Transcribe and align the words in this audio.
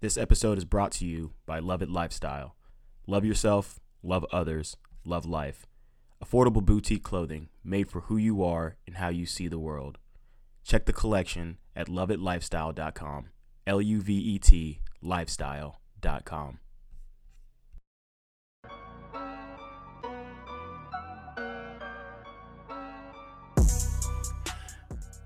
This 0.00 0.16
episode 0.16 0.58
is 0.58 0.64
brought 0.64 0.92
to 0.92 1.04
you 1.04 1.32
by 1.44 1.58
Love 1.58 1.82
It 1.82 1.90
Lifestyle. 1.90 2.54
Love 3.08 3.24
yourself, 3.24 3.80
love 4.00 4.24
others, 4.30 4.76
love 5.04 5.26
life. 5.26 5.66
Affordable 6.24 6.64
boutique 6.64 7.02
clothing 7.02 7.48
made 7.64 7.90
for 7.90 8.02
who 8.02 8.16
you 8.16 8.44
are 8.44 8.76
and 8.86 8.98
how 8.98 9.08
you 9.08 9.26
see 9.26 9.48
the 9.48 9.58
world. 9.58 9.98
Check 10.62 10.86
the 10.86 10.92
collection 10.92 11.58
at 11.74 11.88
loveitlifestyle.com. 11.88 13.30
L 13.66 13.82
U 13.82 14.00
V 14.00 14.14
E 14.14 14.38
T 14.38 14.78
lifestyle.com. 15.02 16.60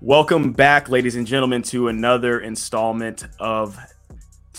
Welcome 0.01 0.51
back, 0.51 0.89
ladies 0.89 1.15
and 1.15 1.27
gentlemen, 1.27 1.61
to 1.63 1.89
another 1.89 2.39
installment 2.39 3.25
of 3.39 3.77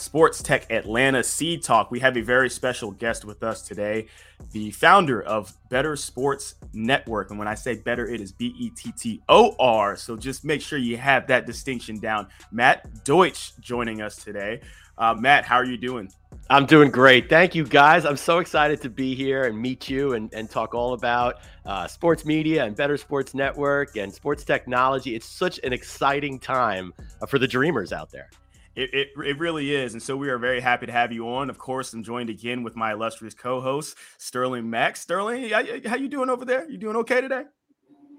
Sports 0.04 0.42
Tech 0.42 0.70
Atlanta 0.70 1.24
Seed 1.24 1.62
Talk. 1.62 1.90
We 1.90 1.98
have 2.00 2.16
a 2.16 2.20
very 2.20 2.50
special 2.50 2.92
guest 2.92 3.24
with 3.24 3.42
us 3.42 3.62
today, 3.62 4.06
the 4.52 4.70
founder 4.70 5.22
of 5.22 5.52
Bettor 5.70 5.96
Sports 5.96 6.56
Network. 6.72 7.30
And 7.30 7.38
when 7.38 7.48
I 7.48 7.54
say 7.54 7.76
better, 7.76 8.06
it 8.06 8.20
is 8.20 8.30
B 8.30 8.54
E 8.58 8.70
T 8.70 8.92
T 8.92 9.22
O 9.28 9.56
R. 9.58 9.96
So 9.96 10.16
just 10.16 10.44
make 10.44 10.60
sure 10.60 10.78
you 10.78 10.98
have 10.98 11.26
that 11.28 11.46
distinction 11.46 11.98
down. 11.98 12.28
Matt 12.52 13.04
Deutsch 13.04 13.52
joining 13.60 14.02
us 14.02 14.16
today. 14.16 14.60
Uh, 14.96 15.14
Matt, 15.14 15.44
how 15.44 15.56
are 15.56 15.64
you 15.64 15.76
doing? 15.76 16.08
I'm 16.50 16.66
doing 16.66 16.90
great. 16.90 17.28
Thank 17.28 17.54
you, 17.54 17.64
guys. 17.64 18.04
I'm 18.04 18.16
so 18.16 18.38
excited 18.38 18.80
to 18.82 18.90
be 18.90 19.14
here 19.14 19.44
and 19.44 19.58
meet 19.58 19.88
you 19.88 20.12
and, 20.12 20.32
and 20.34 20.48
talk 20.48 20.74
all 20.74 20.92
about 20.92 21.40
uh, 21.64 21.88
sports 21.88 22.24
media 22.24 22.64
and 22.64 22.76
Bettor 22.76 22.98
Sports 22.98 23.34
Network 23.34 23.96
and 23.96 24.12
sports 24.12 24.44
technology. 24.44 25.14
It's 25.14 25.26
such 25.26 25.58
an 25.64 25.72
exciting 25.72 26.38
time 26.38 26.92
uh, 27.22 27.26
for 27.26 27.38
the 27.38 27.48
dreamers 27.48 27.92
out 27.92 28.10
there. 28.12 28.30
It, 28.76 28.92
it, 28.92 29.08
it, 29.24 29.38
really 29.38 29.74
is. 29.74 29.92
And 29.92 30.02
so 30.02 30.16
we 30.16 30.28
are 30.30 30.38
very 30.38 30.60
happy 30.60 30.86
to 30.86 30.92
have 30.92 31.12
you 31.12 31.28
on. 31.28 31.48
Of 31.48 31.58
course, 31.58 31.92
I'm 31.92 32.02
joined 32.02 32.28
again 32.28 32.64
with 32.64 32.74
my 32.74 32.92
illustrious 32.92 33.34
co-host, 33.34 33.96
Sterling 34.18 34.68
Mack. 34.68 34.96
Sterling, 34.96 35.48
how, 35.50 35.62
how 35.86 35.96
you 35.96 36.08
doing 36.08 36.28
over 36.28 36.44
there? 36.44 36.68
You 36.68 36.76
doing 36.76 36.96
okay 36.96 37.20
today? 37.20 37.44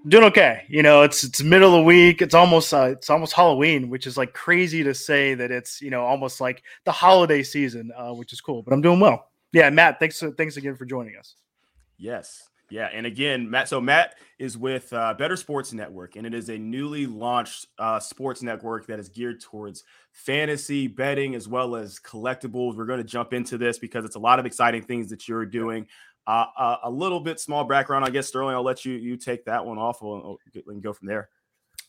Doing 0.08 0.24
okay. 0.24 0.64
You 0.68 0.82
know, 0.82 1.02
it's 1.02 1.24
it's 1.24 1.42
middle 1.42 1.74
of 1.74 1.80
the 1.80 1.82
week. 1.82 2.22
It's 2.22 2.34
almost 2.34 2.72
uh, 2.72 2.90
it's 2.92 3.10
almost 3.10 3.32
Halloween, 3.32 3.90
which 3.90 4.06
is 4.06 4.16
like 4.16 4.32
crazy 4.32 4.84
to 4.84 4.94
say 4.94 5.34
that 5.34 5.50
it's 5.50 5.82
you 5.82 5.90
know 5.90 6.04
almost 6.04 6.40
like 6.40 6.62
the 6.84 6.92
holiday 6.92 7.42
season, 7.42 7.90
uh, 7.96 8.12
which 8.14 8.32
is 8.32 8.40
cool. 8.40 8.62
But 8.62 8.72
I'm 8.72 8.82
doing 8.82 9.00
well. 9.00 9.30
Yeah, 9.52 9.68
Matt, 9.70 9.98
thanks 9.98 10.22
thanks 10.36 10.56
again 10.56 10.76
for 10.76 10.84
joining 10.84 11.16
us. 11.16 11.34
Yes, 11.98 12.48
yeah, 12.68 12.88
and 12.92 13.06
again, 13.06 13.48
Matt. 13.48 13.68
So 13.68 13.80
Matt 13.80 14.16
is 14.38 14.58
with 14.58 14.92
uh, 14.92 15.14
Bettor 15.14 15.36
Sports 15.36 15.72
Network, 15.72 16.16
and 16.16 16.26
it 16.26 16.34
is 16.34 16.48
a 16.48 16.58
newly 16.58 17.06
launched 17.06 17.66
uh, 17.78 18.00
sports 18.00 18.42
network 18.42 18.86
that 18.86 18.98
is 18.98 19.08
geared 19.08 19.40
towards 19.40 19.84
fantasy 20.10 20.88
betting 20.88 21.34
as 21.34 21.46
well 21.46 21.76
as 21.76 22.00
collectibles. 22.00 22.76
We're 22.76 22.86
going 22.86 22.98
to 22.98 23.04
jump 23.04 23.32
into 23.32 23.56
this 23.56 23.78
because 23.78 24.04
it's 24.04 24.16
a 24.16 24.20
lot 24.20 24.38
of 24.38 24.46
exciting 24.46 24.82
things 24.82 25.08
that 25.10 25.28
you're 25.28 25.46
doing. 25.46 25.86
Uh, 26.26 26.46
uh, 26.58 26.76
a 26.84 26.90
little 26.90 27.20
bit 27.20 27.38
small 27.38 27.64
background, 27.64 28.04
I 28.04 28.10
guess, 28.10 28.26
Sterling. 28.26 28.56
I'll 28.56 28.64
let 28.64 28.84
you 28.84 28.94
you 28.94 29.16
take 29.16 29.44
that 29.44 29.64
one 29.64 29.78
off 29.78 30.02
and 30.02 30.82
go 30.82 30.92
from 30.92 31.06
there. 31.06 31.28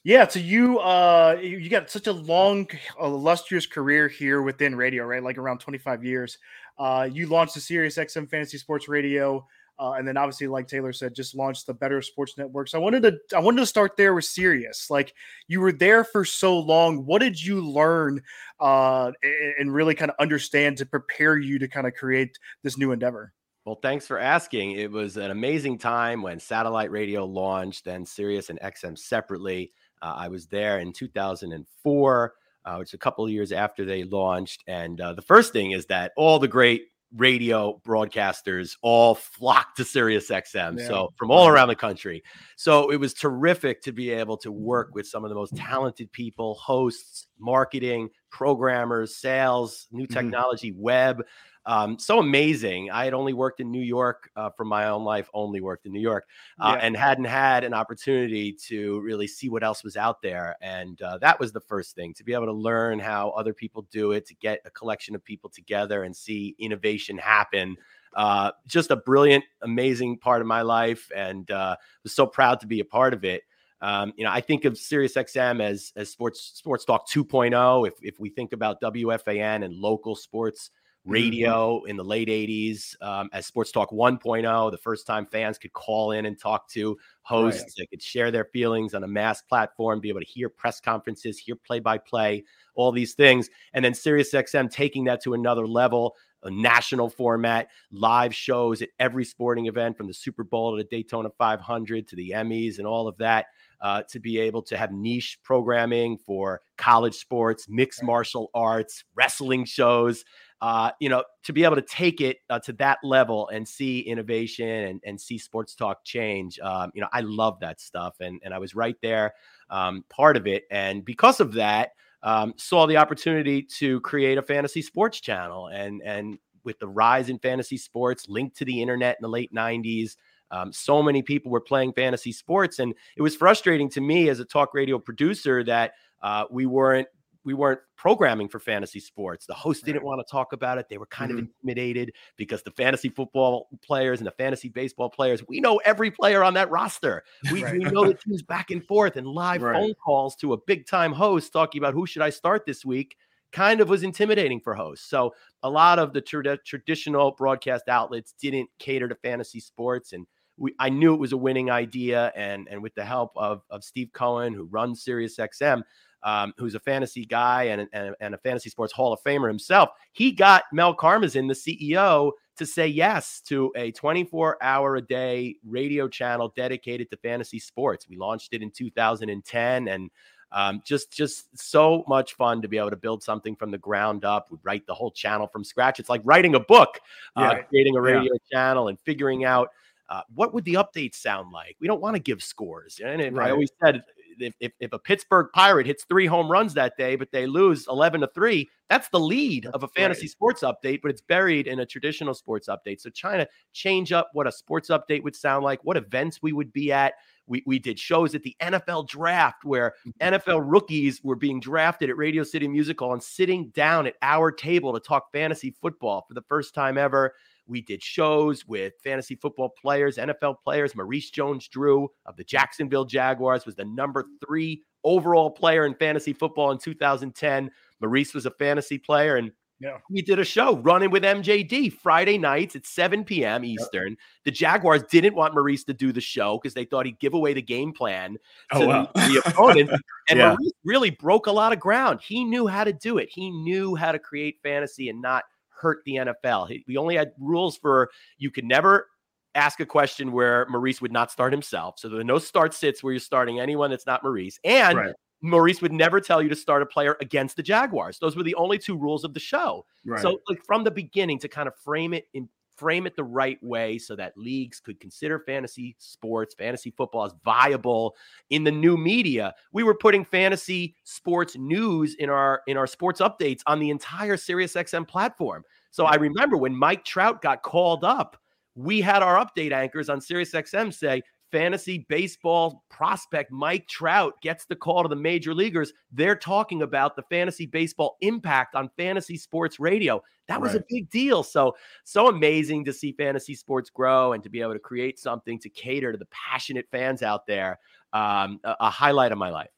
Yeah, 0.04 0.28
so 0.28 0.40
you 0.40 0.80
uh 0.80 1.38
you 1.42 1.70
got 1.70 1.90
such 1.90 2.08
a 2.08 2.14
long, 2.14 2.68
illustrious 3.02 3.66
career 3.66 4.08
here 4.08 4.42
within 4.42 4.76
radio, 4.76 5.06
right? 5.06 5.24
Like 5.24 5.38
around 5.38 5.58
25 5.58 6.04
years. 6.04 6.38
Uh, 6.78 7.10
you 7.12 7.28
launched 7.28 7.56
the 7.56 7.60
Sirius 7.60 7.98
XM 7.98 8.30
Fantasy 8.30 8.58
Sports 8.58 8.88
Radio, 8.88 9.46
uh, 9.80 9.94
and 9.94 10.08
then 10.08 10.18
obviously, 10.18 10.48
like 10.48 10.68
Taylor 10.68 10.92
said, 10.92 11.14
just 11.14 11.36
launched 11.36 11.68
the 11.68 11.74
Bettor 11.74 12.02
Sports 12.02 12.38
Network. 12.38 12.68
So 12.68 12.80
I 12.80 12.82
wanted 12.82 13.04
to 13.04 13.18
I 13.36 13.40
wanted 13.40 13.62
to 13.62 13.66
start 13.66 13.96
there 13.96 14.14
with 14.14 14.26
Sirius. 14.26 14.90
Like 14.90 15.14
you 15.48 15.60
were 15.62 15.72
there 15.72 16.04
for 16.04 16.26
so 16.26 16.58
long. 16.58 17.06
What 17.06 17.20
did 17.20 17.42
you 17.42 17.62
learn 17.62 18.22
uh 18.60 19.12
and 19.60 19.74
really 19.74 19.94
kind 19.94 20.10
of 20.10 20.18
understand 20.20 20.78
to 20.78 20.86
prepare 20.86 21.38
you 21.38 21.60
to 21.60 21.68
kind 21.68 21.86
of 21.86 21.94
create 21.94 22.38
this 22.64 22.78
new 22.78 22.92
endeavor? 22.92 23.34
Well, 23.66 23.80
thanks 23.82 24.08
for 24.08 24.18
asking. 24.18 24.72
It 24.72 24.90
was 24.90 25.18
an 25.18 25.30
amazing 25.30 25.78
time 25.78 26.22
when 26.22 26.40
satellite 26.40 26.90
radio 26.90 27.26
launched, 27.26 27.84
then 27.84 28.06
Sirius 28.06 28.50
and 28.50 28.60
XM 28.62 28.98
separately. 28.98 29.74
Uh, 30.02 30.14
I 30.16 30.30
was 30.30 30.48
there 30.48 30.80
in 30.80 30.94
2004, 30.94 32.34
uh, 32.64 32.76
which 32.78 32.90
is 32.92 32.94
a 32.94 32.98
couple 32.98 33.26
of 33.26 33.32
years 33.32 33.52
after 33.52 33.84
they 33.84 34.06
launched. 34.06 34.64
And 34.68 35.02
uh, 35.02 35.14
the 35.14 35.22
first 35.22 35.52
thing 35.52 35.72
is 35.72 35.86
that 35.88 36.14
all 36.16 36.40
the 36.40 36.48
great 36.48 36.88
radio 37.16 37.82
broadcasters 37.86 38.76
all 38.82 39.16
flocked 39.16 39.78
to 39.78 39.86
Sirius 39.86 40.30
XM. 40.30 40.80
Yeah. 40.80 40.88
So 40.88 41.14
from 41.18 41.32
all 41.32 41.48
around 41.48 41.70
the 41.70 41.76
country. 41.76 42.24
So 42.56 42.92
it 42.92 42.98
was 42.98 43.14
terrific 43.14 43.82
to 43.84 43.92
be 43.92 44.10
able 44.10 44.38
to 44.38 44.52
work 44.52 44.94
with 44.94 45.08
some 45.08 45.24
of 45.24 45.30
the 45.30 45.36
most 45.36 45.56
talented 45.56 46.12
people, 46.12 46.56
hosts, 46.56 47.28
marketing, 47.40 48.10
programmers, 48.30 49.16
sales, 49.16 49.88
new 49.92 50.04
mm-hmm. 50.04 50.14
technology, 50.14 50.72
mm-hmm. 50.72 50.82
web. 50.82 51.24
Um, 51.68 52.00
so 52.00 52.20
amazing. 52.20 52.92
I 52.92 53.04
had 53.04 53.14
only 53.14 53.34
worked 53.34 53.60
in 53.60 53.72
New 53.72 53.82
York 53.82 54.32
uh, 54.38 54.50
for 54.52 54.64
my 54.64 54.88
own 54.88 55.04
life, 55.04 55.30
only 55.34 55.60
worked 55.60 55.86
in 55.86 55.92
New 55.92 56.00
York, 56.00 56.26
uh, 56.62 56.76
yeah. 56.78 56.86
and 56.86 56.96
hadn't 56.96 57.26
had 57.26 57.66
an 57.66 57.74
opportunity 57.74 58.54
to 58.68 59.02
really 59.02 59.28
see 59.28 59.50
what 59.50 59.66
else 59.66 59.84
was 59.84 59.98
out 59.98 60.22
there. 60.22 60.56
And 60.62 61.02
uh, 61.02 61.18
that 61.18 61.42
was 61.42 61.52
the 61.52 61.60
first 61.60 61.94
thing 61.94 62.14
to 62.14 62.24
be 62.24 62.34
able 62.34 62.46
to 62.46 62.54
learn 62.54 63.00
how 63.00 63.32
other 63.32 63.54
people 63.54 63.86
do 63.92 64.14
it, 64.14 64.26
to 64.28 64.36
get 64.36 64.62
a 64.64 64.70
collection 64.70 65.14
of 65.14 65.26
people 65.26 65.50
together 65.50 66.04
and 66.04 66.16
see 66.16 66.56
innovation 66.58 67.18
happen. 67.18 67.76
Uh, 68.16 68.52
just 68.66 68.90
a 68.90 68.96
brilliant, 68.96 69.44
amazing 69.62 70.20
part 70.20 70.40
of 70.40 70.48
my 70.48 70.62
life, 70.62 71.12
and 71.14 71.52
uh, 71.52 71.76
was 72.02 72.16
so 72.16 72.26
proud 72.26 72.62
to 72.62 72.68
be 72.68 72.80
a 72.80 72.86
part 72.86 73.14
of 73.14 73.26
it. 73.26 73.44
Um, 73.82 74.14
you 74.18 74.24
know, 74.24 74.32
I 74.32 74.42
think 74.42 74.66
of 74.66 74.74
SiriusXM 74.74 75.62
as 75.62 75.94
as 75.96 76.10
sports 76.10 76.52
sports 76.56 76.86
talk 76.86 77.08
2.0. 77.08 77.88
If 77.88 77.94
if 78.02 78.20
we 78.20 78.30
think 78.30 78.54
about 78.54 78.82
WFAN 78.82 79.64
and 79.64 79.74
local 79.74 80.16
sports 80.16 80.72
Mm-hmm. 81.08 81.14
radio 81.14 81.84
in 81.86 81.96
the 81.96 82.04
late 82.04 82.28
80s 82.28 83.02
um, 83.02 83.30
as 83.32 83.46
Sports 83.46 83.72
Talk 83.72 83.92
1.0, 83.92 84.72
the 84.72 84.78
first 84.78 85.08
time 85.08 85.26
fans 85.26 85.58
could 85.58 85.72
call 85.72 86.12
in 86.12 86.26
and 86.26 86.38
talk 86.38 86.68
to 86.72 86.98
hosts. 87.22 87.62
Right. 87.62 87.74
They 87.78 87.86
could 87.86 88.04
share 88.04 88.30
their 88.30 88.44
feelings 88.44 88.94
on 88.94 89.06
a 89.06 89.08
mass 89.08 89.42
platform, 89.42 90.02
be 90.02 90.10
able 90.10 90.20
to 90.20 90.26
hear 90.26 90.50
press 90.50 90.82
conferences, 90.82 91.38
hear 91.38 91.56
play 91.56 91.80
by 91.80 91.98
play, 91.98 92.44
all 92.76 92.92
these 92.92 93.14
things. 93.14 93.50
And 93.72 93.86
then 93.86 93.94
SiriusXM 93.94 94.70
taking 94.70 95.06
that 95.06 95.24
to 95.24 95.34
another 95.34 95.66
level, 95.66 96.18
a 96.48 96.52
national 96.52 97.10
format, 97.10 97.70
live 97.92 98.34
shows 98.34 98.82
at 98.82 98.90
every 99.00 99.26
sporting 99.26 99.68
event 99.68 99.98
from 99.98 100.08
the 100.08 100.14
Super 100.14 100.44
Bowl 100.44 100.76
to 100.76 100.84
the 100.84 100.90
Daytona 100.90 101.30
500 101.38 102.08
to 102.08 102.16
the 102.16 102.32
Emmys 102.32 102.78
and 102.78 102.88
all 102.88 103.08
of 103.08 103.18
that. 103.18 103.48
Uh, 103.80 104.02
to 104.10 104.20
be 104.20 104.40
able 104.40 104.64
to 104.64 104.76
have 104.76 104.92
niche 104.92 105.38
programming 105.44 106.18
for 106.18 106.62
college 106.80 107.14
sports, 107.14 107.68
mixed 107.70 108.02
martial 108.02 108.50
arts, 108.56 109.04
wrestling 109.16 109.66
shows 109.66 110.26
uh, 110.62 110.92
you 111.00 111.10
know, 111.10 111.24
to 111.44 111.54
be 111.54 111.64
able 111.64 111.76
to 111.76 111.82
take 111.84 112.20
it 112.20 112.38
uh, 112.50 112.60
to 112.60 112.74
that 112.74 112.98
level 113.04 113.48
and 113.50 113.68
see 113.68 114.00
innovation 114.00 114.68
and, 114.68 115.02
and 115.06 115.22
see 115.22 115.38
sports 115.38 115.76
talk 115.76 116.04
change, 116.04 116.60
um, 116.60 116.92
you 116.96 117.02
know, 117.02 117.08
I 117.14 117.22
love 117.22 117.60
that 117.60 117.80
stuff. 117.80 118.16
And, 118.20 118.42
and 118.44 118.54
I 118.54 118.58
was 118.58 118.74
right 118.74 118.96
there, 119.02 119.34
um, 119.70 120.04
part 120.10 120.36
of 120.36 120.48
it. 120.48 120.64
And 120.72 121.06
because 121.06 121.40
of 121.40 121.54
that, 121.54 121.92
um, 122.24 122.54
saw 122.58 122.86
the 122.86 122.98
opportunity 122.98 123.62
to 123.62 124.00
create 124.02 124.38
a 124.38 124.42
fantasy 124.42 124.82
sports 124.82 125.20
channel. 125.20 125.68
And, 125.68 126.02
and 126.04 126.38
with 126.64 126.80
the 126.80 126.88
rise 126.88 127.30
in 127.30 127.40
fantasy 127.40 127.78
sports 127.78 128.28
linked 128.28 128.58
to 128.58 128.66
the 128.66 128.82
internet 128.82 129.18
in 129.20 129.24
the 129.24 129.30
late 129.30 129.54
90s, 129.54 130.16
um, 130.52 130.72
so 130.72 131.04
many 131.04 131.22
people 131.22 131.52
were 131.52 131.62
playing 131.62 131.94
fantasy 131.94 132.32
sports. 132.32 132.80
And 132.80 132.94
it 133.16 133.22
was 133.22 133.36
frustrating 133.36 133.90
to 133.92 134.02
me 134.02 134.30
as 134.30 134.40
a 134.40 134.46
talk 134.46 134.74
radio 134.74 134.98
producer 134.98 135.64
that 135.66 135.94
uh, 136.22 136.46
we 136.50 136.66
weren't 136.66 137.08
we 137.48 137.54
weren't 137.54 137.80
programming 137.96 138.50
for 138.50 138.60
fantasy 138.60 139.00
sports. 139.00 139.46
The 139.46 139.54
host 139.54 139.86
didn't 139.86 140.04
want 140.04 140.20
to 140.20 140.30
talk 140.30 140.52
about 140.52 140.80
it. 140.80 140.88
They 140.90 140.98
were 140.98 141.06
kind 141.06 141.32
mm-hmm. 141.32 141.40
of 141.40 141.48
intimidated 141.64 142.12
because 142.36 142.62
the 142.62 142.72
fantasy 142.72 143.08
football 143.08 143.70
players 143.82 144.20
and 144.20 144.28
the 144.28 144.32
fantasy 144.32 144.68
baseball 144.68 145.10
players, 145.10 145.42
we 145.48 145.62
know 145.62 145.78
every 145.86 146.12
player 146.12 146.44
on 146.44 146.56
that 146.56 146.70
roster. 146.70 147.24
We, 147.50 147.64
right. 147.64 147.72
we 147.72 147.86
know 147.86 148.06
the 148.06 148.16
teams 148.16 148.42
back 148.42 148.72
and 148.72 148.86
forth 148.86 149.16
and 149.16 149.26
live 149.26 149.62
right. 149.62 149.74
phone 149.74 149.94
calls 149.94 150.36
to 150.38 150.52
a 150.52 150.58
big 150.58 150.86
time 150.86 151.14
host 151.14 151.54
talking 151.54 151.80
about 151.80 151.94
who 151.94 152.06
should 152.06 152.22
I 152.22 152.30
start 152.30 152.66
this 152.66 152.84
week 152.84 153.16
kind 153.54 153.80
of 153.80 153.88
was 153.88 154.04
intimidating 154.04 154.60
for 154.60 154.76
hosts. 154.76 155.10
So 155.10 155.34
a 155.64 155.70
lot 155.70 155.98
of 155.98 156.12
the 156.12 156.20
tra- 156.20 156.58
traditional 156.58 157.32
broadcast 157.32 157.88
outlets 157.88 158.34
didn't 158.34 158.70
cater 158.80 159.08
to 159.08 159.16
fantasy 159.16 159.62
sports 159.62 160.12
and 160.12 160.28
we, 160.58 160.74
I 160.80 160.90
knew 160.90 161.14
it 161.14 161.20
was 161.20 161.32
a 161.34 161.38
winning 161.38 161.70
idea, 161.70 162.32
and 162.36 162.68
and 162.68 162.82
with 162.82 162.96
the 162.96 163.06
help 163.06 163.32
of 163.36 163.62
of 163.70 163.84
Steve 163.84 164.10
Cohen, 164.12 164.54
who 164.54 164.66
runs 164.66 165.06
SiriusXM, 165.06 165.84
um, 166.28 166.54
who's 166.58 166.76
a 166.76 166.80
fantasy 166.82 167.26
guy 167.26 167.64
and, 167.64 167.88
and, 167.94 168.14
and, 168.20 168.36
a 168.36 168.38
fantasy 168.38 168.70
sports 168.70 168.92
Hall 168.92 169.14
of 169.14 169.24
Famer 169.24 169.48
himself, 169.48 169.92
he 170.12 170.34
got 170.34 170.64
Mel 170.74 170.94
Karmazin, 170.94 171.48
the 171.48 171.54
CEO, 171.54 172.34
to 172.58 172.66
say 172.66 172.86
yes 172.86 173.40
to 173.46 173.72
a 173.78 173.92
24 173.92 174.62
hour 174.62 174.98
a 174.98 175.02
day 175.02 175.56
radio 175.66 176.10
channel 176.10 176.52
dedicated 176.54 177.10
to 177.12 177.18
fantasy 177.18 177.60
sports. 177.60 178.10
We 178.10 178.18
launched 178.18 178.54
it 178.54 178.62
in 178.62 178.72
2010 178.72 179.88
and 179.88 180.12
um, 180.52 180.82
just 180.84 181.12
just 181.12 181.58
so 181.58 182.04
much 182.10 182.34
fun 182.34 182.62
to 182.62 182.68
be 182.68 182.78
able 182.78 182.90
to 182.90 182.98
build 182.98 183.24
something 183.24 183.56
from 183.56 183.72
the 183.72 183.78
ground 183.78 184.26
up. 184.26 184.48
We 184.52 184.58
write 184.64 184.86
the 184.86 184.94
whole 184.94 185.12
channel 185.12 185.48
from 185.48 185.64
scratch. 185.64 186.00
It's 186.00 186.10
like 186.10 186.22
writing 186.26 186.56
a 186.56 186.60
book, 186.60 187.00
uh, 187.38 187.56
creating 187.70 187.96
a 187.96 188.02
radio 188.02 188.34
yeah. 188.34 188.40
channel 188.52 188.90
and 188.90 189.00
figuring 189.02 189.46
out 189.46 189.70
uh, 190.10 190.22
what 190.36 190.54
would 190.54 190.66
the 190.66 190.76
updates 190.76 191.16
sound 191.16 191.52
like. 191.52 191.76
We 191.80 191.88
don't 191.88 192.02
want 192.02 192.16
to 192.16 192.22
give 192.22 192.42
scores, 192.42 193.00
and 193.04 193.22
right. 193.36 193.48
I 193.48 193.52
always 193.52 193.72
said 193.84 194.04
if, 194.40 194.54
if, 194.60 194.72
if 194.80 194.94
a 194.94 195.00
Pittsburgh 195.00 195.48
Pirate 195.54 195.88
hits 195.88 196.06
three 196.06 196.26
home 196.26 196.50
runs 196.50 196.74
that 196.74 196.98
day, 196.98 197.16
but 197.16 197.32
they 197.32 197.48
lose 197.48 197.88
11 197.88 198.22
to 198.22 198.28
three, 198.34 198.70
that's 198.90 199.10
the 199.10 199.20
lead 199.20 199.66
of 199.68 199.84
a 199.84 199.88
fantasy 199.90 200.24
right. 200.24 200.30
sports 200.30 200.62
update, 200.62 201.02
but 201.02 201.12
it's 201.12 201.22
buried 201.22 201.68
in 201.68 201.80
a 201.80 201.86
traditional 201.86 202.34
sports 202.34 202.68
update. 202.68 203.02
So 203.02 203.10
trying 203.10 203.40
to 203.40 203.48
change 203.74 204.12
up 204.12 204.30
what 204.34 204.48
a 204.48 204.52
sports 204.52 204.90
update 204.90 205.24
would 205.24 205.36
sound 205.36 205.64
like, 205.64 205.84
what 205.84 205.98
events 205.98 206.42
we 206.42 206.54
would 206.54 206.72
be 206.72 206.92
at. 206.92 207.14
We, 207.50 207.64
we 207.66 207.80
did 207.80 207.98
shows 207.98 208.36
at 208.36 208.44
the 208.44 208.56
NFL 208.62 209.08
draft 209.08 209.64
where. 209.64 209.94
NFL 210.22 210.64
rookies 210.66 211.24
were 211.24 211.36
being 211.36 211.60
drafted 211.60 212.10
at 212.10 212.18
Radio 212.18 212.44
City 212.44 212.68
Music 212.68 213.00
Hall 213.00 213.14
and 213.14 213.24
sitting 213.24 213.70
down 213.70 214.08
at 214.08 214.16
our 214.22 214.52
table 214.52 214.94
to 214.94 215.00
talk 215.00 215.32
fantasy 215.32 215.76
football 215.82 216.26
for 216.28 216.34
the 216.34 216.42
first 216.42 216.74
time 216.74 216.98
ever. 216.98 217.34
We 217.68 217.82
did 217.82 218.02
shows 218.02 218.66
with 218.66 218.94
fantasy 219.04 219.36
football 219.36 219.70
players, 219.70 220.18
NFL 220.18 220.58
players. 220.64 220.96
Maurice 220.96 221.30
Jones 221.30 221.68
Drew 221.68 222.10
of 222.26 222.36
the 222.38 222.44
Jacksonville 222.44 223.06
Jaguars 223.06 223.66
was 223.66 223.76
the 223.76 223.86
number 223.86 224.26
three 224.46 224.84
overall 225.04 225.52
player 225.52 225.86
in 225.86 225.96
fantasy 225.96 226.34
football 226.34 226.72
in 226.72 226.78
2010. 226.78 227.72
Maurice 228.00 228.34
was 228.34 228.46
a 228.46 228.52
fantasy 228.52 228.98
player, 228.98 229.36
and 229.38 229.52
yeah. 229.80 229.98
We 230.10 230.22
did 230.22 230.40
a 230.40 230.46
show 230.46 230.78
running 230.78 231.12
with 231.12 231.24
MJD 231.24 231.94
Friday 231.94 232.38
nights 232.38 232.76
at 232.76 232.86
7 232.86 233.24
p.m. 233.24 233.64
Eastern. 233.64 234.10
Yep. 234.10 234.18
The 234.46 234.52
Jaguars 234.52 235.04
didn't 235.04 235.36
want 235.36 235.54
Maurice 235.54 235.84
to 235.86 235.94
do 235.94 236.12
the 236.12 236.22
show 236.22 236.58
because 236.58 236.74
they 236.74 236.86
thought 236.86 237.06
he'd 237.06 237.20
give 237.20 237.36
away 237.36 237.54
the 237.54 237.62
game 237.62 237.94
plan 237.94 238.38
oh, 238.72 238.80
to 238.80 238.86
oh, 238.86 238.88
wow. 238.88 239.12
the, 239.14 239.22
the, 239.44 239.50
opponent. 239.50 239.92
And 240.30 240.40
yeah. 240.40 240.50
Maurice 240.50 240.74
really 240.84 241.10
broke 241.10 241.48
a 241.48 241.52
lot 241.52 241.72
of 241.72 241.80
ground. 241.80 242.20
He 242.22 242.44
knew 242.44 242.68
how 242.68 242.84
to 242.84 242.92
do 242.92 243.18
it. 243.18 243.30
He 243.32 243.50
knew 243.50 243.96
how 243.96 244.12
to 244.12 244.20
create 244.20 244.58
fantasy 244.62 245.08
and 245.08 245.22
not 245.22 245.46
hurt 245.80 246.00
the 246.06 246.16
NFL. 246.16 246.84
We 246.88 246.98
only 246.98 247.16
had 247.16 247.32
rules 247.40 247.78
for 247.78 248.10
you 248.38 248.52
could 248.52 248.66
never 248.66 249.08
ask 249.56 249.80
a 249.80 249.86
question 249.86 250.32
where 250.32 250.68
Maurice 250.70 251.02
would 251.02 251.12
not 251.12 251.32
start 251.32 251.52
himself. 251.52 252.00
So 252.00 252.10
there 252.10 252.20
are 252.20 252.24
no 252.24 252.38
start 252.38 252.74
sits 252.74 253.04
where 253.04 253.14
you're 253.14 253.20
starting 253.20 253.60
anyone 253.60 253.90
that's 253.90 254.06
not 254.06 254.24
Maurice. 254.24 254.60
And 254.64 254.98
right. 254.98 255.14
Maurice 255.42 255.82
would 255.82 255.92
never 255.92 256.20
tell 256.20 256.42
you 256.42 256.50
to 256.50 256.56
start 256.56 256.82
a 256.82 256.86
player 256.86 257.18
against 257.22 257.56
the 257.56 257.64
Jaguars. 257.64 258.20
Those 258.20 258.36
were 258.36 258.44
the 258.44 258.56
only 258.56 258.78
two 258.78 258.96
rules 258.96 259.24
of 259.24 259.34
the 259.34 259.40
show. 259.40 259.86
Right. 260.06 260.22
So, 260.22 260.40
like 260.50 260.64
from 260.66 260.84
the 260.84 260.92
beginning, 260.92 261.40
to 261.40 261.48
kind 261.48 261.68
of 261.68 261.76
frame 261.84 262.14
it 262.14 262.28
in 262.34 262.50
frame 262.78 263.08
it 263.08 263.16
the 263.16 263.24
right 263.24 263.62
way 263.64 263.98
so 263.98 264.16
that 264.16 264.38
leagues 264.38 264.80
could 264.80 265.00
consider 265.00 265.40
fantasy 265.40 265.96
sports, 266.00 266.56
fantasy 266.56 266.92
football 266.92 267.26
as 267.26 267.34
viable 267.44 268.16
in 268.50 268.64
the 268.64 268.72
new 268.72 268.96
media. 268.96 269.54
We 269.74 269.84
were 269.84 269.96
putting 269.96 270.24
fantasy 270.24 270.96
sports 271.04 271.58
news 271.58 272.16
in 272.16 272.30
our 272.30 272.62
in 272.68 272.78
our 272.78 272.88
sports 272.88 273.20
updates 273.20 273.62
on 273.66 273.80
the 273.80 273.90
entire 273.90 274.38
SiriusXM 274.38 275.08
platform. 275.08 275.64
So 275.92 276.06
I 276.06 276.16
remember 276.16 276.58
when 276.58 276.76
Mike 276.76 277.04
Trout 277.04 277.42
got 277.42 277.64
called 277.64 278.04
up, 278.04 278.38
we 278.76 279.02
had 279.02 279.24
our 279.24 279.44
update 279.44 279.72
anchors 279.72 280.10
on 280.10 280.20
SiriusXM 280.20 280.94
say 280.94 281.24
fantasy 281.52 282.06
baseball 282.10 282.84
prospect 282.90 283.52
Mike 283.52 283.88
Trout 283.88 284.34
gets 284.42 284.66
the 284.66 284.76
call 284.76 285.04
to 285.04 285.10
the 285.10 285.16
major 285.16 285.54
leaguers. 285.54 285.94
They're 286.12 286.36
talking 286.36 286.82
about 286.82 287.16
the 287.16 287.24
fantasy 287.24 287.66
baseball 287.66 288.18
impact 288.22 288.76
on 288.76 288.90
fantasy 288.98 289.38
sports 289.38 289.80
radio. 289.80 290.22
That 290.48 290.62
was 290.62 290.74
right. 290.74 290.82
a 290.82 290.86
big 290.90 291.10
deal. 291.10 291.44
So, 291.44 291.76
so 292.04 292.30
amazing 292.30 292.86
to 292.86 292.94
see 292.94 293.12
fantasy 293.12 293.56
sports 293.56 293.90
grow 293.90 294.34
and 294.34 294.44
to 294.44 294.50
be 294.50 294.62
able 294.62 294.74
to 294.74 294.80
create 294.80 295.20
something 295.20 295.60
to 295.60 295.70
cater 295.70 296.12
to 296.12 296.18
the 296.18 296.28
passionate 296.32 296.88
fans 296.92 297.22
out 297.22 297.46
there. 297.48 297.80
Um, 298.14 298.60
a, 298.64 298.76
a, 298.80 298.90
highlight 298.90 299.34
of 299.34 299.38
my 299.38 299.50
life. 299.50 299.70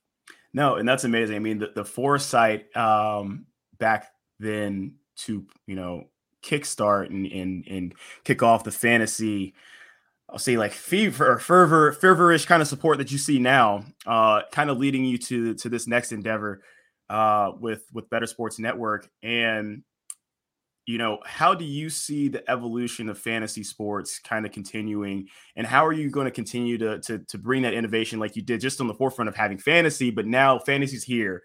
No, 0.54 0.75
and 0.75 0.88
that's 0.88 1.04
amazing. 1.04 1.36
I 1.36 1.39
mean, 1.39 1.57
the, 1.57 1.71
the 1.75 1.83
foresight 1.83 2.75
um, 2.77 3.48
back 3.80 4.12
then 4.39 4.94
to, 5.18 5.45
you 5.66 5.75
know, 5.75 6.06
kickstart 6.44 7.10
and, 7.10 7.25
and, 7.25 7.68
and 7.68 7.95
kick 8.24 8.44
off 8.44 8.63
the 8.63 8.71
fantasy 8.71 9.56
I'll 10.31 10.39
say 10.39 10.57
like 10.57 10.73
fever, 10.73 11.39
fervor, 11.39 11.91
fervorish 11.93 12.45
kind 12.45 12.61
of 12.61 12.67
support 12.67 12.99
that 12.99 13.11
you 13.11 13.17
see 13.17 13.39
now, 13.39 13.83
uh, 14.05 14.41
kind 14.51 14.69
of 14.69 14.77
leading 14.77 15.03
you 15.03 15.17
to 15.17 15.55
to 15.55 15.69
this 15.69 15.87
next 15.87 16.11
endeavor 16.11 16.61
uh, 17.09 17.51
with 17.59 17.83
with 17.93 18.09
Bettor 18.09 18.27
Sports 18.27 18.59
Network. 18.59 19.09
And 19.23 19.83
you 20.85 20.97
know, 20.97 21.19
how 21.23 21.53
do 21.53 21.65
you 21.65 21.89
see 21.89 22.29
the 22.29 22.49
evolution 22.49 23.09
of 23.09 23.17
fantasy 23.17 23.63
sports 23.63 24.19
kind 24.19 24.45
of 24.45 24.51
continuing, 24.51 25.27
and 25.55 25.65
how 25.67 25.85
are 25.85 25.93
you 25.93 26.09
going 26.09 26.25
to 26.25 26.31
continue 26.31 26.77
to 26.77 26.99
to 26.99 27.19
to 27.19 27.37
bring 27.37 27.63
that 27.63 27.73
innovation 27.73 28.19
like 28.19 28.35
you 28.35 28.41
did 28.41 28.61
just 28.61 28.81
on 28.81 28.87
the 28.87 28.93
forefront 28.93 29.29
of 29.29 29.35
having 29.35 29.57
fantasy, 29.57 30.11
but 30.11 30.27
now 30.27 30.59
fantasy's 30.59 31.03
here. 31.03 31.43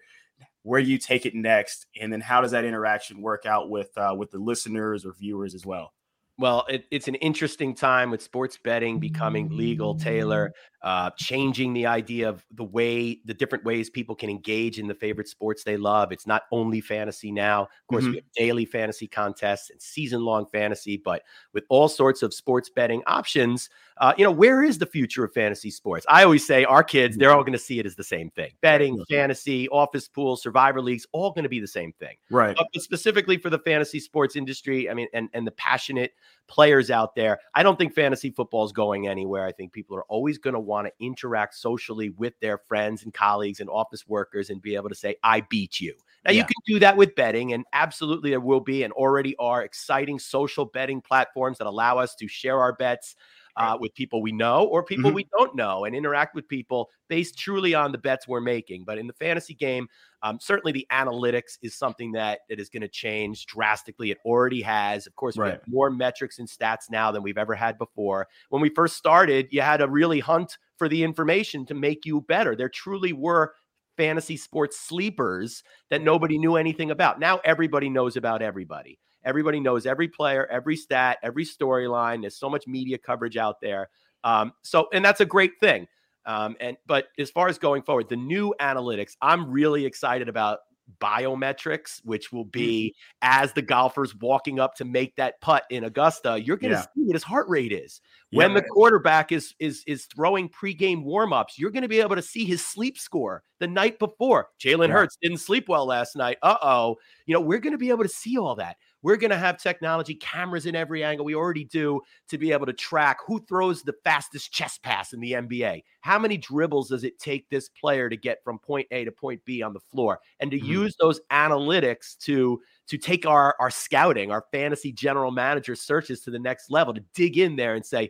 Where 0.63 0.81
do 0.81 0.89
you 0.89 0.97
take 0.97 1.25
it 1.25 1.35
next, 1.35 1.85
and 1.99 2.11
then 2.11 2.21
how 2.21 2.41
does 2.41 2.51
that 2.51 2.65
interaction 2.65 3.21
work 3.21 3.45
out 3.45 3.69
with 3.69 3.95
uh, 3.97 4.15
with 4.17 4.31
the 4.31 4.39
listeners 4.39 5.05
or 5.05 5.13
viewers 5.13 5.55
as 5.55 5.65
well? 5.65 5.93
Well, 6.37 6.65
it, 6.67 6.85
it's 6.91 7.07
an 7.07 7.15
interesting 7.15 7.73
time 7.73 8.11
with 8.11 8.21
sports 8.21 8.57
betting 8.61 8.99
becoming 8.99 9.55
legal, 9.55 9.95
Taylor, 9.95 10.53
uh, 10.83 11.11
changing 11.17 11.73
the 11.73 11.85
idea 11.85 12.27
of 12.27 12.43
the 12.51 12.63
way, 12.65 13.21
the 13.23 13.33
different 13.33 13.63
ways 13.63 13.89
people 13.89 14.15
can 14.15 14.29
engage 14.29 14.77
in 14.77 14.87
the 14.87 14.95
favorite 14.95 15.29
sports 15.29 15.63
they 15.63 15.77
love. 15.77 16.11
It's 16.11 16.27
not 16.27 16.43
only 16.51 16.81
fantasy 16.81 17.31
now. 17.31 17.63
Of 17.63 17.87
course, 17.89 18.03
mm-hmm. 18.03 18.11
we 18.11 18.17
have 18.17 18.31
daily 18.35 18.65
fantasy 18.65 19.07
contests 19.07 19.69
and 19.69 19.81
season 19.81 20.25
long 20.25 20.45
fantasy, 20.51 20.97
but 20.97 21.23
with 21.53 21.63
all 21.69 21.87
sorts 21.87 22.21
of 22.21 22.33
sports 22.33 22.69
betting 22.69 23.01
options, 23.07 23.69
uh, 23.97 24.13
you 24.17 24.23
know, 24.23 24.31
where 24.31 24.63
is 24.63 24.77
the 24.77 24.85
future 24.85 25.23
of 25.23 25.33
fantasy 25.33 25.71
sports? 25.71 26.05
I 26.09 26.23
always 26.23 26.45
say 26.45 26.65
our 26.65 26.83
kids, 26.83 27.15
they're 27.15 27.31
all 27.31 27.43
going 27.43 27.53
to 27.53 27.59
see 27.59 27.79
it 27.79 27.85
as 27.85 27.95
the 27.95 28.03
same 28.03 28.29
thing 28.31 28.51
betting, 28.61 29.01
fantasy, 29.09 29.69
office 29.69 30.07
pool, 30.07 30.35
survivor 30.35 30.81
leagues, 30.81 31.07
all 31.13 31.31
going 31.31 31.43
to 31.43 31.49
be 31.49 31.59
the 31.59 31.67
same 31.67 31.93
thing. 31.93 32.15
Right. 32.29 32.57
But 32.57 32.81
specifically 32.81 33.37
for 33.37 33.49
the 33.49 33.59
fantasy 33.59 33.99
sports 33.99 34.35
industry, 34.35 34.89
I 34.89 34.93
mean, 34.93 35.07
and, 35.13 35.29
and 35.33 35.47
the 35.47 35.51
passionate 35.51 36.11
players 36.47 36.91
out 36.91 37.15
there, 37.15 37.39
I 37.53 37.63
don't 37.63 37.77
think 37.77 37.93
fantasy 37.93 38.31
football 38.31 38.65
is 38.65 38.71
going 38.71 39.07
anywhere. 39.07 39.45
I 39.45 39.51
think 39.51 39.71
people 39.71 39.95
are 39.97 40.05
always 40.05 40.37
going 40.37 40.55
to 40.55 40.59
want 40.59 40.87
to 40.87 40.93
interact 40.99 41.55
socially 41.55 42.09
with 42.09 42.33
their 42.41 42.57
friends 42.57 43.03
and 43.03 43.13
colleagues 43.13 43.61
and 43.61 43.69
office 43.69 44.07
workers 44.07 44.49
and 44.49 44.61
be 44.61 44.75
able 44.75 44.89
to 44.89 44.95
say, 44.95 45.15
I 45.23 45.41
beat 45.41 45.79
you. 45.79 45.95
Now, 46.25 46.31
yeah. 46.31 46.39
you 46.39 46.43
can 46.43 46.55
do 46.65 46.79
that 46.79 46.97
with 46.97 47.15
betting, 47.15 47.53
and 47.53 47.63
absolutely 47.71 48.31
there 48.31 48.39
will 48.39 48.59
be 48.59 48.83
and 48.83 48.91
already 48.93 49.35
are 49.37 49.63
exciting 49.63 50.17
social 50.17 50.65
betting 50.65 50.99
platforms 50.99 51.59
that 51.59 51.67
allow 51.67 51.99
us 51.99 52.15
to 52.15 52.27
share 52.27 52.59
our 52.59 52.73
bets 52.73 53.15
uh, 53.57 53.77
with 53.79 53.93
people 53.93 54.21
we 54.21 54.31
know 54.31 54.65
or 54.65 54.83
people 54.83 55.09
mm-hmm. 55.09 55.15
we 55.15 55.27
don't 55.37 55.55
know 55.55 55.85
and 55.85 55.95
interact 55.95 56.35
with 56.35 56.47
people 56.47 56.89
based 57.07 57.37
truly 57.37 57.73
on 57.73 57.91
the 57.91 57.97
bets 57.97 58.27
we're 58.27 58.41
making. 58.41 58.83
But 58.85 58.97
in 58.97 59.07
the 59.07 59.13
fantasy 59.13 59.53
game, 59.53 59.87
um, 60.23 60.39
certainly 60.41 60.71
the 60.71 60.87
analytics 60.91 61.57
is 61.61 61.75
something 61.75 62.13
that, 62.13 62.39
that 62.49 62.59
is 62.59 62.69
going 62.69 62.81
to 62.81 62.87
change 62.87 63.45
drastically. 63.45 64.11
It 64.11 64.17
already 64.25 64.61
has. 64.61 65.07
Of 65.07 65.15
course, 65.15 65.37
right. 65.37 65.45
we 65.45 65.51
have 65.51 65.61
more 65.67 65.89
metrics 65.89 66.39
and 66.39 66.47
stats 66.47 66.89
now 66.89 67.11
than 67.11 67.23
we've 67.23 67.37
ever 67.37 67.55
had 67.55 67.77
before. 67.77 68.27
When 68.49 68.61
we 68.61 68.69
first 68.69 68.97
started, 68.97 69.47
you 69.51 69.61
had 69.61 69.77
to 69.77 69.87
really 69.87 70.19
hunt 70.19 70.57
for 70.77 70.89
the 70.89 71.03
information 71.03 71.65
to 71.67 71.73
make 71.73 72.05
you 72.05 72.21
better. 72.21 72.55
There 72.55 72.69
truly 72.69 73.13
were 73.13 73.53
fantasy 73.95 74.35
sports 74.35 74.79
sleepers 74.79 75.63
that 75.89 76.01
nobody 76.01 76.37
knew 76.37 76.55
anything 76.55 76.91
about. 76.91 77.19
Now 77.19 77.39
everybody 77.45 77.89
knows 77.89 78.17
about 78.17 78.41
everybody. 78.41 78.99
Everybody 79.25 79.59
knows 79.59 79.85
every 79.85 80.07
player, 80.07 80.45
every 80.45 80.75
stat, 80.75 81.17
every 81.23 81.45
storyline. 81.45 82.21
There's 82.21 82.37
so 82.37 82.49
much 82.49 82.67
media 82.67 82.97
coverage 82.97 83.37
out 83.37 83.59
there. 83.61 83.89
Um, 84.23 84.53
so, 84.61 84.87
and 84.93 85.03
that's 85.03 85.21
a 85.21 85.25
great 85.25 85.59
thing. 85.59 85.87
Um, 86.25 86.55
and 86.59 86.77
but 86.85 87.07
as 87.19 87.29
far 87.29 87.47
as 87.47 87.57
going 87.57 87.83
forward, 87.83 88.09
the 88.09 88.15
new 88.15 88.53
analytics, 88.59 89.13
I'm 89.21 89.51
really 89.51 89.85
excited 89.85 90.29
about 90.29 90.59
biometrics, 90.99 91.99
which 92.03 92.31
will 92.31 92.45
mm. 92.45 92.51
be 92.51 92.95
as 93.21 93.53
the 93.53 93.61
golfer's 93.61 94.15
walking 94.15 94.59
up 94.59 94.75
to 94.75 94.85
make 94.85 95.15
that 95.15 95.39
putt 95.41 95.63
in 95.69 95.83
Augusta, 95.83 96.41
you're 96.41 96.57
going 96.57 96.71
to 96.71 96.77
yeah. 96.77 96.81
see 96.81 97.03
what 97.03 97.13
his 97.13 97.23
heart 97.23 97.47
rate 97.49 97.71
is. 97.71 98.01
When 98.31 98.51
yeah, 98.51 98.59
the 98.59 98.63
quarterback 98.63 99.31
is 99.31 99.53
is 99.59 99.83
is 99.87 100.05
throwing 100.05 100.49
pregame 100.49 101.05
warmups, 101.05 101.57
you're 101.57 101.71
going 101.71 101.83
to 101.83 101.87
be 101.89 102.01
able 102.01 102.15
to 102.15 102.21
see 102.21 102.45
his 102.45 102.65
sleep 102.65 102.97
score 102.97 103.43
the 103.59 103.67
night 103.67 103.99
before. 103.99 104.49
Jalen 104.59 104.87
yeah. 104.87 104.93
Hurts 104.93 105.17
didn't 105.21 105.37
sleep 105.37 105.69
well 105.69 105.85
last 105.85 106.15
night. 106.15 106.37
Uh 106.41 106.57
oh. 106.61 106.95
You 107.25 107.33
know, 107.33 107.41
we're 107.41 107.59
going 107.59 107.73
to 107.73 107.77
be 107.77 107.89
able 107.89 108.03
to 108.03 108.09
see 108.09 108.37
all 108.37 108.55
that. 108.55 108.77
We're 109.05 109.17
going 109.17 109.29
to 109.29 109.37
have 109.37 109.61
technology, 109.61 110.15
cameras 110.15 110.65
in 110.65 110.75
every 110.75 111.03
angle. 111.03 111.27
We 111.27 111.35
already 111.35 111.63
do 111.63 112.01
to 112.27 112.39
be 112.39 112.51
able 112.51 112.65
to 112.65 112.73
track 112.73 113.19
who 113.23 113.39
throws 113.45 113.83
the 113.83 113.93
fastest 114.03 114.51
chest 114.51 114.81
pass 114.81 115.13
in 115.13 115.19
the 115.19 115.33
NBA. 115.33 115.83
How 116.01 116.17
many 116.17 116.37
dribbles 116.37 116.89
does 116.89 117.03
it 117.03 117.19
take 117.19 117.47
this 117.51 117.69
player 117.69 118.09
to 118.09 118.17
get 118.17 118.43
from 118.43 118.57
point 118.57 118.87
A 118.89 119.05
to 119.05 119.11
point 119.11 119.45
B 119.45 119.61
on 119.61 119.73
the 119.73 119.79
floor? 119.79 120.21
And 120.39 120.49
to 120.49 120.57
mm-hmm. 120.57 120.65
use 120.65 120.95
those 120.99 121.21
analytics 121.31 122.17
to 122.21 122.59
to 122.87 122.97
take 122.97 123.27
our 123.27 123.55
our 123.59 123.69
scouting, 123.69 124.31
our 124.31 124.43
fantasy 124.51 124.91
general 124.91 125.29
manager 125.29 125.75
searches 125.75 126.21
to 126.21 126.31
the 126.31 126.39
next 126.39 126.71
level, 126.71 126.91
to 126.95 127.03
dig 127.13 127.37
in 127.37 127.57
there 127.57 127.75
and 127.75 127.85
say, 127.85 128.09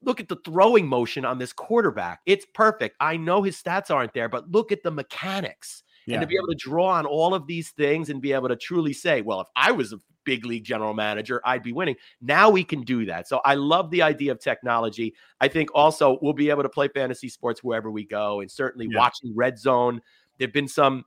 look 0.00 0.20
at 0.20 0.28
the 0.28 0.38
throwing 0.42 0.86
motion 0.86 1.26
on 1.26 1.36
this 1.36 1.52
quarterback. 1.52 2.20
It's 2.24 2.46
perfect. 2.54 2.96
I 2.98 3.18
know 3.18 3.42
his 3.42 3.62
stats 3.62 3.94
aren't 3.94 4.14
there, 4.14 4.30
but 4.30 4.50
look 4.50 4.72
at 4.72 4.84
the 4.84 4.90
mechanics. 4.90 5.82
Yeah. 6.06 6.14
And 6.14 6.22
to 6.22 6.26
be 6.26 6.36
able 6.36 6.48
to 6.48 6.54
draw 6.54 6.92
on 6.92 7.04
all 7.04 7.34
of 7.34 7.46
these 7.46 7.72
things 7.72 8.08
and 8.08 8.22
be 8.22 8.32
able 8.32 8.48
to 8.48 8.56
truly 8.56 8.94
say, 8.94 9.20
well, 9.20 9.42
if 9.42 9.48
I 9.54 9.70
was 9.72 9.92
a 9.92 10.00
big 10.30 10.46
league 10.46 10.62
general 10.62 10.94
manager, 10.94 11.40
I'd 11.44 11.64
be 11.64 11.72
winning. 11.72 11.96
Now 12.20 12.50
we 12.50 12.62
can 12.62 12.82
do 12.82 13.04
that. 13.06 13.26
So 13.26 13.40
I 13.44 13.54
love 13.54 13.90
the 13.90 14.02
idea 14.02 14.30
of 14.30 14.38
technology. 14.38 15.12
I 15.40 15.48
think 15.48 15.70
also 15.74 16.20
we'll 16.22 16.34
be 16.34 16.50
able 16.50 16.62
to 16.62 16.68
play 16.68 16.86
fantasy 16.86 17.28
sports 17.28 17.64
wherever 17.64 17.90
we 17.90 18.04
go 18.04 18.38
and 18.38 18.48
certainly 18.48 18.86
yeah. 18.88 18.96
watching 18.96 19.34
Red 19.34 19.58
Zone. 19.58 20.00
There've 20.38 20.52
been 20.52 20.68
some 20.68 21.04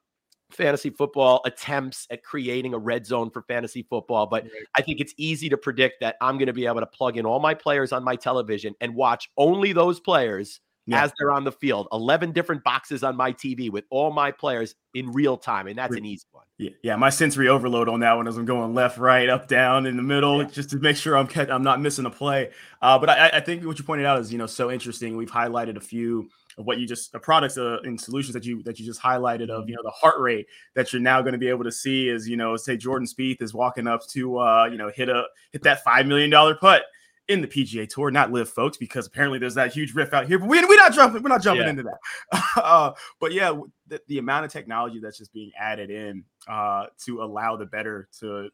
fantasy 0.51 0.89
football 0.89 1.39
attempts 1.45 2.05
at 2.11 2.21
creating 2.21 2.73
a 2.73 2.77
red 2.77 3.05
zone 3.05 3.29
for 3.29 3.43
fantasy 3.43 3.87
football, 3.89 4.25
but 4.25 4.43
right. 4.43 4.51
I 4.77 4.81
think 4.81 4.99
it's 4.99 5.13
easy 5.15 5.47
to 5.47 5.57
predict 5.57 6.01
that 6.01 6.17
I'm 6.19 6.37
going 6.37 6.47
to 6.47 6.53
be 6.53 6.65
able 6.65 6.81
to 6.81 6.85
plug 6.85 7.15
in 7.15 7.25
all 7.25 7.39
my 7.39 7.53
players 7.53 7.93
on 7.93 8.03
my 8.03 8.17
television 8.17 8.75
and 8.81 8.93
watch 8.93 9.29
only 9.37 9.71
those 9.71 10.01
players 10.01 10.59
yeah. 10.85 11.03
as 11.03 11.11
they're 11.17 11.31
on 11.31 11.43
the 11.43 11.51
field. 11.51 11.87
11 11.91 12.31
different 12.31 12.63
boxes 12.63 13.03
on 13.03 13.15
my 13.15 13.31
TV 13.31 13.69
with 13.69 13.85
all 13.89 14.11
my 14.11 14.31
players 14.31 14.75
in 14.93 15.11
real 15.11 15.37
time. 15.37 15.67
And 15.67 15.77
that's 15.77 15.95
an 15.95 16.05
easy 16.05 16.25
one. 16.31 16.45
Yeah, 16.57 16.69
yeah 16.83 16.95
my 16.95 17.09
sensory 17.09 17.47
overload 17.47 17.89
on 17.89 18.01
that 18.01 18.13
one 18.13 18.27
as 18.27 18.37
I'm 18.37 18.45
going 18.45 18.73
left, 18.73 18.97
right, 18.97 19.29
up, 19.29 19.47
down, 19.47 19.85
in 19.85 19.97
the 19.97 20.03
middle, 20.03 20.43
yeah. 20.43 20.49
just 20.49 20.69
to 20.71 20.77
make 20.77 20.97
sure 20.97 21.17
I'm 21.17 21.29
I'm 21.49 21.63
not 21.63 21.81
missing 21.81 22.05
a 22.05 22.09
play. 22.09 22.51
Uh, 22.81 22.99
but 22.99 23.09
I, 23.09 23.29
I 23.33 23.39
think 23.39 23.65
what 23.65 23.79
you 23.79 23.85
pointed 23.85 24.05
out 24.05 24.19
is, 24.19 24.31
you 24.31 24.37
know, 24.37 24.45
so 24.45 24.71
interesting. 24.71 25.17
We've 25.17 25.31
highlighted 25.31 25.77
a 25.77 25.81
few 25.81 26.29
of 26.57 26.65
what 26.65 26.79
you 26.79 26.87
just 26.87 27.11
the 27.11 27.19
products 27.19 27.57
uh, 27.57 27.79
and 27.83 27.99
solutions 27.99 28.33
that 28.33 28.45
you 28.45 28.61
that 28.63 28.79
you 28.79 28.85
just 28.85 29.01
highlighted 29.01 29.49
of 29.49 29.67
you 29.67 29.75
know 29.75 29.81
the 29.83 29.91
heart 29.91 30.19
rate 30.19 30.45
that 30.75 30.93
you're 30.93 31.01
now 31.01 31.21
going 31.21 31.33
to 31.33 31.39
be 31.39 31.47
able 31.47 31.63
to 31.63 31.71
see 31.71 32.09
is 32.09 32.29
you 32.29 32.37
know 32.37 32.55
say 32.55 32.77
Jordan 32.77 33.07
Spieth 33.07 33.41
is 33.41 33.53
walking 33.53 33.87
up 33.87 34.05
to 34.09 34.39
uh 34.39 34.65
you 34.65 34.77
know 34.77 34.91
hit 34.95 35.09
a 35.09 35.23
hit 35.51 35.63
that 35.63 35.83
five 35.83 36.05
million 36.05 36.29
dollar 36.29 36.55
putt 36.55 36.83
in 37.27 37.41
the 37.41 37.47
PGA 37.47 37.87
Tour, 37.87 38.11
not 38.11 38.31
live, 38.31 38.49
folks, 38.49 38.77
because 38.77 39.07
apparently 39.07 39.39
there's 39.39 39.55
that 39.55 39.73
huge 39.73 39.93
riff 39.93 40.13
out 40.13 40.27
here. 40.27 40.39
But 40.39 40.49
we, 40.49 40.63
we're 40.65 40.75
not 40.75 40.93
jumping, 40.93 41.23
we're 41.23 41.29
not 41.29 41.41
jumping 41.41 41.63
yeah. 41.63 41.69
into 41.69 41.83
that. 41.83 42.43
uh, 42.57 42.91
but 43.19 43.31
yeah, 43.31 43.57
the, 43.87 44.01
the, 44.07 44.17
amount 44.17 44.45
of 44.45 44.51
technology 44.51 44.99
that's 44.99 45.17
just 45.17 45.33
being 45.33 45.51
added 45.57 45.89
in 45.89 46.25
uh, 46.47 46.87
to 47.05 47.23
allow 47.23 47.55
the 47.55 47.65
bettor 47.65 48.09
to, 48.19 48.49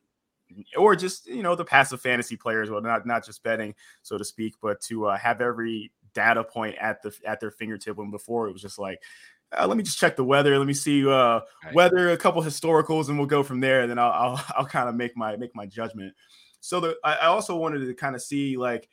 or 0.77 0.95
just 0.95 1.27
you 1.27 1.43
know 1.43 1.55
the 1.55 1.65
passive 1.65 2.01
fantasy 2.01 2.35
players, 2.35 2.69
well, 2.69 2.81
not 2.81 3.05
not 3.05 3.25
just 3.25 3.43
betting, 3.43 3.73
so 4.03 4.17
to 4.17 4.25
speak, 4.25 4.55
but 4.61 4.79
to 4.81 5.07
uh, 5.07 5.17
have 5.17 5.41
every 5.41 5.91
data 6.13 6.43
point 6.43 6.75
at 6.79 7.01
the 7.01 7.15
at 7.25 7.39
their 7.39 7.51
fingertip. 7.51 7.97
When 7.97 8.11
before 8.11 8.47
it 8.47 8.53
was 8.53 8.61
just 8.61 8.79
like. 8.79 9.01
Uh, 9.51 9.65
let 9.65 9.77
me 9.77 9.81
just 9.81 9.97
check 9.97 10.15
the 10.15 10.23
weather. 10.23 10.59
Let 10.59 10.67
me 10.67 10.75
see 10.75 11.03
uh, 11.09 11.39
right. 11.65 11.73
weather, 11.73 12.11
a 12.11 12.17
couple 12.17 12.39
historicals, 12.43 13.09
and 13.09 13.17
we'll 13.17 13.25
go 13.25 13.41
from 13.41 13.59
there. 13.59 13.81
And 13.81 13.89
then 13.89 13.97
I'll 13.97 14.11
I'll, 14.11 14.45
I'll 14.59 14.65
kind 14.67 14.87
of 14.87 14.93
make 14.93 15.17
my 15.17 15.37
make 15.37 15.55
my 15.55 15.65
judgment. 15.65 16.13
So 16.59 16.79
the 16.79 16.97
I 17.03 17.27
also 17.27 17.55
wanted 17.55 17.85
to 17.85 17.93
kind 17.93 18.15
of 18.15 18.21
see 18.21 18.57
like 18.57 18.89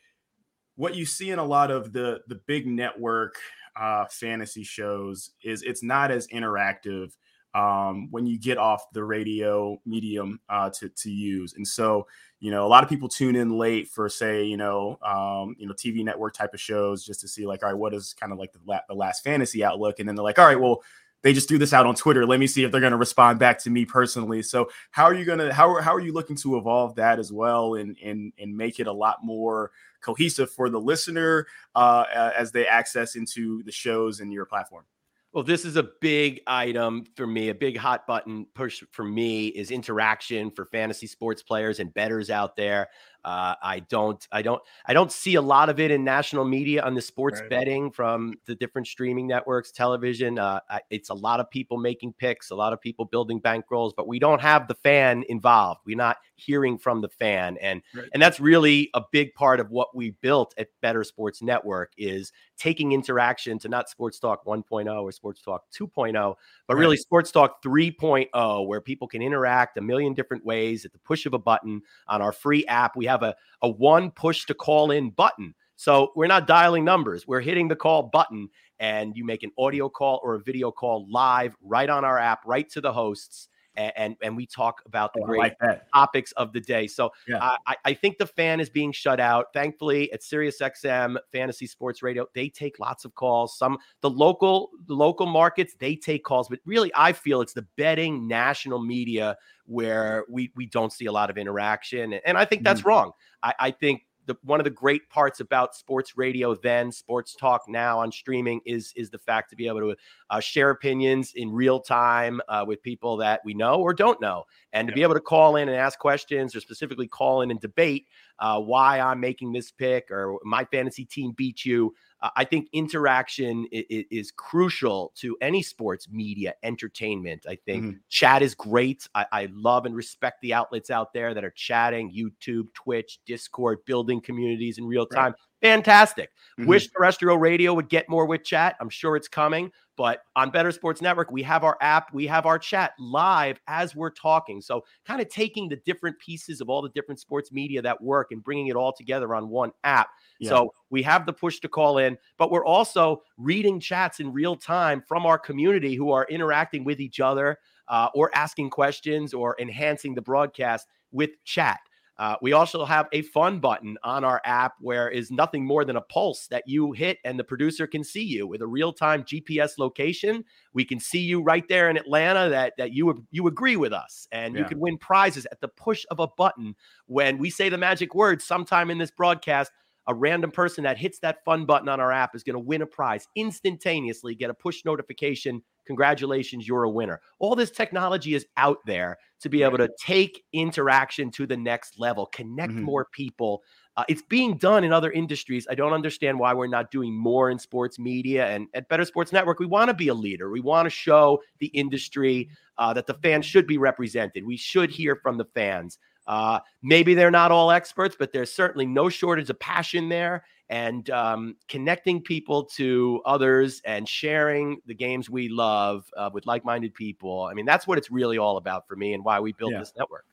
what 0.77 0.95
you 0.95 1.05
see 1.05 1.31
in 1.31 1.39
a 1.39 1.45
lot 1.45 1.71
of 1.71 1.93
the 1.93 2.21
the 2.29 2.41
big 2.47 2.67
network 2.67 3.37
uh, 3.79 4.07
fantasy 4.07 4.63
shows 4.63 5.31
is 5.43 5.63
it's 5.63 5.83
not 5.83 6.11
as 6.11 6.27
interactive 6.29 7.13
um, 7.55 8.09
when 8.11 8.27
you 8.27 8.39
get 8.39 8.59
off 8.59 8.85
the 8.93 9.03
radio 9.03 9.81
medium 9.87 10.41
uh, 10.49 10.71
to 10.71 10.89
to 10.91 11.11
use, 11.11 11.55
and 11.55 11.67
so 11.67 12.07
you 12.39 12.51
know 12.51 12.67
a 12.67 12.69
lot 12.69 12.85
of 12.85 12.91
people 12.91 13.09
tune 13.09 13.35
in 13.35 13.57
late 13.57 13.89
for 13.89 14.09
say 14.09 14.45
you 14.45 14.59
know 14.59 14.99
um, 15.03 15.57
you 15.59 15.67
know 15.67 15.73
TV 15.73 16.05
network 16.05 16.35
type 16.35 16.53
of 16.53 16.61
shows 16.61 17.05
just 17.05 17.21
to 17.21 17.29
see 17.29 17.47
like 17.47 17.63
all 17.63 17.71
right 17.71 17.79
what 17.79 17.95
is 17.95 18.15
kind 18.15 18.33
of 18.33 18.39
like 18.39 18.53
the, 18.53 18.61
la- 18.67 18.81
the 18.89 18.95
last 18.95 19.25
fantasy 19.25 19.65
outlook, 19.65 19.99
and 19.99 20.09
then 20.09 20.15
they're 20.15 20.23
like 20.23 20.39
all 20.39 20.47
right 20.47 20.61
well 20.61 20.83
they 21.23 21.33
just 21.33 21.49
do 21.49 21.59
this 21.59 21.73
out 21.73 21.87
on 21.87 21.95
Twitter. 21.95 22.25
Let 22.27 22.41
me 22.41 22.47
see 22.47 22.65
if 22.65 22.71
they're 22.71 22.81
going 22.81 22.93
to 22.93 22.97
respond 22.97 23.39
back 23.39 23.59
to 23.65 23.71
me 23.71 23.85
personally. 23.85 24.43
So 24.43 24.71
how 24.91 25.05
are 25.05 25.15
you 25.15 25.25
going 25.25 25.39
to 25.39 25.53
how 25.53 25.81
how 25.81 25.95
are 25.95 26.01
you 26.01 26.13
looking 26.13 26.37
to 26.37 26.57
evolve 26.57 26.95
that 26.97 27.19
as 27.19 27.33
well 27.33 27.75
and 27.75 27.97
and 28.03 28.33
and 28.39 28.57
make 28.57 28.81
it 28.81 28.87
a 28.87 28.93
lot 28.93 29.19
more 29.23 29.73
cohesive 30.01 30.51
for 30.51 30.71
the 30.71 30.81
listener 30.81 31.47
uh, 31.75 32.05
as 32.37 32.53
they 32.53 32.67
access 32.67 33.17
into 33.17 33.63
the 33.65 33.73
shows 33.73 34.21
and 34.21 34.33
your 34.33 34.47
platform? 34.47 34.85
Well, 35.33 35.45
this 35.45 35.67
is 35.67 35.77
a 35.77 35.91
big 36.01 36.41
item 36.47 37.05
for 37.15 37.27
me. 37.27 37.51
A 37.51 37.55
big 37.55 37.77
hot 37.77 38.07
button 38.07 38.47
push 38.55 38.83
for 38.91 39.05
me 39.05 39.49
is 39.49 39.71
interaction 39.71 40.51
for 40.51 40.65
fantasy 40.65 41.07
sports 41.07 41.43
players 41.43 41.79
and 41.79 41.93
bettors 41.93 42.31
out 42.31 42.57
there. 42.57 42.89
Uh, 43.27 43.57
I 43.61 43.81
don't, 43.81 44.25
I 44.31 44.41
don't, 44.41 44.63
I 44.87 44.95
don't 44.95 45.11
see 45.11 45.35
a 45.35 45.43
lot 45.43 45.69
of 45.69 45.81
it 45.81 45.91
in 45.91 46.05
national 46.05 46.45
media 46.45 46.83
on 46.83 46.95
the 46.95 47.03
sports 47.03 47.41
right. 47.41 47.51
betting 47.51 47.91
from 47.91 48.35
the 48.47 48.55
different 48.55 48.87
streaming 48.87 49.27
networks, 49.27 49.73
television. 49.73 50.39
Uh, 50.39 50.61
it's 50.91 51.11
a 51.11 51.15
lot 51.15 51.41
of 51.41 51.51
people 51.51 51.77
making 51.77 52.13
picks, 52.13 52.51
a 52.51 52.55
lot 52.55 52.73
of 52.73 52.81
people 52.81 53.05
building 53.05 53.41
bankrolls, 53.41 53.93
but 53.97 54.07
we 54.07 54.21
don't 54.21 54.41
have 54.41 54.69
the 54.69 54.77
fan 54.77 55.25
involved. 55.29 55.81
We're 55.85 55.97
not 55.97 56.19
hearing 56.37 56.79
from 56.79 57.01
the 57.01 57.09
fan, 57.09 57.57
and 57.61 57.83
right. 57.95 58.09
and 58.15 58.23
that's 58.23 58.39
really 58.39 58.91
a 58.95 59.03
big 59.11 59.35
part 59.35 59.59
of 59.59 59.71
what 59.71 59.97
we 59.97 60.11
built 60.11 60.55
at 60.57 60.69
Bettor 60.81 61.03
Sports 61.03 61.43
Network 61.43 61.93
is 61.99 62.31
taking 62.57 62.93
interaction 62.93 63.59
to 63.59 63.69
not 63.69 63.89
Sports 63.89 64.19
Talk 64.19 64.45
1.0 64.45 65.03
or 65.03 65.13
Sports 65.13 65.43
Talk 65.43 65.65
2.0, 65.73 66.35
but 66.67 66.75
right. 66.75 66.81
really 66.81 66.97
Sports 66.97 67.31
Talk 67.31 67.63
3.0, 67.63 68.67
where 68.67 68.81
people 68.81 69.09
can 69.09 69.23
interact 69.23 69.77
a 69.77 69.81
million 69.81 70.15
different 70.15 70.45
ways 70.45 70.85
at 70.85 70.93
the 70.93 70.99
push 70.99 71.27
of 71.27 71.35
a 71.35 71.39
button 71.39 71.83
on 72.09 72.23
our 72.23 72.33
free 72.33 72.65
app. 72.67 72.97
We 72.97 73.07
have 73.07 73.16
a, 73.23 73.35
a 73.63 73.69
one 73.69 74.11
push 74.11 74.45
to 74.47 74.55
call 74.55 74.91
in 74.91 75.11
button. 75.11 75.55
So 75.77 76.13
we're 76.17 76.27
not 76.27 76.47
dialing 76.47 76.85
numbers, 76.85 77.27
we're 77.27 77.41
hitting 77.41 77.69
the 77.69 77.77
call 77.77 78.05
button, 78.05 78.49
and 78.79 79.15
you 79.15 79.25
make 79.25 79.43
an 79.43 79.51
audio 79.59 79.89
call 79.89 80.21
or 80.23 80.35
a 80.35 80.43
video 80.43 80.71
call 80.71 81.07
live 81.11 81.55
right 81.63 81.89
on 81.89 82.05
our 82.05 82.19
app, 82.19 82.41
right 82.47 82.69
to 82.71 82.81
the 82.81 82.93
hosts 82.93 83.49
and 83.77 83.93
and, 83.97 84.17
and 84.23 84.37
we 84.37 84.47
talk 84.47 84.83
about 84.87 85.13
the 85.13 85.21
oh, 85.23 85.27
great 85.27 85.55
like 85.61 85.83
topics 85.93 86.33
of 86.33 86.53
the 86.53 86.61
day. 86.61 86.87
So 86.87 87.13
yeah. 87.29 87.57
I, 87.67 87.77
I 87.85 87.95
think 87.95 88.19
the 88.19 88.27
fan 88.27 88.61
is 88.61 88.71
being 88.71 88.93
shut 88.93 89.21
out. 89.21 89.47
Thankfully, 89.53 90.13
at 90.13 90.21
SiriusXM 90.21 91.17
Fantasy 91.33 91.67
Sports 91.67 92.03
Radio, 92.03 92.27
they 92.35 92.49
take 92.49 92.79
lots 92.79 93.05
of 93.05 93.15
calls. 93.15 93.59
Some 93.59 93.79
the 94.01 94.11
local 94.11 94.71
the 94.87 94.95
local 94.95 95.27
markets 95.27 95.75
they 95.79 95.97
take 95.97 96.25
calls, 96.25 96.49
but 96.49 96.61
really 96.65 96.91
I 96.95 97.13
feel 97.13 97.41
it's 97.41 97.53
the 97.53 97.67
betting 97.77 98.27
national 98.27 98.81
media 98.81 99.37
where 99.67 100.25
we 100.29 100.51
we 100.55 100.67
don't 100.67 100.93
see 100.93 101.07
a 101.07 101.13
lot 101.13 101.31
of 101.31 101.37
interaction, 101.37 102.15
and 102.15 102.39
I 102.39 102.45
think 102.45 102.63
that's 102.63 102.81
mm-hmm. 102.81 102.89
wrong. 102.89 103.13
I, 103.43 103.55
I 103.61 103.71
think 103.71 104.03
the 104.27 104.37
one 104.43 104.61
of 104.61 104.65
the 104.65 104.71
great 104.71 105.09
parts 105.09 105.41
about 105.41 105.75
sports 105.75 106.17
radio 106.17 106.55
then 106.55 106.93
sports 106.93 107.35
talk 107.35 107.63
now 107.69 107.99
on 108.01 108.13
streaming 108.13 108.61
is 108.67 108.93
is 108.97 109.11
the 109.11 109.19
fact 109.19 109.51
to 109.51 109.57
be 109.57 109.67
able 109.67 109.81
to 109.81 109.97
uh, 110.31 110.41
share 110.41 110.71
opinions 110.71 111.33
in 111.35 111.51
real 111.51 111.81
time 111.81 112.41
uh, 112.49 112.65
with 112.67 112.83
people 112.83 113.17
that 113.17 113.41
we 113.45 113.55
know 113.55 113.81
or 113.81 113.95
don't 113.95 114.21
know. 114.21 114.45
And 114.73 114.89
to 114.89 114.95
be 114.95 115.03
able 115.03 115.15
to 115.15 115.21
call 115.21 115.57
in 115.57 115.69
and 115.69 115.77
ask 115.77 115.99
questions 115.99 116.55
or 116.55 116.61
specifically 116.61 117.07
call 117.07 117.41
in 117.41 117.51
and 117.51 117.61
debate 117.61 118.07
uh, 118.39 118.61
why 118.61 119.01
i'm 119.01 119.21
making 119.21 119.53
this 119.53 119.71
pick 119.71 120.11
or 120.11 120.39
my 120.45 120.65
fantasy 120.67 121.05
team 121.05 121.33
beat 121.33 121.65
you 121.65 121.95
uh, 122.23 122.31
I 122.37 122.45
think 122.45 122.69
interaction 122.73 123.67
is, 123.71 124.05
is, 124.11 124.31
crucial 124.31 125.13
to 125.17 125.37
any 125.41 125.63
sports 125.63 126.09
media 126.11 126.55
entertainment. 126.63 127.45
I 127.49 127.57
think 127.67 127.85
mm-hmm. 127.85 127.97
chat 128.09 128.43
is 128.43 128.55
great. 128.55 129.09
I, 129.15 129.27
I, 129.33 129.49
love 129.53 129.85
and 129.85 129.95
respect 129.95 130.41
the 130.41 130.55
outlets 130.55 130.91
out 130.91 131.13
there 131.13 131.35
that 131.35 131.45
are 131.45 131.51
chatting 131.51 132.13
YouTube, 132.13 132.73
Twitch, 132.73 133.19
Discord, 133.27 133.85
building 133.85 134.21
communities 134.21 134.79
in 134.79 134.87
real 134.87 135.07
time. 135.07 135.33
Right. 135.33 135.35
Fantastic. 135.63 136.31
Mm-hmm. 136.59 136.69
Wish 136.69 136.89
terrestrial 136.89 137.39
radio 137.39 137.75
would 137.75 137.89
get 137.89 138.09
more 138.09 138.27
with 138.27 138.45
chat. 138.45 138.77
I'm 138.81 138.91
sure 138.91 139.17
it's 139.17 139.29
coming. 139.29 139.71
But 139.97 140.21
on 140.37 140.51
Bettor 140.51 140.73
Sports 140.73 141.01
Network, 141.01 141.31
we 141.31 141.43
have 141.43 141.65
our 141.65 141.79
app, 141.81 142.13
we 142.13 142.27
have 142.27 142.45
our 142.45 142.59
chat 142.59 142.93
live 142.99 143.59
as 143.67 143.97
we're 143.97 144.11
talking. 144.11 144.61
So, 144.61 144.85
kind 145.07 145.23
of 145.23 145.31
taking 145.31 145.69
the 145.69 145.77
different 145.77 146.19
pieces 146.19 146.61
of 146.61 146.69
all 146.69 146.83
the 146.83 146.91
different 146.91 147.19
sports 147.19 147.51
media 147.51 147.81
that 147.83 148.03
work 148.03 148.29
and 148.31 148.45
bringing 148.45 148.67
it 148.67 148.77
all 148.77 148.93
together 148.93 149.35
on 149.35 149.49
one 149.49 149.73
app. 149.85 150.09
Yeah. 150.39 150.51
So, 150.51 150.75
we 150.91 151.03
have 151.03 151.27
the 151.27 151.33
push 151.33 151.59
to 151.61 151.69
call 151.69 151.99
in, 151.99 152.17
but 152.39 152.51
we're 152.51 152.65
also 152.65 153.23
reading 153.37 153.81
chats 153.81 154.21
in 154.21 154.33
real 154.33 154.57
time 154.57 155.03
from 155.07 155.27
our 155.27 155.39
community 155.39 155.95
who 155.95 156.11
are 156.11 156.27
interacting 156.31 156.85
with 156.85 157.01
each 157.01 157.21
other 157.21 157.59
uh, 157.89 158.09
or 158.15 158.31
asking 158.35 158.71
questions 158.71 159.35
or 159.35 159.57
enhancing 159.59 160.15
the 160.15 160.23
broadcast 160.23 160.87
with 161.13 161.31
chat. 161.45 161.81
Uh, 162.19 162.35
we 162.41 162.55
also 162.55 162.85
have 162.85 163.09
a 163.13 163.21
fun 163.23 163.61
button 163.61 163.99
on 164.03 164.25
our 164.25 164.41
app 164.45 164.73
where 164.81 165.11
is 165.11 165.31
nothing 165.31 165.67
more 165.67 165.85
than 165.85 165.97
a 165.97 166.01
pulse 166.01 166.47
that 166.47 166.63
you 166.67 166.93
hit 166.93 167.19
and 167.25 167.39
the 167.39 167.45
producer 167.45 167.87
can 167.87 168.03
see 168.03 168.23
you 168.23 168.47
with 168.47 168.63
a 168.63 168.67
real-time 168.67 169.23
GPS 169.23 169.73
location. 169.79 170.43
We 170.73 170.85
can 170.85 170.99
see 170.99 171.21
you 171.21 171.43
right 171.43 171.67
there 171.69 171.91
in 171.91 171.99
Atlanta 171.99 172.49
that 172.49 172.73
that 172.79 172.93
you 172.93 173.27
you 173.31 173.47
agree 173.49 173.77
with 173.77 173.93
us 173.93 174.27
and 174.33 174.55
yeah. 174.55 174.61
you 174.61 174.67
can 174.67 174.81
win 174.81 174.97
prizes 174.97 175.47
at 175.53 175.61
the 175.61 175.69
push 175.69 176.07
of 176.11 176.19
a 176.19 176.27
button 176.27 176.75
when 177.07 177.37
we 177.37 177.51
say 177.51 177.69
the 177.69 177.77
magic 177.77 178.15
word 178.15 178.41
sometime 178.41 178.91
in 178.91 178.97
this 178.97 179.11
broadcast 179.11 179.71
a 180.09 180.15
random 180.15 180.51
person 180.51 180.85
that 180.85 180.99
hits 180.99 181.19
that 181.21 181.45
fun 181.45 181.65
button 181.65 181.89
on 181.89 182.01
our 182.01 182.13
app 182.13 182.35
is 182.35 182.43
going 182.43 182.55
to 182.55 182.61
win 182.61 182.83
a 182.83 182.87
prize 182.87 183.27
instantaneously, 183.35 184.35
get 184.35 184.51
a 184.51 184.55
push 184.55 184.85
notification. 184.85 185.63
Congratulations, 185.87 186.67
you're 186.67 186.85
a 186.85 186.91
winner. 186.91 187.21
All 187.39 187.55
this 187.55 187.71
technology 187.71 188.35
is 188.35 188.47
out 188.57 188.79
there 188.87 189.19
to 189.41 189.49
be 189.49 189.63
able 189.63 189.79
to 189.79 189.91
take 190.01 190.45
interaction 190.53 191.31
to 191.33 191.47
the 191.47 191.57
next 191.57 191.99
level, 191.99 192.27
connect 192.27 192.73
mm-hmm. 192.73 192.83
more 192.83 193.07
people. 193.13 193.63
Uh, 193.97 194.05
it's 194.09 194.23
being 194.23 194.59
done 194.59 194.85
in 194.85 194.93
other 194.93 195.11
industries. 195.11 195.67
I 195.71 195.75
don't 195.75 195.93
understand 195.93 196.39
why 196.39 196.53
we're 196.53 196.67
not 196.67 196.91
doing 196.91 197.15
more 197.15 197.51
in 197.51 197.59
sports 197.59 197.99
media. 197.99 198.47
And 198.47 198.69
at 198.75 198.89
Bettor 198.89 199.07
Sports 199.07 199.33
Network, 199.33 199.59
we 199.59 199.67
want 199.67 199.89
to 199.89 199.95
be 199.95 200.09
a 200.09 200.15
leader. 200.15 200.51
We 200.51 200.61
want 200.61 200.87
to 200.87 200.91
show 200.91 201.41
the 201.61 201.69
industry 201.69 202.51
uh, 202.79 202.93
that 202.93 203.07
the 203.07 203.15
fans 203.15 203.47
should 203.47 203.67
be 203.67 203.79
represented. 203.79 204.45
We 204.45 204.59
should 204.59 204.91
hear 204.91 205.17
from 205.17 205.39
the 205.39 205.47
fans. 205.47 205.99
Uh, 206.27 206.61
maybe 206.83 207.15
they're 207.15 207.31
not 207.31 207.53
all 207.53 207.71
experts, 207.71 208.17
but 208.19 208.33
there's 208.33 208.53
certainly 208.53 208.87
no 208.87 209.09
shortage 209.09 209.51
of 209.51 209.59
passion 209.59 210.09
there 210.09 210.45
and 210.69 211.11
um, 211.11 211.57
connecting 211.69 212.21
people 212.21 212.65
to 212.65 213.23
others 213.25 213.81
and 213.85 214.09
sharing 214.09 214.81
the 214.87 214.95
games 214.95 215.31
we 215.31 215.49
love 215.49 216.05
uh, 216.17 216.29
with 216.33 216.47
like 216.47 216.65
minded 216.65 216.93
people. 216.95 217.43
I 217.43 217.55
mean, 217.55 217.67
that's 217.67 217.87
what 217.87 217.99
it's 217.99 218.11
really 218.11 218.39
all 218.39 218.57
about 218.57 218.89
for 218.89 218.97
me 218.97 219.15
and 219.15 219.25
why 219.25 219.39
we 219.39 219.53
built 219.53 219.73
yeah. 219.73 219.79
this 219.79 219.93
network. 219.97 220.25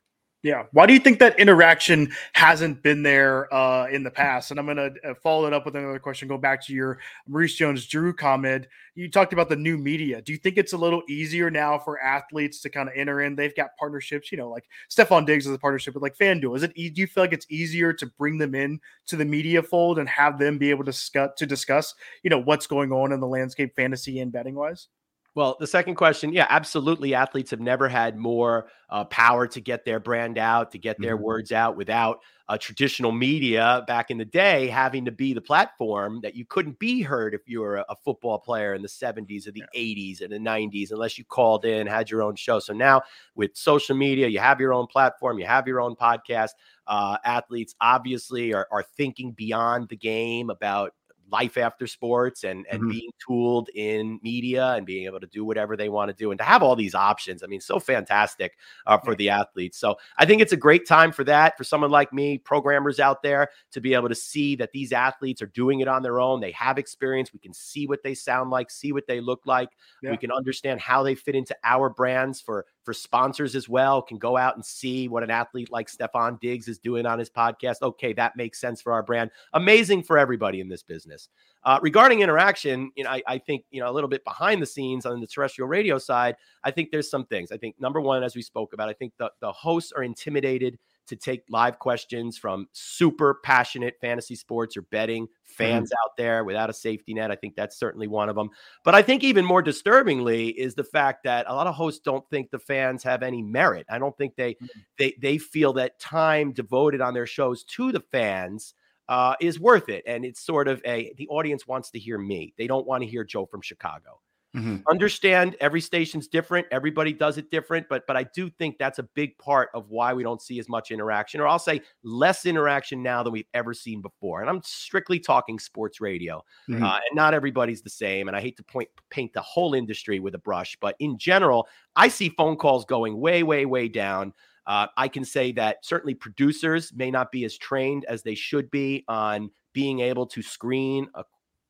Yeah. 0.43 0.65
Why 0.73 0.85
do 0.85 0.93
you 0.93 0.99
think 0.99 1.19
that 1.19 1.39
interaction 1.39 2.11
hasn't 2.33 2.83
been 2.83 3.01
there 3.01 3.51
uh, 3.53 3.87
in 3.87 4.03
the 4.03 4.11
past? 4.11 4.51
And 4.51 4.59
I'm 4.59 4.65
going 4.65 4.75
to 4.75 4.93
uh, 5.09 5.13
follow 5.23 5.47
it 5.47 5.53
up 5.53 5.63
with 5.63 5.77
another 5.77 5.99
question. 5.99 6.27
Go 6.27 6.37
back 6.37 6.61
to 6.65 6.73
your 6.73 6.99
Maurice 7.25 7.55
Jones 7.55 7.87
Drew 7.87 8.13
comment. 8.13 8.67
You 8.93 9.09
talked 9.09 9.31
about 9.31 9.47
the 9.47 9.55
new 9.55 9.77
media. 9.77 10.21
Do 10.21 10.33
you 10.33 10.37
think 10.37 10.57
it's 10.57 10.73
a 10.73 10.77
little 10.77 11.01
easier 11.07 11.49
now 11.49 11.79
for 11.79 11.97
athletes 12.01 12.59
to 12.61 12.69
kind 12.69 12.89
of 12.89 12.95
enter 12.95 13.21
in? 13.21 13.37
They've 13.37 13.55
got 13.55 13.69
partnerships, 13.79 14.33
you 14.33 14.37
know, 14.37 14.49
like 14.49 14.65
Stefon 14.91 15.25
Diggs 15.25 15.47
is 15.47 15.53
a 15.53 15.57
partnership 15.57 15.93
with 15.93 16.03
like 16.03 16.17
FanDuel. 16.17 16.57
Is 16.57 16.63
it, 16.63 16.75
do 16.75 16.81
you 16.81 17.07
feel 17.07 17.23
like 17.23 17.33
it's 17.33 17.47
easier 17.49 17.93
to 17.93 18.05
bring 18.05 18.37
them 18.37 18.53
in 18.53 18.81
to 19.07 19.15
the 19.15 19.25
media 19.25 19.63
fold 19.63 19.97
and 19.97 20.09
have 20.09 20.37
them 20.37 20.57
be 20.57 20.71
able 20.71 20.83
to 20.83 20.91
discuss, 20.91 21.31
to 21.37 21.45
discuss, 21.45 21.95
you 22.21 22.29
know, 22.29 22.41
what's 22.41 22.67
going 22.67 22.91
on 22.91 23.13
in 23.13 23.21
the 23.21 23.27
landscape 23.27 23.77
fantasy 23.77 24.19
and 24.19 24.33
betting 24.33 24.55
wise? 24.55 24.89
Well, 25.35 25.57
the 25.59 25.65
second 25.65 25.95
question, 25.95 26.31
yeah, 26.31 26.45
absolutely. 26.49 27.15
Athletes 27.15 27.49
have 27.51 27.59
never 27.59 27.89
had 27.89 28.15
more 28.15 28.67
uh, 28.89 29.05
power 29.05 29.47
to 29.47 29.61
get 29.61 29.83
their 29.83 29.99
brand 29.99 30.37
out, 30.37 30.71
to 30.71 30.77
get 30.77 30.99
their 30.99 31.15
mm-hmm. 31.15 31.25
words 31.25 31.51
out 31.51 31.75
without 31.75 32.19
uh, 32.49 32.57
traditional 32.57 33.11
media 33.11 33.83
back 33.87 34.11
in 34.11 34.17
the 34.17 34.25
day 34.25 34.67
having 34.67 35.05
to 35.05 35.11
be 35.11 35.33
the 35.33 35.41
platform 35.41 36.19
that 36.21 36.35
you 36.35 36.45
couldn't 36.45 36.77
be 36.77 37.01
heard 37.01 37.33
if 37.33 37.41
you 37.47 37.61
were 37.61 37.77
a, 37.77 37.85
a 37.89 37.95
football 37.95 38.37
player 38.37 38.75
in 38.75 38.81
the 38.81 38.87
70s 38.87 39.47
or 39.47 39.51
the 39.51 39.63
yeah. 39.73 39.81
80s 39.81 40.21
and 40.21 40.31
the 40.31 40.37
90s 40.37 40.91
unless 40.91 41.17
you 41.17 41.23
called 41.23 41.65
in, 41.65 41.87
had 41.87 42.11
your 42.11 42.21
own 42.21 42.35
show. 42.35 42.59
So 42.59 42.73
now 42.73 43.01
with 43.33 43.51
social 43.55 43.95
media, 43.95 44.27
you 44.27 44.39
have 44.39 44.59
your 44.59 44.73
own 44.73 44.85
platform, 44.85 45.39
you 45.39 45.45
have 45.47 45.67
your 45.67 45.81
own 45.81 45.95
podcast. 45.95 46.49
Uh, 46.85 47.17
athletes 47.23 47.73
obviously 47.79 48.53
are, 48.53 48.67
are 48.71 48.83
thinking 48.83 49.31
beyond 49.31 49.87
the 49.87 49.95
game 49.95 50.49
about 50.49 50.93
life 51.31 51.57
after 51.57 51.87
sports 51.87 52.43
and 52.43 52.65
and 52.69 52.81
mm-hmm. 52.81 52.91
being 52.91 53.09
tooled 53.25 53.69
in 53.75 54.19
media 54.23 54.73
and 54.73 54.85
being 54.85 55.05
able 55.05 55.19
to 55.19 55.27
do 55.27 55.43
whatever 55.43 55.75
they 55.75 55.89
want 55.89 56.09
to 56.09 56.15
do 56.15 56.31
and 56.31 56.37
to 56.37 56.43
have 56.43 56.61
all 56.61 56.75
these 56.75 56.95
options. 56.95 57.43
I 57.43 57.47
mean, 57.47 57.61
so 57.61 57.79
fantastic 57.79 58.57
uh, 58.85 58.97
for 58.99 59.15
the 59.15 59.29
athletes. 59.29 59.77
So 59.77 59.95
I 60.17 60.25
think 60.25 60.41
it's 60.41 60.53
a 60.53 60.57
great 60.57 60.87
time 60.87 61.11
for 61.11 61.23
that 61.25 61.57
for 61.57 61.63
someone 61.63 61.91
like 61.91 62.13
me, 62.13 62.37
programmers 62.37 62.99
out 62.99 63.23
there, 63.23 63.49
to 63.71 63.81
be 63.81 63.93
able 63.93 64.09
to 64.09 64.15
see 64.15 64.55
that 64.57 64.71
these 64.71 64.91
athletes 64.91 65.41
are 65.41 65.47
doing 65.47 65.79
it 65.79 65.87
on 65.87 66.03
their 66.03 66.19
own. 66.19 66.39
They 66.39 66.51
have 66.51 66.77
experience. 66.77 67.33
We 67.33 67.39
can 67.39 67.53
see 67.53 67.87
what 67.87 68.03
they 68.03 68.13
sound 68.13 68.49
like, 68.49 68.69
see 68.69 68.91
what 68.91 69.07
they 69.07 69.19
look 69.19 69.41
like. 69.45 69.69
Yeah. 70.01 70.11
We 70.11 70.17
can 70.17 70.31
understand 70.31 70.79
how 70.79 71.03
they 71.03 71.15
fit 71.15 71.35
into 71.35 71.55
our 71.63 71.89
brands 71.89 72.41
for 72.41 72.65
for 72.83 72.93
sponsors 72.93 73.55
as 73.55 73.69
well 73.69 74.01
can 74.01 74.17
go 74.17 74.37
out 74.37 74.55
and 74.55 74.65
see 74.65 75.07
what 75.07 75.23
an 75.23 75.31
athlete 75.31 75.71
like 75.71 75.89
Stefon 75.89 76.39
Diggs 76.39 76.67
is 76.67 76.77
doing 76.77 77.05
on 77.05 77.19
his 77.19 77.29
podcast. 77.29 77.81
Okay, 77.81 78.13
that 78.13 78.35
makes 78.35 78.59
sense 78.59 78.81
for 78.81 78.93
our 78.93 79.03
brand. 79.03 79.31
Amazing 79.53 80.03
for 80.03 80.17
everybody 80.17 80.59
in 80.59 80.69
this 80.69 80.83
business. 80.83 81.29
Uh, 81.63 81.79
regarding 81.81 82.19
interaction, 82.19 82.91
you 82.95 83.05
know, 83.05 83.09
I, 83.09 83.23
I, 83.25 83.37
think 83.37 83.63
you 83.71 83.79
know 83.79 83.89
a 83.89 83.93
little 83.93 84.09
bit 84.09 84.23
behind 84.25 84.61
the 84.61 84.65
scenes 84.65 85.05
on 85.05 85.21
the 85.21 85.27
terrestrial 85.27 85.69
radio 85.69 85.97
side. 85.97 86.35
I 86.63 86.71
think 86.71 86.91
there's 86.91 87.09
some 87.09 87.25
things. 87.25 87.51
I 87.53 87.57
think 87.57 87.79
number 87.79 88.01
one, 88.01 88.21
as 88.21 88.35
we 88.35 88.41
spoke 88.41 88.73
about, 88.73 88.89
I 88.89 88.93
think 88.93 89.13
the 89.17 89.31
the 89.39 89.51
hosts 89.51 89.93
are 89.93 90.03
intimidated 90.03 90.77
to 91.07 91.15
take 91.15 91.43
live 91.49 91.79
questions 91.79 92.37
from 92.37 92.67
super 92.71 93.35
passionate 93.43 93.95
fantasy 94.01 94.35
sports 94.35 94.77
or 94.77 94.81
betting 94.83 95.27
fans 95.43 95.89
mm-hmm. 95.89 96.05
out 96.05 96.17
there 96.17 96.43
without 96.43 96.69
a 96.69 96.73
safety 96.73 97.13
net. 97.13 97.31
I 97.31 97.35
think 97.35 97.55
that's 97.55 97.77
certainly 97.77 98.07
one 98.07 98.29
of 98.29 98.35
them. 98.35 98.49
But 98.83 98.95
I 98.95 99.01
think 99.01 99.23
even 99.23 99.45
more 99.45 99.61
disturbingly 99.61 100.49
is 100.49 100.75
the 100.75 100.83
fact 100.83 101.23
that 101.23 101.45
a 101.47 101.53
lot 101.53 101.67
of 101.67 101.75
hosts 101.75 102.01
don't 102.03 102.27
think 102.29 102.51
the 102.51 102.59
fans 102.59 103.03
have 103.03 103.23
any 103.23 103.41
merit. 103.41 103.85
I 103.89 103.99
don't 103.99 104.17
think 104.17 104.35
they 104.35 104.53
mm-hmm. 104.53 104.79
they 104.97 105.15
they 105.21 105.37
feel 105.37 105.73
that 105.73 105.99
time 105.99 106.51
devoted 106.53 107.01
on 107.01 107.13
their 107.13 107.27
shows 107.27 107.63
to 107.75 107.91
the 107.91 108.03
fans 108.11 108.73
uh, 109.09 109.35
is 109.41 109.59
worth 109.59 109.89
it. 109.89 110.03
And 110.07 110.25
it's 110.25 110.39
sort 110.39 110.67
of 110.67 110.81
a 110.85 111.13
the 111.17 111.27
audience 111.27 111.67
wants 111.67 111.91
to 111.91 111.99
hear 111.99 112.17
me. 112.17 112.53
They 112.57 112.67
don't 112.67 112.87
want 112.87 113.03
to 113.03 113.09
hear 113.09 113.23
Joe 113.23 113.45
from 113.45 113.61
Chicago. 113.61 114.19
Mm-hmm. 114.55 114.77
Understand 114.87 115.55
every 115.59 115.81
station's 115.81 116.27
different, 116.27 116.67
everybody 116.71 117.11
does 117.11 117.39
it 117.39 117.49
different, 117.49 117.87
but 117.89 118.05
but 118.05 118.15
I 118.15 118.23
do 118.23 118.51
think 118.51 118.77
that's 118.77 118.99
a 118.99 119.03
big 119.03 119.35
part 119.39 119.69
of 119.73 119.89
why 119.89 120.13
we 120.13 120.21
don't 120.21 120.41
see 120.41 120.59
as 120.59 120.69
much 120.69 120.91
interaction, 120.91 121.41
or 121.41 121.47
I'll 121.47 121.57
say 121.57 121.81
less 122.03 122.45
interaction 122.45 123.01
now 123.01 123.23
than 123.23 123.33
we've 123.33 123.47
ever 123.55 123.73
seen 123.73 123.99
before. 124.01 124.41
And 124.41 124.49
I'm 124.49 124.61
strictly 124.63 125.19
talking 125.19 125.57
sports 125.57 125.99
radio, 125.99 126.43
mm-hmm. 126.69 126.83
uh, 126.83 126.97
and 126.97 127.15
not 127.15 127.33
everybody's 127.33 127.81
the 127.81 127.89
same. 127.89 128.27
And 128.27 128.37
I 128.37 128.41
hate 128.41 128.55
to 128.57 128.63
point 128.63 128.89
paint 129.09 129.33
the 129.33 129.41
whole 129.41 129.73
industry 129.73 130.19
with 130.19 130.35
a 130.35 130.39
brush, 130.39 130.77
but 130.79 130.95
in 130.99 131.17
general, 131.17 131.67
I 131.95 132.07
see 132.07 132.29
phone 132.29 132.55
calls 132.55 132.85
going 132.85 133.19
way, 133.19 133.41
way, 133.41 133.65
way 133.65 133.87
down. 133.87 134.33
Uh, 134.67 134.87
I 134.95 135.07
can 135.07 135.25
say 135.25 135.51
that 135.53 135.83
certainly 135.83 136.13
producers 136.13 136.93
may 136.95 137.11
not 137.11 137.31
be 137.31 137.43
as 137.43 137.57
trained 137.57 138.05
as 138.05 138.21
they 138.21 138.35
should 138.35 138.69
be 138.71 139.03
on 139.07 139.49
being 139.73 139.99
able 139.99 140.25
to 140.27 140.41
screen 140.41 141.07
a 141.15 141.23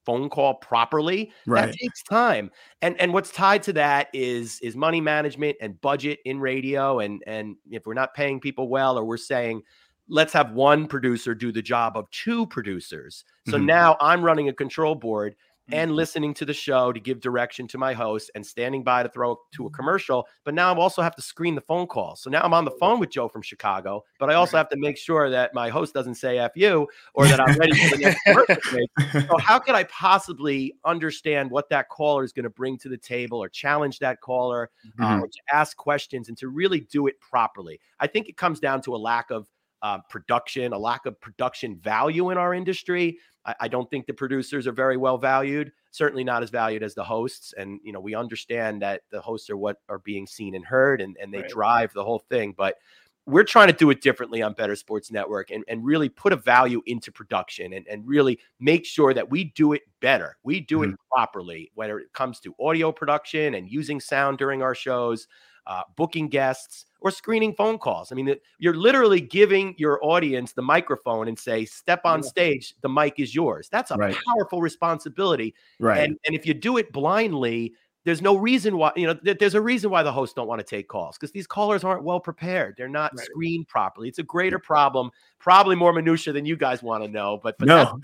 phone 0.06 0.30
call 0.30 0.56
properly 0.56 1.32
right. 1.48 1.68
that 1.68 1.76
takes 1.76 2.04
time 2.04 2.52
and 2.82 3.00
and 3.00 3.14
what's 3.14 3.32
tied 3.32 3.64
to 3.64 3.74
that 3.74 4.08
is 4.14 4.60
is 4.62 4.76
money 4.76 5.02
management 5.02 5.56
and 5.62 5.80
budget 5.82 6.20
in 6.26 6.40
radio 6.40 7.00
and 7.00 7.24
and 7.26 7.56
if 7.72 7.86
we're 7.86 7.94
not 7.94 8.14
paying 8.14 8.40
people 8.40 8.68
well 8.68 8.98
or 8.98 9.06
we're 9.06 9.18
saying 9.18 9.62
let's 10.10 10.34
have 10.34 10.52
one 10.52 10.88
producer 10.88 11.34
do 11.34 11.52
the 11.52 11.62
job 11.62 11.96
of 11.96 12.10
two 12.12 12.46
producers 12.48 13.24
so 13.48 13.58
mm-hmm. 13.58 13.68
now 13.68 13.98
i'm 14.02 14.24
running 14.24 14.50
a 14.50 14.54
control 14.54 14.96
board 14.96 15.36
and 15.72 15.90
mm-hmm. 15.90 15.96
listening 15.96 16.34
to 16.36 16.46
the 16.46 16.54
show 16.54 16.92
to 16.92 17.00
give 17.00 17.22
direction 17.22 17.68
to 17.68 17.78
my 17.78 17.94
host 17.94 18.32
and 18.36 18.46
standing 18.46 18.84
by 18.84 19.04
to 19.04 19.10
throw 19.10 19.38
to 19.54 19.64
a 19.64 19.66
mm-hmm. 19.66 19.76
commercial. 19.76 20.28
But 20.44 20.54
now 20.54 20.74
I 20.74 20.78
also 20.78 21.02
have 21.02 21.16
to 21.16 21.22
screen 21.22 21.56
the 21.56 21.62
phone 21.62 21.88
call. 21.88 22.16
So 22.16 22.30
now 22.30 22.42
I'm 22.42 22.54
on 22.54 22.66
the 22.66 22.72
phone 22.80 23.00
with 23.00 23.10
Joe 23.10 23.28
from 23.28 23.42
Chicago, 23.42 24.04
but 24.20 24.30
I 24.30 24.34
also 24.34 24.58
have 24.58 24.70
to 24.70 24.78
make 24.78 24.98
sure 24.98 25.30
that 25.30 25.54
my 25.54 25.70
host 25.70 25.94
doesn't 25.94 26.16
say 26.16 26.38
F 26.38 26.52
you 26.56 26.88
or 27.14 27.28
that 27.28 27.40
I'm 27.40 27.58
ready 27.58 27.76
for 27.76 27.96
the 27.96 28.04
next 28.04 28.22
commercial. 28.24 29.28
So 29.28 29.38
how 29.38 29.60
could 29.60 29.76
I 29.76 29.84
possibly 29.86 30.76
understand 30.86 31.50
what 31.50 31.70
that 31.70 31.90
caller 31.90 32.24
is 32.24 32.34
going 32.34 32.44
to 32.44 32.50
bring 32.50 32.78
to 32.80 32.90
the 32.90 32.98
table 32.98 33.42
or 33.42 33.50
challenge 33.50 34.00
that 34.00 34.22
caller 34.22 34.70
uh, 35.00 35.04
mm-hmm. 35.04 35.20
uh, 35.20 35.20
or 35.22 35.28
to 35.28 35.40
ask 35.52 35.78
questions 35.78 36.28
and 36.30 36.38
to 36.38 36.48
really 36.50 36.82
do 36.82 37.08
it 37.08 37.20
properly? 37.20 37.80
I 38.00 38.08
think 38.08 38.28
it 38.28 38.38
comes 38.38 38.60
down 38.60 38.82
to 38.84 38.96
a 38.96 38.98
lack 38.98 39.32
of 39.32 39.48
uh, 39.84 40.00
production, 40.10 40.74
a 40.74 40.78
lack 40.78 41.06
of 41.06 41.20
production 41.22 41.76
value 41.76 42.32
in 42.32 42.38
our 42.38 42.54
industry. 42.54 43.20
I, 43.46 43.56
I, 43.62 43.68
don't 43.68 43.90
think 43.90 44.08
the 44.08 44.14
producers 44.14 44.66
are 44.66 44.72
very 44.72 44.96
well 44.96 45.18
valued. 45.18 45.74
Certainly 45.92 46.24
not 46.24 46.42
as 46.42 46.50
valued 46.50 46.84
as 46.84 46.96
the 46.96 47.04
hosts. 47.04 47.54
And 47.58 47.82
you 47.84 47.92
know, 47.92 48.00
we 48.00 48.16
understand 48.16 48.82
that 48.82 49.02
the 49.12 49.20
hosts 49.20 49.50
are 49.50 49.58
what 49.58 49.78
are 49.90 50.00
being 50.00 50.26
seen 50.26 50.56
and 50.56 50.66
heard, 50.66 51.02
and, 51.02 51.18
and 51.22 51.34
they 51.34 51.42
right. 51.42 51.50
drive 51.50 51.94
the 51.94 52.04
whole 52.04 52.24
thing. 52.30 52.56
But 52.58 52.78
we're 53.26 53.44
trying 53.44 53.68
to 53.68 53.74
do 53.74 53.90
it 53.90 54.02
differently 54.02 54.42
on 54.42 54.54
Bettor 54.54 54.76
Sports 54.76 55.12
Network 55.12 55.52
and, 55.52 55.64
and 55.68 55.84
really 55.84 56.10
put 56.10 56.34
a 56.34 56.38
value 56.38 56.82
into 56.86 57.12
production 57.12 57.74
and, 57.74 57.86
and 57.88 58.06
really 58.08 58.40
make 58.60 58.86
sure 58.86 59.14
that 59.14 59.30
we 59.30 59.46
do 59.46 59.74
it 59.74 59.82
better. 60.02 60.38
We 60.44 60.62
do 60.62 60.80
mm-hmm. 60.80 60.94
it 60.94 61.00
properly, 61.12 61.72
whether 61.76 62.00
it 62.00 62.12
comes 62.14 62.40
to 62.42 62.56
audio 62.60 62.92
production 62.92 63.56
and 63.56 63.70
using 63.70 64.00
sound 64.00 64.38
during 64.38 64.62
our 64.62 64.76
shows, 64.76 65.28
uh, 65.68 65.84
booking 65.96 66.28
guests, 66.28 66.86
or 67.04 67.12
screening 67.12 67.54
phone 67.54 67.78
calls. 67.78 68.12
I 68.12 68.16
mean, 68.16 68.34
you're 68.58 68.74
literally 68.74 69.20
giving 69.20 69.76
your 69.78 70.04
audience 70.04 70.54
the 70.54 70.62
microphone 70.62 71.28
and 71.28 71.38
say, 71.38 71.66
step 71.66 72.02
on 72.06 72.24
stage, 72.24 72.76
the 72.82 72.90
mic 72.90 73.20
is 73.20 73.36
yours. 73.36 73.68
That's 73.70 73.92
a 73.92 73.96
right. 73.96 74.16
powerful 74.26 74.62
responsibility. 74.62 75.54
Right. 75.80 76.00
And, 76.00 76.18
and 76.26 76.34
if 76.34 76.46
you 76.46 76.54
do 76.54 76.78
it 76.78 76.94
blindly, 76.94 77.74
there's 78.06 78.22
no 78.22 78.36
reason 78.36 78.78
why 78.78 78.92
you 78.96 79.08
know 79.08 79.18
there's 79.24 79.56
a 79.56 79.62
reason 79.62 79.90
why 79.90 80.04
the 80.04 80.12
hosts 80.12 80.34
don't 80.34 80.48
want 80.48 80.60
to 80.60 80.66
take 80.66 80.88
calls 80.88 81.18
because 81.18 81.32
these 81.32 81.48
callers 81.48 81.84
aren't 81.84 82.04
well 82.04 82.20
prepared. 82.20 82.76
They're 82.78 82.90
not 82.90 83.12
right. 83.16 83.26
screened 83.26 83.68
properly. 83.68 84.10
It's 84.10 84.20
a 84.20 84.24
greater 84.24 84.60
problem 84.60 85.12
probably 85.44 85.76
more 85.76 85.92
minutia 85.92 86.32
than 86.32 86.46
you 86.46 86.56
guys 86.56 86.82
want 86.82 87.04
to 87.04 87.10
know 87.10 87.38
but, 87.44 87.58
but 87.60 87.68
no. 87.68 88.00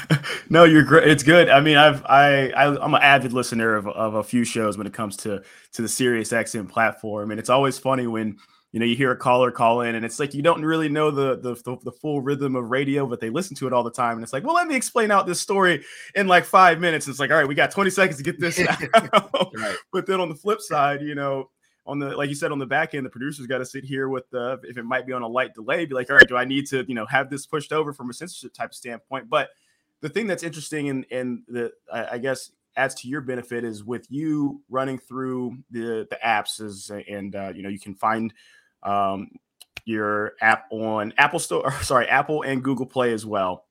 No 0.48 0.62
you're 0.62 0.84
great 0.84 1.08
it's 1.08 1.24
good. 1.24 1.48
I 1.48 1.60
mean 1.60 1.76
i've 1.76 2.04
i, 2.04 2.50
I 2.50 2.84
am 2.84 2.94
an 2.94 3.02
avid 3.02 3.32
listener 3.32 3.74
of, 3.74 3.88
of 3.88 4.14
a 4.14 4.22
few 4.22 4.44
shows 4.44 4.78
when 4.78 4.86
it 4.86 4.92
comes 4.92 5.16
to 5.18 5.42
to 5.72 5.82
the 5.82 5.88
sirius 5.88 6.30
xm 6.30 6.68
platform 6.68 7.32
and 7.32 7.40
it's 7.40 7.50
always 7.50 7.80
funny 7.80 8.06
when 8.06 8.38
you 8.74 8.80
know, 8.80 8.86
you 8.86 8.96
hear 8.96 9.12
a 9.12 9.16
caller 9.16 9.52
call 9.52 9.82
in, 9.82 9.94
and 9.94 10.04
it's 10.04 10.18
like 10.18 10.34
you 10.34 10.42
don't 10.42 10.60
really 10.64 10.88
know 10.88 11.12
the, 11.12 11.36
the 11.36 11.54
the, 11.54 11.76
the 11.84 11.92
full 11.92 12.20
rhythm 12.20 12.56
of 12.56 12.70
radio, 12.70 13.06
but 13.06 13.20
they 13.20 13.30
listen 13.30 13.54
to 13.54 13.68
it 13.68 13.72
all 13.72 13.84
the 13.84 13.90
time, 13.92 14.14
and 14.14 14.24
it's 14.24 14.32
like, 14.32 14.42
well, 14.42 14.56
let 14.56 14.66
me 14.66 14.74
explain 14.74 15.12
out 15.12 15.28
this 15.28 15.40
story 15.40 15.84
in 16.16 16.26
like 16.26 16.44
five 16.44 16.80
minutes. 16.80 17.06
It's 17.06 17.20
like, 17.20 17.30
all 17.30 17.36
right, 17.36 17.46
we 17.46 17.54
got 17.54 17.70
20 17.70 17.88
seconds 17.90 18.16
to 18.16 18.24
get 18.24 18.40
this 18.40 18.58
out. 18.92 19.52
right. 19.56 19.76
But 19.92 20.06
then 20.06 20.18
on 20.18 20.28
the 20.28 20.34
flip 20.34 20.60
side, 20.60 21.02
you 21.02 21.14
know, 21.14 21.50
on 21.86 22.00
the 22.00 22.16
like 22.16 22.28
you 22.28 22.34
said 22.34 22.50
on 22.50 22.58
the 22.58 22.66
back 22.66 22.96
end, 22.96 23.06
the 23.06 23.10
producers 23.10 23.46
got 23.46 23.58
to 23.58 23.64
sit 23.64 23.84
here 23.84 24.08
with 24.08 24.28
the 24.30 24.58
if 24.64 24.76
it 24.76 24.82
might 24.82 25.06
be 25.06 25.12
on 25.12 25.22
a 25.22 25.28
light 25.28 25.54
delay, 25.54 25.86
be 25.86 25.94
like, 25.94 26.10
all 26.10 26.16
right, 26.16 26.26
do 26.26 26.36
I 26.36 26.44
need 26.44 26.66
to 26.70 26.84
you 26.88 26.96
know 26.96 27.06
have 27.06 27.30
this 27.30 27.46
pushed 27.46 27.72
over 27.72 27.92
from 27.92 28.10
a 28.10 28.12
censorship 28.12 28.54
type 28.54 28.74
standpoint? 28.74 29.30
But 29.30 29.50
the 30.00 30.08
thing 30.08 30.26
that's 30.26 30.42
interesting 30.42 30.88
and 30.88 31.06
and 31.12 31.42
the 31.46 31.70
I, 31.92 32.14
I 32.14 32.18
guess 32.18 32.50
adds 32.76 32.96
to 32.96 33.08
your 33.08 33.20
benefit 33.20 33.62
is 33.62 33.84
with 33.84 34.06
you 34.10 34.62
running 34.68 34.98
through 34.98 35.58
the 35.70 36.08
the 36.10 36.18
apps 36.24 36.60
is 36.60 36.90
and 36.90 37.36
uh, 37.36 37.52
you 37.54 37.62
know 37.62 37.68
you 37.68 37.78
can 37.78 37.94
find 37.94 38.34
um, 38.84 39.30
your 39.84 40.32
app 40.40 40.66
on 40.70 41.12
Apple 41.18 41.38
Store, 41.38 41.72
sorry, 41.82 42.06
Apple 42.08 42.42
and 42.42 42.62
Google 42.62 42.86
Play 42.86 43.12
as 43.12 43.26
well. 43.26 43.66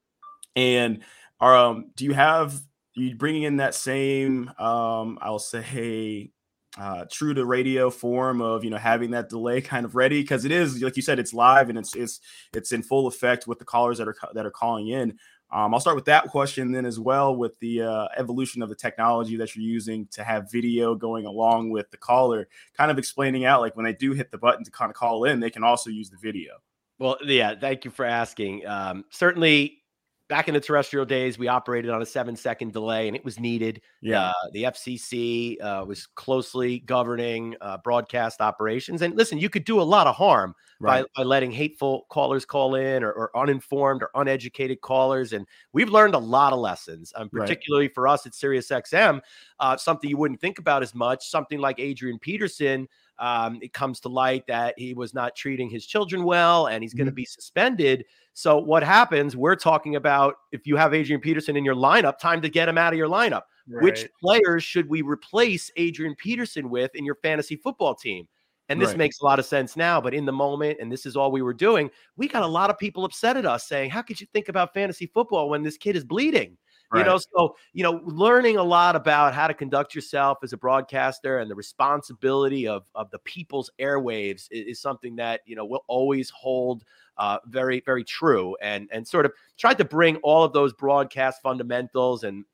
And 0.55 1.01
um, 1.39 1.91
do 1.95 2.05
you 2.05 2.13
have 2.13 2.59
you 2.95 3.15
bringing 3.15 3.43
in 3.43 3.57
that 3.57 3.75
same, 3.75 4.49
um, 4.59 5.17
I'll 5.21 5.39
say, 5.39 6.31
uh, 6.79 7.05
true 7.11 7.33
to 7.33 7.45
radio 7.45 7.89
form 7.91 8.41
of 8.41 8.63
you 8.63 8.69
know 8.71 8.77
having 8.77 9.11
that 9.11 9.29
delay 9.29 9.61
kind 9.61 9.85
of 9.85 9.95
ready 9.95 10.21
because 10.21 10.43
it 10.43 10.51
is 10.51 10.81
like 10.81 10.95
you 10.95 11.03
said 11.03 11.19
it's 11.19 11.31
live 11.31 11.69
and 11.69 11.77
it's 11.77 11.95
it's 11.95 12.19
it's 12.51 12.71
in 12.71 12.81
full 12.81 13.05
effect 13.05 13.45
with 13.45 13.59
the 13.59 13.65
callers 13.65 13.99
that 13.99 14.07
are 14.07 14.15
that 14.33 14.43
are 14.43 14.51
calling 14.51 14.87
in 14.87 15.15
Um, 15.53 15.71
I'll 15.71 15.79
start 15.79 15.95
with 15.95 16.05
that 16.05 16.29
question 16.29 16.71
then 16.71 16.83
as 16.83 16.99
well 16.99 17.35
with 17.35 17.59
the 17.59 17.83
uh, 17.83 18.07
evolution 18.17 18.63
of 18.63 18.69
the 18.69 18.75
technology 18.75 19.37
that 19.37 19.55
you're 19.55 19.63
using 19.63 20.07
to 20.07 20.23
have 20.23 20.51
video 20.51 20.95
going 20.95 21.27
along 21.27 21.69
with 21.69 21.91
the 21.91 21.97
caller, 21.97 22.47
kind 22.75 22.89
of 22.89 22.97
explaining 22.97 23.45
out 23.45 23.61
like 23.61 23.75
when 23.75 23.85
they 23.85 23.93
do 23.93 24.13
hit 24.13 24.31
the 24.31 24.37
button 24.37 24.63
to 24.65 24.71
kind 24.71 24.89
of 24.89 24.95
call 24.95 25.25
in, 25.25 25.39
they 25.39 25.51
can 25.51 25.63
also 25.63 25.91
use 25.91 26.09
the 26.09 26.17
video. 26.17 26.53
Well, 26.97 27.17
yeah, 27.23 27.53
thank 27.53 27.85
you 27.85 27.91
for 27.91 28.03
asking. 28.03 28.65
Um, 28.65 29.05
certainly, 29.11 29.82
back 30.29 30.47
in 30.47 30.53
the 30.53 30.59
terrestrial 30.59 31.05
days, 31.05 31.37
we 31.37 31.47
operated 31.47 31.91
on 31.91 32.01
a 32.01 32.05
seven 32.05 32.35
second 32.35 32.73
delay 32.73 33.07
and 33.07 33.15
it 33.15 33.23
was 33.23 33.39
needed. 33.39 33.81
Yeah. 34.01 34.27
Uh, 34.27 34.33
the 34.51 34.63
FCC 34.63 35.61
uh, 35.61 35.85
was 35.85 36.07
closely 36.07 36.79
governing 36.79 37.55
uh, 37.61 37.77
broadcast 37.77 38.41
operations. 38.41 39.01
And 39.01 39.15
listen, 39.15 39.37
you 39.37 39.49
could 39.49 39.65
do 39.65 39.81
a 39.81 39.83
lot 39.83 40.07
of 40.07 40.15
harm 40.15 40.55
right. 40.79 41.05
by, 41.15 41.23
by 41.23 41.27
letting 41.27 41.51
hateful 41.51 42.05
callers 42.09 42.45
call 42.45 42.75
in 42.75 43.03
or, 43.03 43.11
or, 43.11 43.37
uninformed 43.37 44.03
or 44.03 44.09
uneducated 44.15 44.81
callers. 44.81 45.33
And 45.33 45.45
we've 45.73 45.89
learned 45.89 46.15
a 46.15 46.19
lot 46.19 46.53
of 46.53 46.59
lessons, 46.59 47.11
um, 47.15 47.29
particularly 47.29 47.87
right. 47.87 47.95
for 47.95 48.07
us 48.07 48.25
at 48.25 48.33
SiriusXM, 48.33 49.21
uh, 49.59 49.77
something 49.77 50.09
you 50.09 50.17
wouldn't 50.17 50.41
think 50.41 50.59
about 50.59 50.83
as 50.83 50.95
much, 50.95 51.27
something 51.27 51.59
like 51.59 51.79
Adrian 51.79 52.19
Peterson 52.19 52.87
um, 53.23 53.57
it 53.61 53.71
comes 53.71 54.01
to 54.01 54.09
light 54.09 54.45
that 54.47 54.73
he 54.77 54.93
was 54.93 55.13
not 55.13 55.33
treating 55.33 55.69
his 55.69 55.85
children 55.85 56.25
well 56.25 56.67
and 56.67 56.83
he's 56.83 56.93
going 56.93 57.05
to 57.05 57.11
mm-hmm. 57.11 57.15
be 57.15 57.25
suspended. 57.25 58.03
So, 58.33 58.57
what 58.57 58.83
happens? 58.83 59.37
We're 59.37 59.55
talking 59.55 59.95
about 59.95 60.35
if 60.51 60.67
you 60.67 60.75
have 60.75 60.93
Adrian 60.93 61.21
Peterson 61.21 61.55
in 61.55 61.63
your 61.63 61.73
lineup, 61.73 62.19
time 62.19 62.41
to 62.41 62.49
get 62.49 62.67
him 62.67 62.77
out 62.77 62.91
of 62.91 62.97
your 62.97 63.07
lineup. 63.07 63.43
Right. 63.65 63.81
Which 63.81 64.09
players 64.21 64.61
should 64.65 64.89
we 64.89 65.03
replace 65.03 65.71
Adrian 65.77 66.15
Peterson 66.15 66.69
with 66.69 66.93
in 66.95 67.05
your 67.05 67.15
fantasy 67.15 67.55
football 67.55 67.95
team? 67.95 68.27
And 68.67 68.81
this 68.81 68.89
right. 68.89 68.97
makes 68.97 69.21
a 69.21 69.25
lot 69.25 69.39
of 69.39 69.45
sense 69.45 69.77
now, 69.77 70.01
but 70.01 70.13
in 70.13 70.25
the 70.25 70.33
moment, 70.33 70.79
and 70.81 70.91
this 70.91 71.05
is 71.05 71.15
all 71.15 71.31
we 71.31 71.41
were 71.41 71.53
doing, 71.53 71.89
we 72.17 72.27
got 72.27 72.43
a 72.43 72.47
lot 72.47 72.69
of 72.69 72.77
people 72.77 73.05
upset 73.05 73.37
at 73.37 73.45
us 73.45 73.69
saying, 73.69 73.89
How 73.89 74.01
could 74.01 74.19
you 74.19 74.27
think 74.33 74.49
about 74.49 74.73
fantasy 74.73 75.05
football 75.05 75.49
when 75.49 75.63
this 75.63 75.77
kid 75.77 75.95
is 75.95 76.03
bleeding? 76.03 76.57
Right. 76.93 76.99
You 76.99 77.05
know, 77.05 77.17
so 77.17 77.55
you 77.73 77.81
know, 77.83 78.01
learning 78.05 78.57
a 78.57 78.63
lot 78.63 78.95
about 78.95 79.33
how 79.33 79.47
to 79.47 79.53
conduct 79.55 79.95
yourself 79.95 80.37
as 80.43 80.53
a 80.53 80.57
broadcaster 80.57 81.39
and 81.39 81.49
the 81.49 81.55
responsibility 81.55 82.67
of 82.67 82.83
of 82.93 83.09
the 83.09 83.17
people's 83.19 83.71
airwaves 83.81 84.47
is, 84.51 84.67
is 84.67 84.81
something 84.81 85.15
that 85.15 85.41
you 85.45 85.55
know 85.55 85.65
will 85.65 85.83
always 85.87 86.29
hold 86.29 86.83
uh, 87.17 87.39
very 87.47 87.81
very 87.83 88.03
true 88.03 88.55
and 88.61 88.87
and 88.91 89.07
sort 89.07 89.25
of 89.25 89.31
tried 89.57 89.79
to 89.79 89.85
bring 89.85 90.17
all 90.17 90.43
of 90.43 90.53
those 90.53 90.71
broadcast 90.73 91.41
fundamentals 91.41 92.23
and 92.23 92.45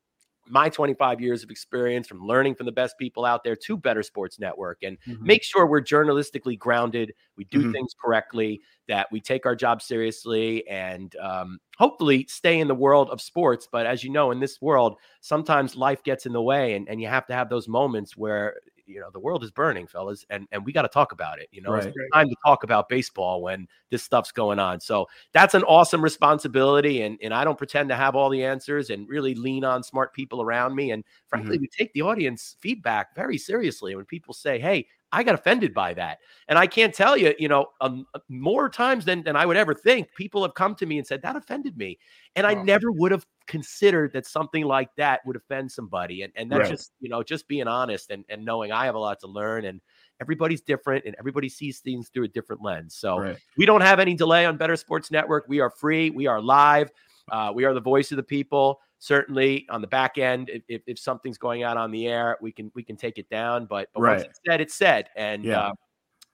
my 0.50 0.68
25 0.68 1.20
years 1.20 1.42
of 1.42 1.50
experience 1.50 2.06
from 2.06 2.26
learning 2.26 2.54
from 2.54 2.66
the 2.66 2.72
best 2.72 2.96
people 2.98 3.24
out 3.24 3.44
there 3.44 3.56
to 3.56 3.76
Bettor 3.76 4.02
Sports 4.02 4.38
Network 4.38 4.78
and 4.82 4.98
mm-hmm. 5.06 5.24
make 5.24 5.42
sure 5.42 5.66
we're 5.66 5.80
journalistically 5.80 6.58
grounded, 6.58 7.12
we 7.36 7.44
do 7.44 7.60
mm-hmm. 7.60 7.72
things 7.72 7.94
correctly, 8.02 8.60
that 8.88 9.06
we 9.12 9.20
take 9.20 9.46
our 9.46 9.54
job 9.54 9.80
seriously, 9.80 10.66
and 10.68 11.14
um, 11.16 11.58
hopefully 11.78 12.26
stay 12.28 12.58
in 12.58 12.68
the 12.68 12.74
world 12.74 13.08
of 13.10 13.20
sports. 13.20 13.68
But 13.70 13.86
as 13.86 14.02
you 14.02 14.10
know, 14.10 14.30
in 14.32 14.40
this 14.40 14.60
world, 14.60 14.96
sometimes 15.20 15.76
life 15.76 16.02
gets 16.02 16.26
in 16.26 16.32
the 16.32 16.42
way, 16.42 16.74
and, 16.74 16.88
and 16.88 17.00
you 17.00 17.08
have 17.08 17.26
to 17.26 17.34
have 17.34 17.48
those 17.48 17.68
moments 17.68 18.16
where 18.16 18.56
you 18.90 19.00
know 19.00 19.10
the 19.12 19.20
world 19.20 19.44
is 19.44 19.50
burning 19.50 19.86
fellas 19.86 20.24
and 20.30 20.46
and 20.52 20.64
we 20.64 20.72
got 20.72 20.82
to 20.82 20.88
talk 20.88 21.12
about 21.12 21.38
it 21.38 21.48
you 21.52 21.62
know 21.62 21.70
right. 21.70 21.86
it's 21.86 21.96
time 22.12 22.28
to 22.28 22.36
talk 22.44 22.64
about 22.64 22.88
baseball 22.88 23.40
when 23.40 23.66
this 23.90 24.02
stuff's 24.02 24.32
going 24.32 24.58
on 24.58 24.80
so 24.80 25.06
that's 25.32 25.54
an 25.54 25.62
awesome 25.64 26.02
responsibility 26.02 27.02
and 27.02 27.18
and 27.22 27.32
i 27.32 27.44
don't 27.44 27.58
pretend 27.58 27.88
to 27.88 27.96
have 27.96 28.16
all 28.16 28.28
the 28.28 28.44
answers 28.44 28.90
and 28.90 29.08
really 29.08 29.34
lean 29.34 29.64
on 29.64 29.82
smart 29.82 30.12
people 30.12 30.42
around 30.42 30.74
me 30.74 30.90
and 30.90 31.04
frankly 31.28 31.56
mm-hmm. 31.56 31.62
we 31.62 31.68
take 31.68 31.92
the 31.92 32.02
audience 32.02 32.56
feedback 32.60 33.14
very 33.14 33.38
seriously 33.38 33.94
when 33.94 34.04
people 34.04 34.34
say 34.34 34.58
hey 34.58 34.86
I 35.12 35.22
got 35.24 35.34
offended 35.34 35.74
by 35.74 35.94
that. 35.94 36.18
And 36.48 36.58
I 36.58 36.66
can't 36.66 36.94
tell 36.94 37.16
you, 37.16 37.34
you 37.38 37.48
know, 37.48 37.66
um, 37.80 38.06
uh, 38.14 38.20
more 38.28 38.68
times 38.68 39.04
than, 39.04 39.22
than 39.22 39.34
I 39.34 39.44
would 39.44 39.56
ever 39.56 39.74
think, 39.74 40.14
people 40.14 40.42
have 40.42 40.54
come 40.54 40.74
to 40.76 40.86
me 40.86 40.98
and 40.98 41.06
said, 41.06 41.22
that 41.22 41.36
offended 41.36 41.76
me. 41.76 41.98
And 42.36 42.46
I 42.46 42.54
never 42.54 42.92
would 42.92 43.10
have 43.10 43.26
considered 43.46 44.12
that 44.12 44.24
something 44.24 44.64
like 44.64 44.88
that 44.96 45.20
would 45.26 45.36
offend 45.36 45.72
somebody. 45.72 46.22
And, 46.22 46.32
and 46.36 46.50
that's 46.50 46.60
right. 46.60 46.70
just, 46.70 46.92
you 47.00 47.08
know, 47.08 47.22
just 47.22 47.48
being 47.48 47.66
honest 47.66 48.10
and, 48.10 48.24
and 48.28 48.44
knowing 48.44 48.70
I 48.70 48.84
have 48.84 48.94
a 48.94 49.00
lot 49.00 49.18
to 49.20 49.26
learn 49.26 49.64
and 49.64 49.80
everybody's 50.20 50.60
different 50.60 51.04
and 51.06 51.16
everybody 51.18 51.48
sees 51.48 51.80
things 51.80 52.08
through 52.08 52.24
a 52.24 52.28
different 52.28 52.62
lens. 52.62 52.94
So 52.94 53.18
right. 53.18 53.36
we 53.56 53.66
don't 53.66 53.80
have 53.80 53.98
any 53.98 54.14
delay 54.14 54.46
on 54.46 54.56
Bettor 54.56 54.76
Sports 54.76 55.10
Network. 55.10 55.46
We 55.48 55.58
are 55.58 55.70
free. 55.70 56.10
We 56.10 56.28
are 56.28 56.40
live. 56.40 56.90
Uh, 57.30 57.52
we 57.54 57.64
are 57.64 57.74
the 57.74 57.80
voice 57.80 58.10
of 58.12 58.16
the 58.16 58.22
people. 58.22 58.80
Certainly 58.98 59.66
on 59.70 59.80
the 59.80 59.86
back 59.86 60.18
end 60.18 60.50
if, 60.68 60.82
if 60.86 60.98
something's 60.98 61.38
going 61.38 61.62
out 61.62 61.78
on 61.78 61.90
the 61.90 62.06
air 62.06 62.36
we 62.42 62.52
can 62.52 62.70
we 62.74 62.82
can 62.82 62.96
take 62.96 63.16
it 63.16 63.30
down 63.30 63.64
but, 63.64 63.88
but 63.94 64.02
right. 64.02 64.16
once 64.18 64.24
it's 64.24 64.40
said 64.46 64.60
it's 64.60 64.74
said. 64.74 65.08
And 65.16 65.42
yeah. 65.42 65.58
uh, 65.58 65.72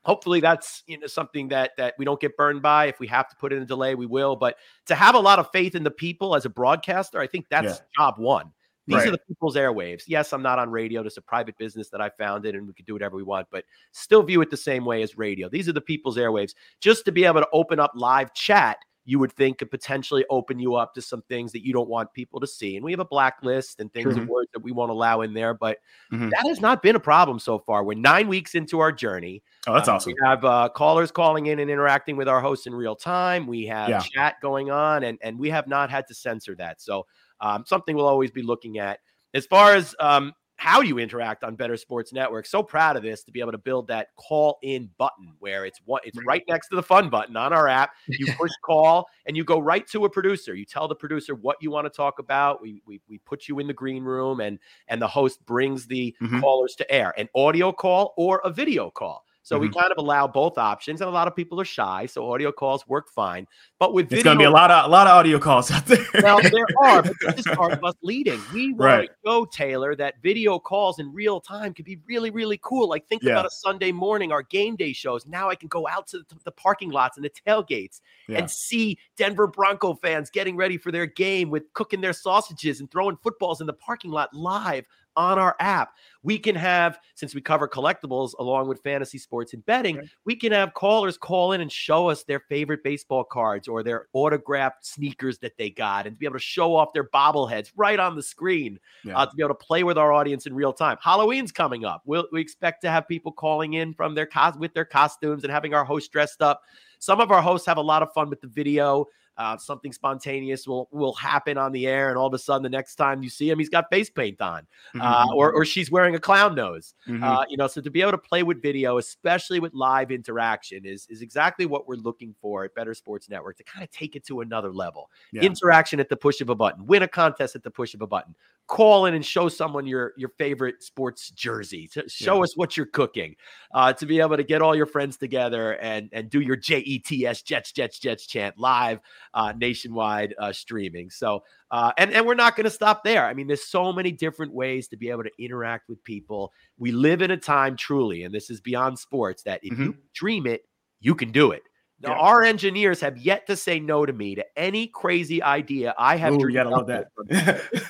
hopefully 0.04 0.40
that's 0.40 0.82
you 0.88 0.98
know 0.98 1.06
something 1.06 1.48
that 1.48 1.72
that 1.76 1.94
we 1.96 2.04
don't 2.04 2.20
get 2.20 2.36
burned 2.36 2.62
by. 2.62 2.86
If 2.86 2.98
we 2.98 3.06
have 3.06 3.28
to 3.28 3.36
put 3.36 3.52
in 3.52 3.62
a 3.62 3.66
delay 3.66 3.94
we 3.94 4.06
will. 4.06 4.34
But 4.34 4.56
to 4.86 4.96
have 4.96 5.14
a 5.14 5.20
lot 5.20 5.38
of 5.38 5.48
faith 5.52 5.76
in 5.76 5.84
the 5.84 5.92
people 5.92 6.34
as 6.34 6.44
a 6.44 6.48
broadcaster 6.50 7.20
i 7.20 7.26
think 7.26 7.46
that's 7.50 7.78
yeah. 7.78 7.84
job 7.96 8.14
one. 8.18 8.52
These 8.88 8.98
right. 8.98 9.08
are 9.08 9.10
the 9.12 9.18
people's 9.28 9.54
airwaves. 9.54 10.02
Yes 10.08 10.32
i'm 10.32 10.42
not 10.42 10.58
on 10.58 10.68
radio. 10.68 11.04
Just 11.04 11.18
a 11.18 11.22
private 11.22 11.56
business 11.58 11.88
that 11.90 12.00
i 12.00 12.08
founded 12.08 12.56
and 12.56 12.66
we 12.66 12.72
can 12.72 12.84
do 12.84 12.94
whatever 12.94 13.16
we 13.16 13.22
want 13.22 13.46
but 13.52 13.64
still 13.92 14.24
view 14.24 14.40
it 14.40 14.50
the 14.50 14.56
same 14.56 14.84
way 14.84 15.02
as 15.02 15.16
radio. 15.16 15.48
These 15.48 15.68
are 15.68 15.72
the 15.72 15.80
people's 15.80 16.16
airwaves. 16.16 16.54
Just 16.80 17.04
to 17.04 17.12
be 17.12 17.24
able 17.24 17.42
to 17.42 17.48
open 17.52 17.78
up 17.78 17.92
live 17.94 18.34
chat 18.34 18.78
you 19.06 19.20
would 19.20 19.32
think 19.32 19.58
could 19.58 19.70
potentially 19.70 20.24
open 20.28 20.58
you 20.58 20.74
up 20.74 20.92
to 20.92 21.00
some 21.00 21.22
things 21.22 21.52
that 21.52 21.64
you 21.64 21.72
don't 21.72 21.88
want 21.88 22.12
people 22.12 22.40
to 22.40 22.46
see. 22.46 22.74
And 22.76 22.84
we 22.84 22.90
have 22.90 23.00
a 23.00 23.04
blacklist 23.04 23.80
and 23.80 23.90
things 23.92 24.08
mm-hmm. 24.08 24.22
and 24.22 24.28
words 24.28 24.50
that 24.52 24.64
we 24.64 24.72
won't 24.72 24.90
allow 24.90 25.20
in 25.20 25.32
there, 25.32 25.54
but 25.54 25.78
mm-hmm. 26.12 26.28
that 26.30 26.44
has 26.46 26.60
not 26.60 26.82
been 26.82 26.96
a 26.96 27.00
problem 27.00 27.38
so 27.38 27.58
far. 27.60 27.84
We're 27.84 27.94
nine 27.94 28.26
weeks 28.26 28.56
into 28.56 28.80
our 28.80 28.90
journey. 28.90 29.44
Oh, 29.68 29.74
that's 29.74 29.88
uh, 29.88 29.94
awesome. 29.94 30.12
We 30.12 30.26
have 30.26 30.44
uh, 30.44 30.68
callers 30.70 31.12
calling 31.12 31.46
in 31.46 31.60
and 31.60 31.70
interacting 31.70 32.16
with 32.16 32.26
our 32.26 32.40
hosts 32.40 32.66
in 32.66 32.74
real 32.74 32.96
time. 32.96 33.46
We 33.46 33.66
have 33.66 33.88
yeah. 33.88 34.00
chat 34.00 34.34
going 34.42 34.70
on, 34.72 35.04
and 35.04 35.18
and 35.22 35.38
we 35.38 35.50
have 35.50 35.68
not 35.68 35.88
had 35.88 36.08
to 36.08 36.14
censor 36.14 36.56
that. 36.56 36.82
So 36.82 37.06
um, 37.40 37.64
something 37.64 37.94
we'll 37.94 38.08
always 38.08 38.32
be 38.32 38.42
looking 38.42 38.78
at. 38.78 38.98
As 39.34 39.46
far 39.46 39.74
as 39.74 39.94
um, 40.00 40.32
how 40.56 40.80
you 40.80 40.98
interact 40.98 41.44
on 41.44 41.54
Bettor 41.54 41.76
Sports 41.76 42.12
Network. 42.12 42.46
So 42.46 42.62
proud 42.62 42.96
of 42.96 43.02
this 43.02 43.22
to 43.24 43.32
be 43.32 43.40
able 43.40 43.52
to 43.52 43.58
build 43.58 43.86
that 43.88 44.08
call 44.16 44.58
in 44.62 44.90
button 44.96 45.32
where 45.38 45.66
it's 45.66 45.80
what 45.84 46.04
it's 46.06 46.18
right 46.24 46.42
next 46.48 46.68
to 46.68 46.76
the 46.76 46.82
fun 46.82 47.10
button 47.10 47.36
on 47.36 47.52
our 47.52 47.68
app. 47.68 47.90
You 48.08 48.32
push 48.38 48.50
call 48.64 49.06
and 49.26 49.36
you 49.36 49.44
go 49.44 49.58
right 49.58 49.86
to 49.88 50.06
a 50.06 50.10
producer. 50.10 50.54
You 50.54 50.64
tell 50.64 50.88
the 50.88 50.94
producer 50.94 51.34
what 51.34 51.58
you 51.60 51.70
want 51.70 51.84
to 51.84 51.90
talk 51.90 52.18
about. 52.18 52.62
We 52.62 52.82
we, 52.86 53.00
we 53.08 53.18
put 53.18 53.48
you 53.48 53.58
in 53.58 53.66
the 53.66 53.74
green 53.74 54.02
room 54.02 54.40
and 54.40 54.58
and 54.88 55.00
the 55.00 55.08
host 55.08 55.44
brings 55.44 55.86
the 55.86 56.16
mm-hmm. 56.22 56.40
callers 56.40 56.74
to 56.76 56.90
air, 56.90 57.12
an 57.18 57.28
audio 57.34 57.70
call 57.70 58.14
or 58.16 58.40
a 58.44 58.50
video 58.50 58.90
call. 58.90 59.25
So 59.46 59.54
mm-hmm. 59.54 59.62
we 59.62 59.68
kind 59.68 59.92
of 59.92 59.98
allow 59.98 60.26
both 60.26 60.58
options, 60.58 61.00
and 61.00 61.08
a 61.08 61.12
lot 61.12 61.28
of 61.28 61.36
people 61.36 61.60
are 61.60 61.64
shy, 61.64 62.06
so 62.06 62.32
audio 62.32 62.50
calls 62.50 62.84
work 62.88 63.08
fine. 63.08 63.46
But 63.78 63.94
with 63.94 64.06
video, 64.06 64.18
it's 64.18 64.24
going 64.24 64.38
to 64.38 64.40
be 64.40 64.44
a 64.44 64.50
lot 64.50 64.72
of 64.72 64.86
a 64.86 64.88
lot 64.88 65.06
of 65.06 65.12
audio 65.12 65.38
calls 65.38 65.70
out 65.70 65.86
there. 65.86 66.04
well, 66.20 66.40
there 66.42 66.66
are, 66.82 67.04
but 67.04 67.12
this 67.20 67.46
is 67.46 67.54
part 67.54 67.72
of 67.72 67.84
us 67.84 67.94
leading. 68.02 68.42
We 68.52 68.72
want 68.72 68.80
right. 68.80 69.08
to 69.08 69.14
show 69.24 69.44
Taylor 69.44 69.94
that 69.94 70.14
video 70.20 70.58
calls 70.58 70.98
in 70.98 71.12
real 71.12 71.40
time 71.40 71.74
can 71.74 71.84
be 71.84 72.00
really, 72.08 72.30
really 72.30 72.58
cool. 72.60 72.88
Like 72.88 73.06
think 73.06 73.22
yeah. 73.22 73.34
about 73.34 73.46
a 73.46 73.50
Sunday 73.50 73.92
morning, 73.92 74.32
our 74.32 74.42
game 74.42 74.74
day 74.74 74.92
shows. 74.92 75.28
Now 75.28 75.48
I 75.48 75.54
can 75.54 75.68
go 75.68 75.86
out 75.86 76.08
to 76.08 76.18
the, 76.28 76.36
the 76.42 76.50
parking 76.50 76.90
lots 76.90 77.16
and 77.16 77.24
the 77.24 77.30
tailgates 77.30 78.00
yeah. 78.26 78.38
and 78.38 78.50
see 78.50 78.98
Denver 79.16 79.46
Bronco 79.46 79.94
fans 79.94 80.28
getting 80.28 80.56
ready 80.56 80.76
for 80.76 80.90
their 80.90 81.06
game 81.06 81.50
with 81.50 81.72
cooking 81.72 82.00
their 82.00 82.12
sausages 82.12 82.80
and 82.80 82.90
throwing 82.90 83.16
footballs 83.22 83.60
in 83.60 83.68
the 83.68 83.74
parking 83.74 84.10
lot 84.10 84.34
live 84.34 84.84
on 85.16 85.38
our 85.38 85.56
app. 85.60 85.94
We 86.22 86.38
can 86.38 86.54
have, 86.56 86.98
since 87.14 87.34
we 87.34 87.40
cover 87.40 87.68
collectibles 87.68 88.32
along 88.38 88.68
with 88.68 88.82
fantasy 88.82 89.18
sports 89.18 89.54
and 89.54 89.64
betting, 89.64 89.98
okay. 89.98 90.08
we 90.24 90.34
can 90.34 90.52
have 90.52 90.74
callers 90.74 91.16
call 91.16 91.52
in 91.52 91.60
and 91.60 91.70
show 91.70 92.08
us 92.08 92.24
their 92.24 92.40
favorite 92.40 92.82
baseball 92.82 93.24
cards 93.24 93.68
or 93.68 93.82
their 93.82 94.06
autographed 94.12 94.84
sneakers 94.84 95.38
that 95.38 95.56
they 95.56 95.70
got 95.70 96.06
and 96.06 96.16
to 96.16 96.18
be 96.18 96.26
able 96.26 96.34
to 96.34 96.40
show 96.40 96.74
off 96.74 96.92
their 96.92 97.08
bobbleheads 97.08 97.70
right 97.76 98.00
on 98.00 98.16
the 98.16 98.22
screen 98.22 98.78
yeah. 99.04 99.16
uh, 99.16 99.26
to 99.26 99.34
be 99.36 99.42
able 99.42 99.54
to 99.54 99.64
play 99.64 99.84
with 99.84 99.96
our 99.96 100.12
audience 100.12 100.46
in 100.46 100.54
real 100.54 100.72
time. 100.72 100.96
Halloween's 101.00 101.52
coming 101.52 101.84
up. 101.84 102.02
We'll, 102.04 102.26
we 102.32 102.40
expect 102.40 102.82
to 102.82 102.90
have 102.90 103.06
people 103.06 103.30
calling 103.30 103.74
in 103.74 103.94
from 103.94 104.14
their 104.14 104.26
cos- 104.26 104.56
with 104.56 104.74
their 104.74 104.84
costumes 104.84 105.44
and 105.44 105.52
having 105.52 105.74
our 105.74 105.84
host 105.84 106.10
dressed 106.10 106.42
up. 106.42 106.62
Some 106.98 107.20
of 107.20 107.30
our 107.30 107.42
hosts 107.42 107.66
have 107.66 107.76
a 107.76 107.82
lot 107.82 108.02
of 108.02 108.12
fun 108.12 108.30
with 108.30 108.40
the 108.40 108.48
video. 108.48 109.06
Uh, 109.38 109.56
something 109.58 109.92
spontaneous 109.92 110.66
will 110.66 110.88
will 110.90 111.12
happen 111.12 111.58
on 111.58 111.72
the 111.72 111.86
air, 111.86 112.08
and 112.08 112.16
all 112.16 112.26
of 112.26 112.32
a 112.32 112.38
sudden, 112.38 112.62
the 112.62 112.68
next 112.68 112.94
time 112.94 113.22
you 113.22 113.28
see 113.28 113.50
him, 113.50 113.58
he's 113.58 113.68
got 113.68 113.84
face 113.90 114.08
paint 114.08 114.40
on, 114.40 114.62
mm-hmm. 114.62 115.02
uh, 115.02 115.26
or 115.34 115.52
or 115.52 115.64
she's 115.64 115.90
wearing 115.90 116.14
a 116.14 116.20
clown 116.20 116.54
nose. 116.54 116.94
Mm-hmm. 117.06 117.22
Uh, 117.22 117.44
you 117.48 117.56
know, 117.56 117.66
so 117.66 117.80
to 117.80 117.90
be 117.90 118.00
able 118.00 118.12
to 118.12 118.18
play 118.18 118.42
with 118.42 118.62
video, 118.62 118.98
especially 118.98 119.60
with 119.60 119.74
live 119.74 120.10
interaction, 120.10 120.86
is 120.86 121.06
is 121.10 121.20
exactly 121.20 121.66
what 121.66 121.86
we're 121.86 121.96
looking 121.96 122.34
for 122.40 122.64
at 122.64 122.74
Bettor 122.74 122.94
Sports 122.94 123.28
Network 123.28 123.58
to 123.58 123.64
kind 123.64 123.84
of 123.84 123.90
take 123.90 124.16
it 124.16 124.24
to 124.26 124.40
another 124.40 124.72
level. 124.72 125.10
Yeah. 125.32 125.42
Interaction 125.42 126.00
at 126.00 126.08
the 126.08 126.16
push 126.16 126.40
of 126.40 126.48
a 126.48 126.54
button, 126.54 126.86
win 126.86 127.02
a 127.02 127.08
contest 127.08 127.56
at 127.56 127.62
the 127.62 127.70
push 127.70 127.92
of 127.92 128.00
a 128.00 128.06
button, 128.06 128.34
call 128.68 129.06
in 129.06 129.14
and 129.14 129.24
show 129.24 129.48
someone 129.48 129.86
your 129.86 130.12
your 130.16 130.30
favorite 130.38 130.82
sports 130.82 131.30
jersey, 131.30 131.88
to 131.88 132.08
show 132.08 132.36
yeah. 132.36 132.42
us 132.42 132.56
what 132.56 132.76
you're 132.76 132.86
cooking, 132.86 133.36
uh, 133.74 133.92
to 133.92 134.06
be 134.06 134.20
able 134.20 134.36
to 134.36 134.42
get 134.42 134.62
all 134.62 134.74
your 134.74 134.86
friends 134.86 135.16
together 135.16 135.72
and 135.78 136.08
and 136.12 136.30
do 136.30 136.40
your 136.40 136.56
J 136.56 136.78
E 136.78 136.98
T 136.98 137.26
S 137.26 137.42
Jets 137.42 137.72
Jets 137.72 137.98
Jets 137.98 138.26
chant 138.26 138.58
live 138.58 139.00
uh, 139.34 139.52
nationwide 139.56 140.34
uh, 140.38 140.52
streaming. 140.52 141.10
So, 141.10 141.44
uh, 141.70 141.92
and 141.96 142.12
and 142.12 142.26
we're 142.26 142.34
not 142.34 142.56
going 142.56 142.64
to 142.64 142.70
stop 142.70 143.04
there. 143.04 143.26
I 143.26 143.34
mean, 143.34 143.46
there's 143.46 143.66
so 143.66 143.92
many 143.92 144.12
different 144.12 144.52
ways 144.52 144.88
to 144.88 144.96
be 144.96 145.10
able 145.10 145.24
to 145.24 145.30
interact 145.38 145.88
with 145.88 146.02
people. 146.04 146.52
We 146.78 146.92
live 146.92 147.22
in 147.22 147.30
a 147.30 147.36
time 147.36 147.76
truly, 147.76 148.24
and 148.24 148.34
this 148.34 148.50
is 148.50 148.60
beyond 148.60 148.98
sports, 148.98 149.42
that 149.44 149.60
if 149.62 149.72
mm-hmm. 149.72 149.82
you 149.82 149.96
dream 150.14 150.46
it, 150.46 150.62
you 151.00 151.14
can 151.14 151.30
do 151.30 151.52
it. 151.52 151.62
Now, 152.00 152.10
yeah. 152.10 152.18
our 152.18 152.42
engineers 152.42 153.00
have 153.00 153.16
yet 153.16 153.46
to 153.46 153.56
say 153.56 153.80
no 153.80 154.04
to 154.04 154.12
me 154.12 154.34
to 154.34 154.44
any 154.56 154.86
crazy 154.86 155.42
idea 155.42 155.94
I 155.96 156.16
have. 156.16 156.34
Ooh, 156.34 156.46
you 156.46 156.52
gotta 156.52 156.68
love 156.68 156.86
that. 156.88 157.06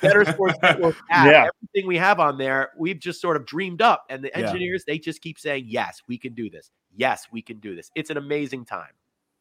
Bettor 0.01 0.23
Sports 0.25 0.57
Network 0.61 0.95
yeah. 1.09 1.49
everything 1.63 1.87
we 1.87 1.97
have 1.97 2.19
on 2.21 2.37
there, 2.37 2.71
we've 2.77 2.99
just 2.99 3.19
sort 3.19 3.35
of 3.35 3.45
dreamed 3.45 3.81
up, 3.81 4.05
and 4.09 4.23
the 4.23 4.35
engineers 4.35 4.85
yeah. 4.87 4.93
they 4.93 4.99
just 4.99 5.21
keep 5.21 5.37
saying, 5.37 5.65
"Yes, 5.67 6.01
we 6.07 6.17
can 6.17 6.33
do 6.33 6.49
this. 6.49 6.71
Yes, 6.95 7.27
we 7.31 7.41
can 7.41 7.59
do 7.59 7.75
this." 7.75 7.91
It's 7.95 8.09
an 8.09 8.17
amazing 8.17 8.63
time. 8.63 8.91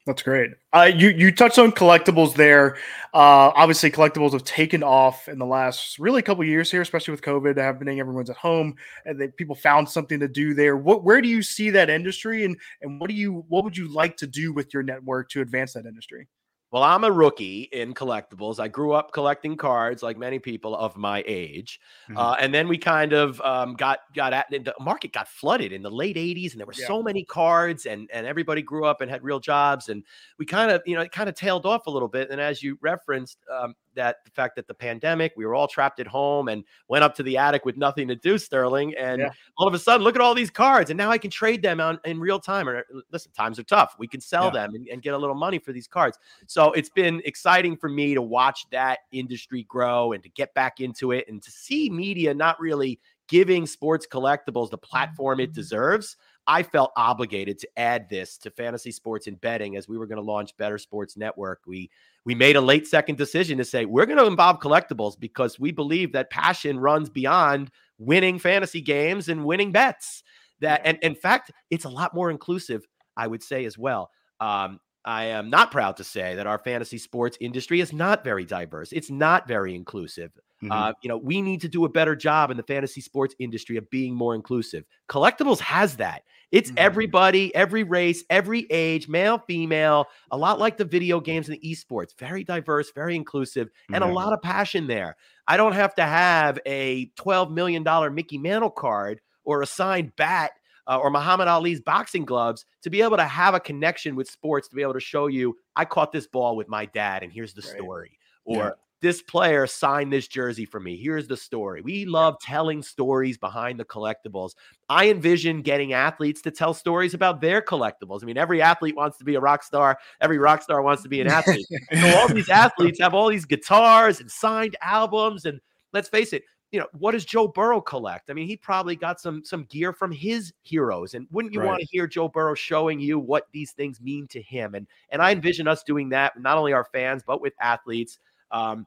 That's 0.07 0.23
great. 0.23 0.53
Uh, 0.73 0.89
you 0.95 1.09
you 1.09 1.33
touched 1.33 1.59
on 1.59 1.73
collectibles 1.73 2.35
there. 2.35 2.77
Uh, 3.13 3.51
obviously, 3.57 3.91
collectibles 3.91 4.35
have 4.35 4.45
taken 4.45 4.85
off 4.85 5.29
in 5.29 5.37
the 5.37 5.45
last 5.45 5.99
really 5.99 6.23
couple 6.23 6.45
years 6.45 6.71
here, 6.71 6.81
especially 6.81 7.11
with 7.11 7.23
COVID 7.23 7.57
happening. 7.57 7.99
Everyone's 7.99 8.31
at 8.31 8.37
home, 8.37 8.77
and 9.05 9.21
they, 9.21 9.29
people 9.29 9.57
found 9.57 9.89
something 9.89 10.21
to 10.21 10.29
do 10.29 10.55
there. 10.55 10.77
What 10.77 11.03
where 11.03 11.21
do 11.21 11.29
you 11.29 11.43
see 11.43 11.71
that 11.71 11.91
industry, 11.91 12.45
and 12.45 12.57
and 12.83 13.01
what 13.01 13.11
do 13.11 13.17
you 13.17 13.45
what 13.49 13.65
would 13.65 13.77
you 13.77 13.93
like 13.93 14.17
to 14.19 14.29
do 14.29 14.53
with 14.53 14.73
your 14.73 14.85
network 14.85 15.29
to 15.31 15.41
advance 15.41 15.73
that 15.73 15.87
industry? 15.87 16.29
Well, 16.73 16.83
I'm 16.83 17.05
a 17.05 17.11
rookie 17.13 17.69
in 17.73 17.95
collectibles. 17.95 18.59
I 18.59 18.67
grew 18.67 18.93
up 18.93 19.13
collecting 19.13 19.57
cards, 19.57 20.03
like 20.03 20.19
many 20.19 20.41
people 20.41 20.77
of 20.77 20.97
my 20.97 21.23
age, 21.27 21.81
mm-hmm. 22.09 22.19
uh, 22.19 22.35
and 22.41 22.53
then 22.53 22.67
we 22.67 22.77
kind 22.77 23.13
of 23.13 23.41
um, 23.43 23.75
got 23.75 24.01
got 24.15 24.33
at 24.33 24.51
the 24.51 24.75
market 24.81 25.13
got 25.13 25.29
flooded 25.29 25.73
in 25.73 25.81
the 25.81 25.91
late 25.91 26.17
'80s, 26.17 26.53
and 26.53 26.61
there 26.61 26.67
were 26.67 26.75
yeah. 26.77 26.89
so 26.89 27.03
many 27.03 27.25
cards, 27.25 27.87
and 27.87 28.11
and 28.13 28.27
everybody 28.27 28.63
grew 28.63 28.85
up 28.85 29.01
and 29.01 29.09
had 29.09 29.23
real 29.23 29.39
jobs, 29.39 29.89
and 29.89 30.03
we 30.39 30.47
kind 30.47 30.73
of 30.73 30.83
you 30.87 30.97
know 30.97 31.03
it 31.03 31.13
kind 31.13 31.29
of 31.29 31.37
tailed 31.37 31.67
off 31.67 31.87
a 31.87 31.91
little 31.91 32.09
bit. 32.09 32.31
And 32.31 32.41
as 32.41 32.63
you 32.65 32.79
referenced, 32.81 33.39
um, 33.51 33.75
that 33.97 34.25
the 34.25 34.31
fact 34.31 34.57
that 34.57 34.67
the 34.67 34.75
pandemic, 34.75 35.33
we 35.37 35.45
were 35.45 35.55
all 35.55 35.67
trapped 35.67 36.01
at 36.01 36.07
home 36.07 36.49
and 36.49 36.65
went 36.89 37.05
up 37.05 37.15
to 37.17 37.23
the 37.23 37.37
attic 37.37 37.65
with 37.65 37.77
nothing 37.77 38.09
to 38.09 38.17
do, 38.17 38.39
Sterling. 38.39 38.95
And 38.97 39.21
yeah. 39.21 39.31
all 39.59 39.67
of 39.67 39.75
a 39.75 39.79
sudden, 39.79 40.05
look 40.05 40.15
at 40.15 40.21
all 40.21 40.35
these 40.35 40.51
cards. 40.51 40.91
And 40.91 40.97
now 40.97 41.11
I 41.11 41.19
can 41.19 41.31
trade 41.31 41.63
them 41.63 41.81
on 41.81 41.99
in 42.05 42.21
real 42.21 42.39
time. 42.39 42.69
Or 42.69 42.85
listen, 43.13 43.33
times 43.33 43.59
are 43.59 43.65
tough. 43.65 43.97
We 43.99 44.07
can 44.07 44.21
sell 44.21 44.47
yeah. 44.47 44.51
them 44.63 44.75
and, 44.75 44.89
and, 44.89 45.03
get 45.03 45.15
a 45.15 45.19
little 45.19 45.37
money 45.37 45.59
for 45.59 45.73
these 45.73 45.87
cards. 45.87 46.19
So 46.47 46.73
it's 46.73 46.89
been 46.89 47.21
exciting 47.25 47.77
for 47.77 47.89
me 47.89 48.15
to 48.15 48.23
watch 48.23 48.67
that 48.71 49.01
industry 49.13 49.65
grow 49.65 50.13
and 50.13 50.23
to 50.23 50.29
get 50.31 50.55
back 50.55 50.81
into 50.81 51.13
it 51.13 51.29
and 51.29 51.43
to 51.43 51.51
see 51.51 51.91
media 51.91 52.33
not 52.35 52.59
really 52.61 53.01
giving 53.29 53.67
sports 53.67 54.07
collectibles 54.07 54.71
the 54.71 54.79
platform 54.79 55.41
it 55.41 55.47
mm-hmm. 55.47 55.55
deserves. 55.55 56.17
I 56.47 56.63
felt 56.63 56.93
obligated 56.97 57.59
to 57.61 57.69
add 57.77 58.09
this 58.09 58.39
to 58.39 58.51
fantasy 58.51 58.93
sports 58.93 59.27
and 59.27 59.41
betting 59.41 59.77
as 59.77 59.89
we 59.89 59.99
were 59.99 60.07
going 60.07 60.17
to 60.17 60.23
launch 60.23 60.57
Bettor 60.57 60.79
Sports 60.79 61.17
Network. 61.17 61.63
We 61.67 61.91
we 62.27 62.35
made 62.35 62.57
a 62.57 62.61
late 62.61 62.87
second 62.89 63.17
decision 63.17 63.57
to 63.57 63.65
say 63.65 63.87
we're 63.87 64.05
going 64.05 64.19
to 64.19 64.27
involve 64.27 64.59
collectibles 64.59 65.19
because 65.19 65.59
we 65.61 65.71
believe 65.71 66.13
that 66.13 66.29
passion 66.29 66.79
runs 66.79 67.09
beyond 67.09 67.71
winning 67.99 68.39
fantasy 68.39 68.81
games 68.83 69.29
and 69.29 69.45
winning 69.45 69.73
bets. 69.73 70.25
That 70.61 70.83
and 70.85 70.99
in 71.03 71.15
fact, 71.15 71.53
it's 71.71 71.85
a 71.85 71.89
lot 71.89 72.15
more 72.15 72.31
inclusive, 72.31 72.85
I 73.17 73.29
would 73.29 73.43
say 73.43 73.65
as 73.65 73.79
well. 73.79 74.11
Um, 74.41 74.81
I 75.05 75.27
am 75.27 75.51
not 75.51 75.71
proud 75.71 75.97
to 75.99 76.05
say 76.05 76.35
that 76.35 76.49
our 76.49 76.59
fantasy 76.59 76.99
sports 76.99 77.39
industry 77.41 77.81
is 77.81 77.93
not 77.93 78.25
very 78.25 78.45
diverse. 78.45 78.91
It's 78.91 79.11
not 79.11 79.47
very 79.47 79.77
inclusive. 79.77 80.33
Mm-hmm. 80.63 80.73
Uh, 80.73 80.93
you 81.03 81.09
know, 81.09 81.19
we 81.19 81.41
need 81.41 81.61
to 81.61 81.69
do 81.69 81.85
a 81.85 81.89
better 81.89 82.17
job 82.17 82.51
in 82.51 82.57
the 82.57 82.65
fantasy 82.65 83.01
sports 83.01 83.37
industry 83.39 83.77
of 83.77 83.89
being 83.89 84.15
more 84.15 84.35
inclusive. 84.35 84.85
Collectibles 85.09 85.61
has 85.61 85.97
that. 85.99 86.23
It's 86.53 86.71
mm-hmm. 86.71 86.79
everybody, 86.79 87.55
every 87.55 87.83
race, 87.83 88.25
every 88.31 88.67
age, 88.71 89.09
male, 89.09 89.43
female, 89.47 90.07
a 90.31 90.37
lot 90.37 90.59
like 90.59 90.77
the 90.77 90.85
video 90.85 91.21
games 91.21 91.49
and 91.49 91.59
the 91.61 91.69
esports. 91.69 92.17
Very 92.19 92.45
diverse, 92.45 92.93
very 92.95 93.17
inclusive, 93.17 93.69
and 93.93 94.03
mm-hmm. 94.03 94.13
a 94.13 94.15
lot 94.15 94.33
of 94.33 94.43
passion 94.43 94.87
there. 94.87 95.17
I 95.49 95.57
don't 95.57 95.73
have 95.73 95.95
to 95.97 96.05
have 96.05 96.59
a 96.67 97.11
$12 97.19 97.51
million 97.51 97.85
Mickey 98.15 98.39
Mantle 98.39 98.71
card 98.71 99.21
or 99.45 99.63
a 99.63 99.67
signed 99.67 100.15
bat 100.17 100.53
uh, 100.89 100.99
or 100.99 101.11
Muhammad 101.11 101.49
Ali's 101.49 101.81
boxing 101.81 102.25
gloves 102.25 102.65
to 102.83 102.91
be 102.91 103.03
able 103.03 103.17
to 103.17 103.25
have 103.25 103.55
a 103.55 103.61
connection 103.61 104.15
with 104.15 104.29
sports, 104.29 104.69
to 104.69 104.77
be 104.77 104.83
able 104.83 104.95
to 104.95 105.01
show 105.01 105.27
you, 105.27 105.57
I 105.75 105.85
caught 105.85 106.13
this 106.13 106.27
ball 106.27 106.57
with 106.57 106.69
my 106.69 106.87
dad, 106.87 107.23
and 107.23 107.33
here's 107.33 107.55
the 107.55 107.63
right. 107.63 107.77
story. 107.77 108.19
Or 108.45 108.79
this 109.03 109.23
player 109.23 109.67
signed 109.67 110.13
this 110.13 110.27
jersey 110.27 110.65
for 110.65 110.81
me. 110.81 110.97
Here's 110.97 111.29
the 111.29 111.37
story. 111.37 111.83
We 111.83 112.07
love 112.07 112.39
telling 112.41 112.83
stories 112.83 113.37
behind 113.37 113.79
the 113.79 113.85
collectibles. 113.85 114.53
I 114.89 115.11
envision 115.11 115.63
getting 115.63 115.93
athletes 115.93 116.41
to 116.43 116.51
tell 116.51 116.73
stories 116.73 117.15
about 117.15 117.41
their 117.41 117.61
collectibles. 117.61 118.23
I 118.23 118.27
mean, 118.27 118.39
every 118.39 118.63
athlete 118.63 118.97
wants 118.97 119.19
to 119.19 119.25
be 119.25 119.35
a 119.35 119.41
rock 119.41 119.63
star, 119.63 119.99
every 120.21 120.39
rock 120.39 120.63
star 120.63 120.83
wants 120.83 121.03
to 121.03 121.09
be 121.09 121.21
an 121.21 121.29
athlete. 121.29 121.67
so 121.93 122.17
all 122.17 122.29
these 122.29 122.49
athletes 122.49 122.99
have 123.01 123.15
all 123.15 123.29
these 123.29 123.45
guitars 123.45 124.21
and 124.21 124.31
signed 124.31 124.77
albums. 124.81 125.45
And 125.45 125.61
let's 125.93 126.09
face 126.09 126.33
it, 126.33 126.45
you 126.73 126.81
know, 126.81 126.87
what 126.99 127.13
does 127.13 127.25
Joe 127.25 127.49
Burrow 127.49 127.81
collect? 127.81 128.29
I 128.29 128.33
mean, 128.33 128.47
he 128.47 128.57
probably 128.57 128.97
got 128.97 129.21
some 129.21 129.45
some 129.45 129.65
gear 129.65 129.93
from 129.93 130.11
his 130.11 130.53
heroes. 130.63 131.15
And 131.15 131.27
wouldn't 131.31 131.55
you 131.55 131.61
right. 131.61 131.67
want 131.67 131.81
to 131.81 131.87
hear 131.91 132.07
Joe 132.07 132.29
Burrow 132.29 132.55
showing 132.55 132.99
you 132.99 133.19
what 133.19 133.47
these 133.53 133.73
things 133.73 134.01
mean 134.01 134.27
to 134.29 134.43
him? 134.43 134.75
And 134.75 134.87
and 135.11 135.23
I 135.23 135.33
envision 135.33 135.69
us 135.69 135.83
doing 135.85 136.09
that, 136.11 136.39
not 136.41 136.59
only 136.59 136.73
our 136.73 136.85
fans, 136.85 137.23
but 137.27 137.41
with 137.41 137.55
athletes. 137.61 138.19
Um, 138.51 138.87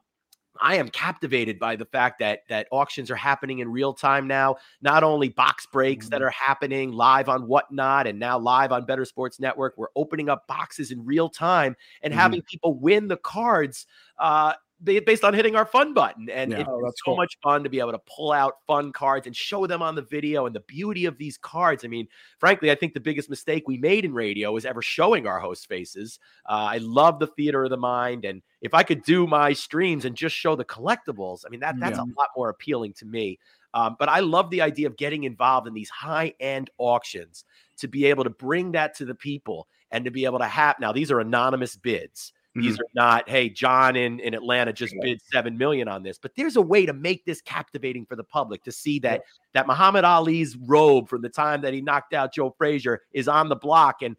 I 0.62 0.76
am 0.76 0.90
captivated 0.90 1.60
by 1.60 1.76
the 1.76 1.86
fact 1.86 2.20
that 2.20 2.42
that 2.50 2.68
auctions 2.72 3.10
are 3.10 3.16
happening 3.16 3.60
in 3.60 3.72
real 3.72 3.94
time 3.94 4.28
now. 4.28 4.58
Not 4.82 5.04
only 5.04 5.30
box 5.30 5.66
breaks 5.66 6.06
mm-hmm. 6.06 6.12
that 6.12 6.22
are 6.22 6.32
happening 6.32 6.92
live 6.92 7.30
on 7.30 7.48
whatnot 7.48 8.08
and 8.08 8.20
now 8.20 8.38
live 8.38 8.72
on 8.72 8.86
Bettor 8.86 9.06
Sports 9.06 9.40
Network. 9.40 9.76
We're 9.78 9.88
opening 9.96 10.30
up 10.30 10.48
boxes 10.48 10.92
in 10.92 11.06
real 11.06 11.30
time 11.30 11.76
and 12.02 12.12
mm-hmm. 12.12 12.20
having 12.20 12.42
people 12.42 12.74
win 12.74 13.08
the 13.08 13.18
cards 13.18 13.86
uh, 14.20 14.54
based 14.84 15.24
on 15.24 15.34
hitting 15.34 15.56
our 15.56 15.66
fun 15.66 15.94
button. 15.94 16.30
And 16.30 16.52
yeah. 16.52 16.60
it's 16.60 16.70
oh, 16.70 16.82
so 16.82 16.94
cool. 17.06 17.16
much 17.18 17.38
fun 17.44 17.64
to 17.64 17.70
be 17.70 17.80
able 17.80 17.92
to 17.92 18.00
pull 18.00 18.32
out 18.32 18.56
fun 18.66 18.92
cards 18.92 19.28
and 19.28 19.36
show 19.36 19.68
them 19.68 19.82
on 19.82 19.96
the 19.96 20.02
video 20.02 20.46
and 20.46 20.56
the 20.56 20.62
beauty 20.62 21.06
of 21.06 21.18
these 21.18 21.38
cards. 21.38 21.84
I 21.84 21.88
mean, 21.88 22.08
frankly, 22.40 22.72
I 22.72 22.76
think 22.76 22.94
the 22.94 23.00
biggest 23.00 23.30
mistake 23.30 23.68
we 23.68 23.78
made 23.78 24.06
in 24.06 24.14
radio 24.14 24.52
was 24.52 24.66
ever 24.66 24.82
showing 24.82 25.28
our 25.28 25.40
host 25.40 25.68
faces. 25.68 26.20
Uh, 26.48 26.70
I 26.72 26.78
love 26.78 27.20
the 27.20 27.28
theater 27.28 27.64
of 27.64 27.70
the 27.70 27.78
mind. 27.78 28.26
And 28.26 28.42
if 28.62 28.74
I 28.74 28.84
could 28.84 29.04
do 29.04 29.28
my 29.28 29.54
streams 29.54 30.06
and 30.06 30.16
just 30.16 30.36
show 30.36 30.56
the 30.56 30.66
collectibles, 30.66 31.44
I 31.46 31.50
mean, 31.50 31.60
that 31.60 31.80
that's 31.80 31.98
yeah. 31.98 32.04
a 32.04 32.16
lot 32.18 32.30
more 32.36 32.50
appealing 32.50 32.94
to 32.94 33.06
me. 33.06 33.40
Um, 33.74 33.96
but 34.00 34.10
I 34.10 34.20
love 34.22 34.50
the 34.50 34.62
idea 34.62 34.88
of 34.88 34.98
getting 34.98 35.26
involved 35.26 35.68
in 35.68 35.74
these 35.74 35.90
high 35.90 36.34
end 36.40 36.70
auctions 36.78 37.46
to 37.78 37.88
be 37.88 38.06
able 38.06 38.24
to 38.24 38.30
bring 38.30 38.72
that 38.72 38.96
to 38.96 39.06
the 39.06 39.16
people 39.16 39.68
and 39.92 40.06
to 40.06 40.12
be 40.12 40.26
able 40.26 40.40
to 40.40 40.46
have 40.46 40.76
now 40.80 40.92
these 40.92 41.12
are 41.12 41.20
anonymous 41.20 41.76
bids. 41.76 42.34
These 42.56 42.74
mm-hmm. 42.74 42.82
are 42.82 42.90
not, 42.96 43.30
hey, 43.30 43.50
John 43.50 43.96
in, 43.96 44.20
in 44.20 44.34
Atlanta 44.34 44.74
just 44.74 44.96
bid 45.02 45.22
seven 45.32 45.58
million 45.58 45.88
on 45.88 46.02
this. 46.02 46.18
But 46.18 46.32
there's 46.36 46.56
a 46.56 46.62
way 46.62 46.86
to 46.86 46.94
make 46.94 47.24
this 47.26 47.42
captivating 47.42 48.06
for 48.06 48.16
the 48.16 48.24
public 48.24 48.64
to 48.64 48.72
see 48.72 49.00
that 49.00 49.22
that 49.54 49.68
Muhammad 49.68 50.04
Ali's 50.04 50.58
robe 50.58 51.08
from 51.10 51.22
the 51.22 51.30
time 51.30 51.62
that 51.62 51.74
he 51.74 51.82
knocked 51.82 52.14
out 52.14 52.34
Joe 52.34 52.54
Frazier 52.58 53.02
is 53.14 53.28
on 53.28 53.50
the 53.50 53.56
block 53.56 54.02
and 54.02 54.16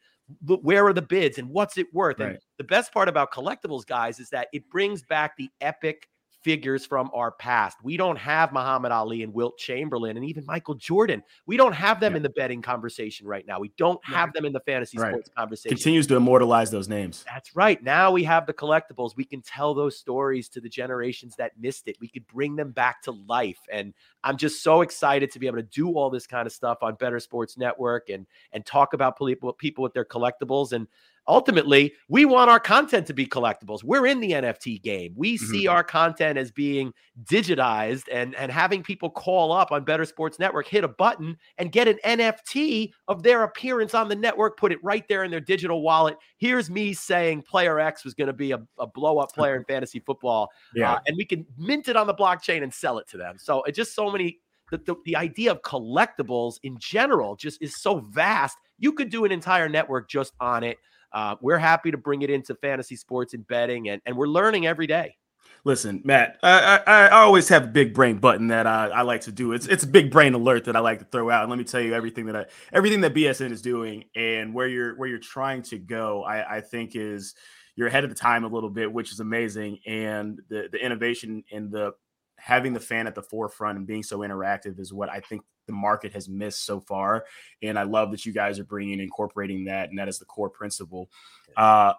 where 0.46 0.86
are 0.86 0.92
the 0.92 1.02
bids 1.02 1.38
and 1.38 1.48
what's 1.48 1.76
it 1.76 1.92
worth? 1.92 2.20
Right. 2.20 2.30
And 2.30 2.38
the 2.58 2.64
best 2.64 2.92
part 2.92 3.08
about 3.08 3.32
collectibles, 3.32 3.84
guys, 3.86 4.20
is 4.20 4.30
that 4.30 4.48
it 4.52 4.68
brings 4.70 5.02
back 5.02 5.36
the 5.36 5.50
epic 5.60 6.08
figures 6.42 6.86
from 6.86 7.10
our 7.14 7.30
past. 7.32 7.78
We 7.82 7.96
don't 7.96 8.16
have 8.16 8.52
Muhammad 8.52 8.92
Ali 8.92 9.22
and 9.22 9.32
Wilt 9.32 9.58
Chamberlain 9.58 10.16
and 10.16 10.24
even 10.24 10.44
Michael 10.46 10.74
Jordan. 10.74 11.22
We 11.46 11.56
don't 11.56 11.72
have 11.72 12.00
them 12.00 12.12
yeah. 12.12 12.18
in 12.18 12.22
the 12.22 12.30
betting 12.30 12.62
conversation 12.62 13.26
right 13.26 13.46
now. 13.46 13.60
We 13.60 13.72
don't 13.76 14.02
have 14.04 14.32
them 14.32 14.44
in 14.44 14.52
the 14.52 14.60
fantasy 14.60 14.98
right. 14.98 15.10
sports 15.10 15.30
conversation. 15.36 15.76
Continues 15.76 16.06
to 16.08 16.16
immortalize 16.16 16.70
those 16.70 16.88
names. 16.88 17.24
That's 17.26 17.54
right. 17.54 17.82
Now 17.82 18.10
we 18.10 18.24
have 18.24 18.46
the 18.46 18.54
collectibles. 18.54 19.16
We 19.16 19.24
can 19.24 19.42
tell 19.42 19.74
those 19.74 19.98
stories 19.98 20.48
to 20.50 20.60
the 20.60 20.68
generations 20.68 21.36
that 21.36 21.52
missed 21.58 21.88
it. 21.88 21.96
We 22.00 22.08
could 22.08 22.26
bring 22.26 22.56
them 22.56 22.72
back 22.72 23.02
to 23.02 23.12
life. 23.12 23.60
And 23.70 23.94
I'm 24.24 24.36
just 24.36 24.62
so 24.62 24.80
excited 24.80 25.30
to 25.32 25.38
be 25.38 25.46
able 25.46 25.58
to 25.58 25.62
do 25.62 25.92
all 25.92 26.10
this 26.10 26.26
kind 26.26 26.46
of 26.46 26.52
stuff 26.52 26.78
on 26.82 26.94
Bettor 26.94 27.20
Sports 27.20 27.58
Network 27.58 28.08
and 28.08 28.26
and 28.52 28.64
talk 28.64 28.94
about 28.94 29.18
people 29.18 29.52
people 29.52 29.82
with 29.82 29.94
their 29.94 30.04
collectibles 30.04 30.72
and 30.72 30.86
ultimately 31.30 31.94
we 32.08 32.24
want 32.24 32.50
our 32.50 32.58
content 32.58 33.06
to 33.06 33.14
be 33.14 33.24
collectibles. 33.24 33.84
We're 33.84 34.06
in 34.06 34.20
the 34.20 34.32
nft 34.32 34.82
game. 34.82 35.14
We 35.16 35.36
mm-hmm. 35.36 35.46
see 35.46 35.66
our 35.68 35.84
content 35.84 36.36
as 36.36 36.50
being 36.50 36.92
digitized 37.24 38.04
and 38.12 38.34
and 38.34 38.50
having 38.50 38.82
people 38.82 39.10
call 39.10 39.52
up 39.52 39.70
on 39.70 39.84
bettor 39.84 40.04
sports 40.04 40.38
network 40.38 40.66
hit 40.66 40.82
a 40.82 40.88
button 40.88 41.36
and 41.58 41.70
get 41.70 41.86
an 41.86 41.98
nft 42.04 42.90
of 43.08 43.22
their 43.22 43.44
appearance 43.44 43.94
on 43.94 44.08
the 44.08 44.16
network 44.16 44.58
put 44.58 44.72
it 44.72 44.82
right 44.82 45.06
there 45.08 45.22
in 45.22 45.30
their 45.30 45.40
digital 45.40 45.82
wallet. 45.82 46.16
Here's 46.38 46.68
me 46.68 46.92
saying 46.92 47.42
player 47.42 47.78
x 47.78 48.04
was 48.04 48.14
going 48.14 48.26
to 48.26 48.32
be 48.32 48.50
a, 48.50 48.60
a 48.78 48.86
blow 48.86 49.18
up 49.18 49.32
player 49.32 49.54
in 49.56 49.64
fantasy 49.64 50.00
football 50.00 50.50
yeah. 50.74 50.94
Uh, 50.94 51.00
and 51.06 51.16
we 51.16 51.24
can 51.24 51.46
mint 51.56 51.88
it 51.88 51.96
on 51.96 52.06
the 52.06 52.14
blockchain 52.14 52.62
and 52.62 52.72
sell 52.72 52.98
it 52.98 53.08
to 53.08 53.16
them. 53.16 53.36
So 53.38 53.62
it's 53.62 53.76
just 53.76 53.94
so 53.94 54.10
many 54.10 54.40
the, 54.70 54.78
the, 54.78 54.94
the 55.04 55.16
idea 55.16 55.50
of 55.50 55.62
collectibles 55.62 56.56
in 56.62 56.78
general 56.78 57.36
just 57.36 57.60
is 57.60 57.76
so 57.76 58.00
vast. 58.10 58.56
You 58.78 58.92
could 58.92 59.10
do 59.10 59.24
an 59.24 59.32
entire 59.32 59.68
network 59.68 60.08
just 60.08 60.32
on 60.40 60.62
it 60.62 60.78
uh, 61.12 61.36
we're 61.40 61.58
happy 61.58 61.90
to 61.90 61.98
bring 61.98 62.22
it 62.22 62.30
into 62.30 62.54
fantasy 62.54 62.96
sports 62.96 63.34
and 63.34 63.46
betting, 63.46 63.88
and, 63.88 64.00
and 64.06 64.16
we're 64.16 64.26
learning 64.26 64.66
every 64.66 64.86
day. 64.86 65.16
Listen, 65.64 66.00
Matt, 66.04 66.38
I, 66.42 66.80
I, 66.86 67.06
I, 67.08 67.10
always 67.10 67.48
have 67.50 67.64
a 67.64 67.66
big 67.66 67.92
brain 67.92 68.16
button 68.16 68.46
that 68.46 68.66
I, 68.66 68.86
I 68.86 69.02
like 69.02 69.22
to 69.22 69.32
do. 69.32 69.52
It's 69.52 69.66
it's 69.66 69.84
a 69.84 69.86
big 69.86 70.10
brain 70.10 70.32
alert 70.32 70.64
that 70.64 70.76
I 70.76 70.80
like 70.80 71.00
to 71.00 71.04
throw 71.04 71.28
out. 71.28 71.42
And 71.42 71.50
let 71.50 71.58
me 71.58 71.64
tell 71.64 71.82
you 71.82 71.92
everything 71.92 72.26
that 72.26 72.36
I 72.36 72.46
everything 72.72 73.02
that 73.02 73.12
BSN 73.12 73.52
is 73.52 73.60
doing 73.60 74.04
and 74.16 74.54
where 74.54 74.68
you're 74.68 74.96
where 74.96 75.06
you're 75.06 75.18
trying 75.18 75.62
to 75.64 75.78
go, 75.78 76.22
I, 76.24 76.56
I 76.56 76.60
think 76.62 76.96
is 76.96 77.34
you're 77.76 77.88
ahead 77.88 78.04
of 78.04 78.10
the 78.10 78.16
time 78.16 78.44
a 78.44 78.48
little 78.48 78.70
bit, 78.70 78.90
which 78.90 79.12
is 79.12 79.20
amazing. 79.20 79.80
And 79.86 80.40
the 80.48 80.70
the 80.72 80.82
innovation 80.82 81.44
and 81.52 81.70
the 81.70 81.92
having 82.38 82.72
the 82.72 82.80
fan 82.80 83.06
at 83.06 83.14
the 83.14 83.22
forefront 83.22 83.76
and 83.76 83.86
being 83.86 84.02
so 84.02 84.20
interactive 84.20 84.80
is 84.80 84.94
what 84.94 85.10
I 85.10 85.20
think 85.20 85.42
the 85.70 85.76
market 85.76 86.12
has 86.12 86.28
missed 86.28 86.64
so 86.64 86.80
far. 86.80 87.24
And 87.62 87.78
I 87.78 87.84
love 87.84 88.10
that 88.10 88.26
you 88.26 88.32
guys 88.32 88.58
are 88.58 88.64
bringing 88.64 89.00
incorporating 89.00 89.64
that, 89.64 89.90
and 89.90 89.98
that 89.98 90.08
is 90.08 90.18
the 90.18 90.24
core 90.24 90.50
principle. 90.50 91.10
Uh, 91.56 91.94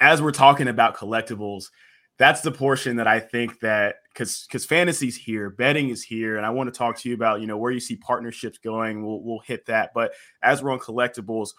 as 0.00 0.20
we're 0.20 0.32
talking 0.32 0.68
about 0.68 0.96
collectibles, 0.96 1.70
that's 2.18 2.40
the 2.40 2.50
portion 2.50 2.96
that 2.96 3.06
I 3.06 3.20
think 3.20 3.60
that 3.60 3.96
because 4.12 4.46
because 4.46 4.64
fantasy's 4.64 5.16
here, 5.16 5.50
betting 5.50 5.90
is 5.90 6.02
here, 6.02 6.36
and 6.36 6.46
I 6.46 6.50
want 6.50 6.72
to 6.72 6.76
talk 6.76 6.98
to 6.98 7.08
you 7.08 7.14
about 7.14 7.40
you 7.40 7.46
know 7.46 7.58
where 7.58 7.72
you 7.72 7.80
see 7.80 7.96
partnerships 7.96 8.58
going. 8.58 9.04
We'll 9.04 9.22
we'll 9.22 9.40
hit 9.40 9.66
that, 9.66 9.92
but 9.94 10.12
as 10.42 10.62
we're 10.62 10.72
on 10.72 10.78
collectibles, 10.78 11.50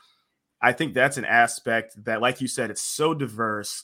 I 0.61 0.73
think 0.73 0.93
that's 0.93 1.17
an 1.17 1.25
aspect 1.25 2.03
that, 2.05 2.21
like 2.21 2.41
you 2.41 2.47
said, 2.47 2.71
it's 2.71 2.81
so 2.81 3.13
diverse. 3.13 3.83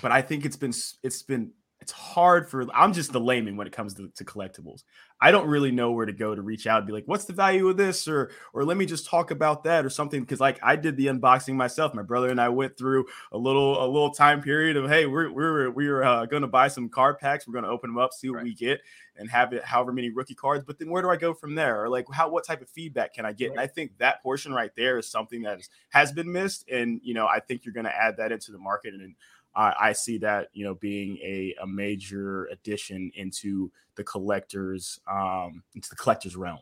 But 0.00 0.12
I 0.12 0.22
think 0.22 0.44
it's 0.44 0.56
been 0.56 0.72
it's 1.02 1.22
been 1.22 1.52
it's 1.82 1.90
hard 1.90 2.48
for 2.48 2.64
I'm 2.72 2.92
just 2.92 3.12
the 3.12 3.20
layman 3.20 3.56
when 3.56 3.66
it 3.66 3.72
comes 3.72 3.94
to, 3.94 4.08
to, 4.14 4.24
collectibles. 4.24 4.84
I 5.20 5.32
don't 5.32 5.48
really 5.48 5.72
know 5.72 5.90
where 5.90 6.06
to 6.06 6.12
go 6.12 6.32
to 6.32 6.40
reach 6.40 6.68
out 6.68 6.78
and 6.78 6.86
be 6.86 6.92
like, 6.92 7.06
what's 7.06 7.24
the 7.24 7.32
value 7.32 7.68
of 7.68 7.76
this? 7.76 8.06
Or 8.06 8.30
or 8.52 8.64
let 8.64 8.76
me 8.76 8.86
just 8.86 9.04
talk 9.04 9.32
about 9.32 9.64
that 9.64 9.84
or 9.84 9.90
something. 9.90 10.24
Cause 10.24 10.38
like 10.38 10.60
I 10.62 10.76
did 10.76 10.96
the 10.96 11.06
unboxing 11.06 11.54
myself. 11.54 11.92
My 11.92 12.02
brother 12.02 12.30
and 12.30 12.40
I 12.40 12.50
went 12.50 12.78
through 12.78 13.06
a 13.32 13.36
little 13.36 13.84
a 13.84 13.86
little 13.86 14.12
time 14.12 14.40
period 14.40 14.76
of 14.76 14.88
hey, 14.88 15.06
we're 15.06 15.32
we're 15.32 15.70
we're 15.70 16.02
uh, 16.04 16.24
gonna 16.26 16.46
buy 16.46 16.68
some 16.68 16.88
card 16.88 17.18
packs. 17.18 17.48
We're 17.48 17.54
gonna 17.54 17.68
open 17.68 17.90
them 17.90 17.98
up, 17.98 18.12
see 18.12 18.30
what 18.30 18.36
right. 18.36 18.44
we 18.44 18.54
get, 18.54 18.80
and 19.16 19.28
have 19.28 19.52
it 19.52 19.64
however 19.64 19.92
many 19.92 20.10
rookie 20.10 20.36
cards. 20.36 20.64
But 20.64 20.78
then 20.78 20.88
where 20.88 21.02
do 21.02 21.10
I 21.10 21.16
go 21.16 21.34
from 21.34 21.56
there? 21.56 21.82
Or 21.82 21.88
like 21.88 22.06
how 22.12 22.30
what 22.30 22.46
type 22.46 22.62
of 22.62 22.70
feedback 22.70 23.14
can 23.14 23.26
I 23.26 23.32
get? 23.32 23.46
Right. 23.46 23.58
And 23.58 23.60
I 23.60 23.66
think 23.66 23.98
that 23.98 24.22
portion 24.22 24.54
right 24.54 24.70
there 24.76 24.98
is 24.98 25.08
something 25.08 25.42
that 25.42 25.58
is, 25.58 25.68
has 25.88 26.12
been 26.12 26.30
missed. 26.30 26.68
And 26.70 27.00
you 27.02 27.12
know, 27.12 27.26
I 27.26 27.40
think 27.40 27.64
you're 27.64 27.74
gonna 27.74 27.88
add 27.88 28.18
that 28.18 28.30
into 28.30 28.52
the 28.52 28.58
market 28.58 28.94
and 28.94 29.16
I, 29.54 29.74
I 29.80 29.92
see 29.92 30.18
that 30.18 30.48
you 30.52 30.64
know 30.64 30.74
being 30.74 31.18
a, 31.18 31.54
a 31.62 31.66
major 31.66 32.46
addition 32.46 33.10
into 33.14 33.70
the 33.96 34.04
collectors 34.04 35.00
um, 35.10 35.62
into 35.74 35.88
the 35.90 35.96
collectors 35.96 36.36
realm. 36.36 36.60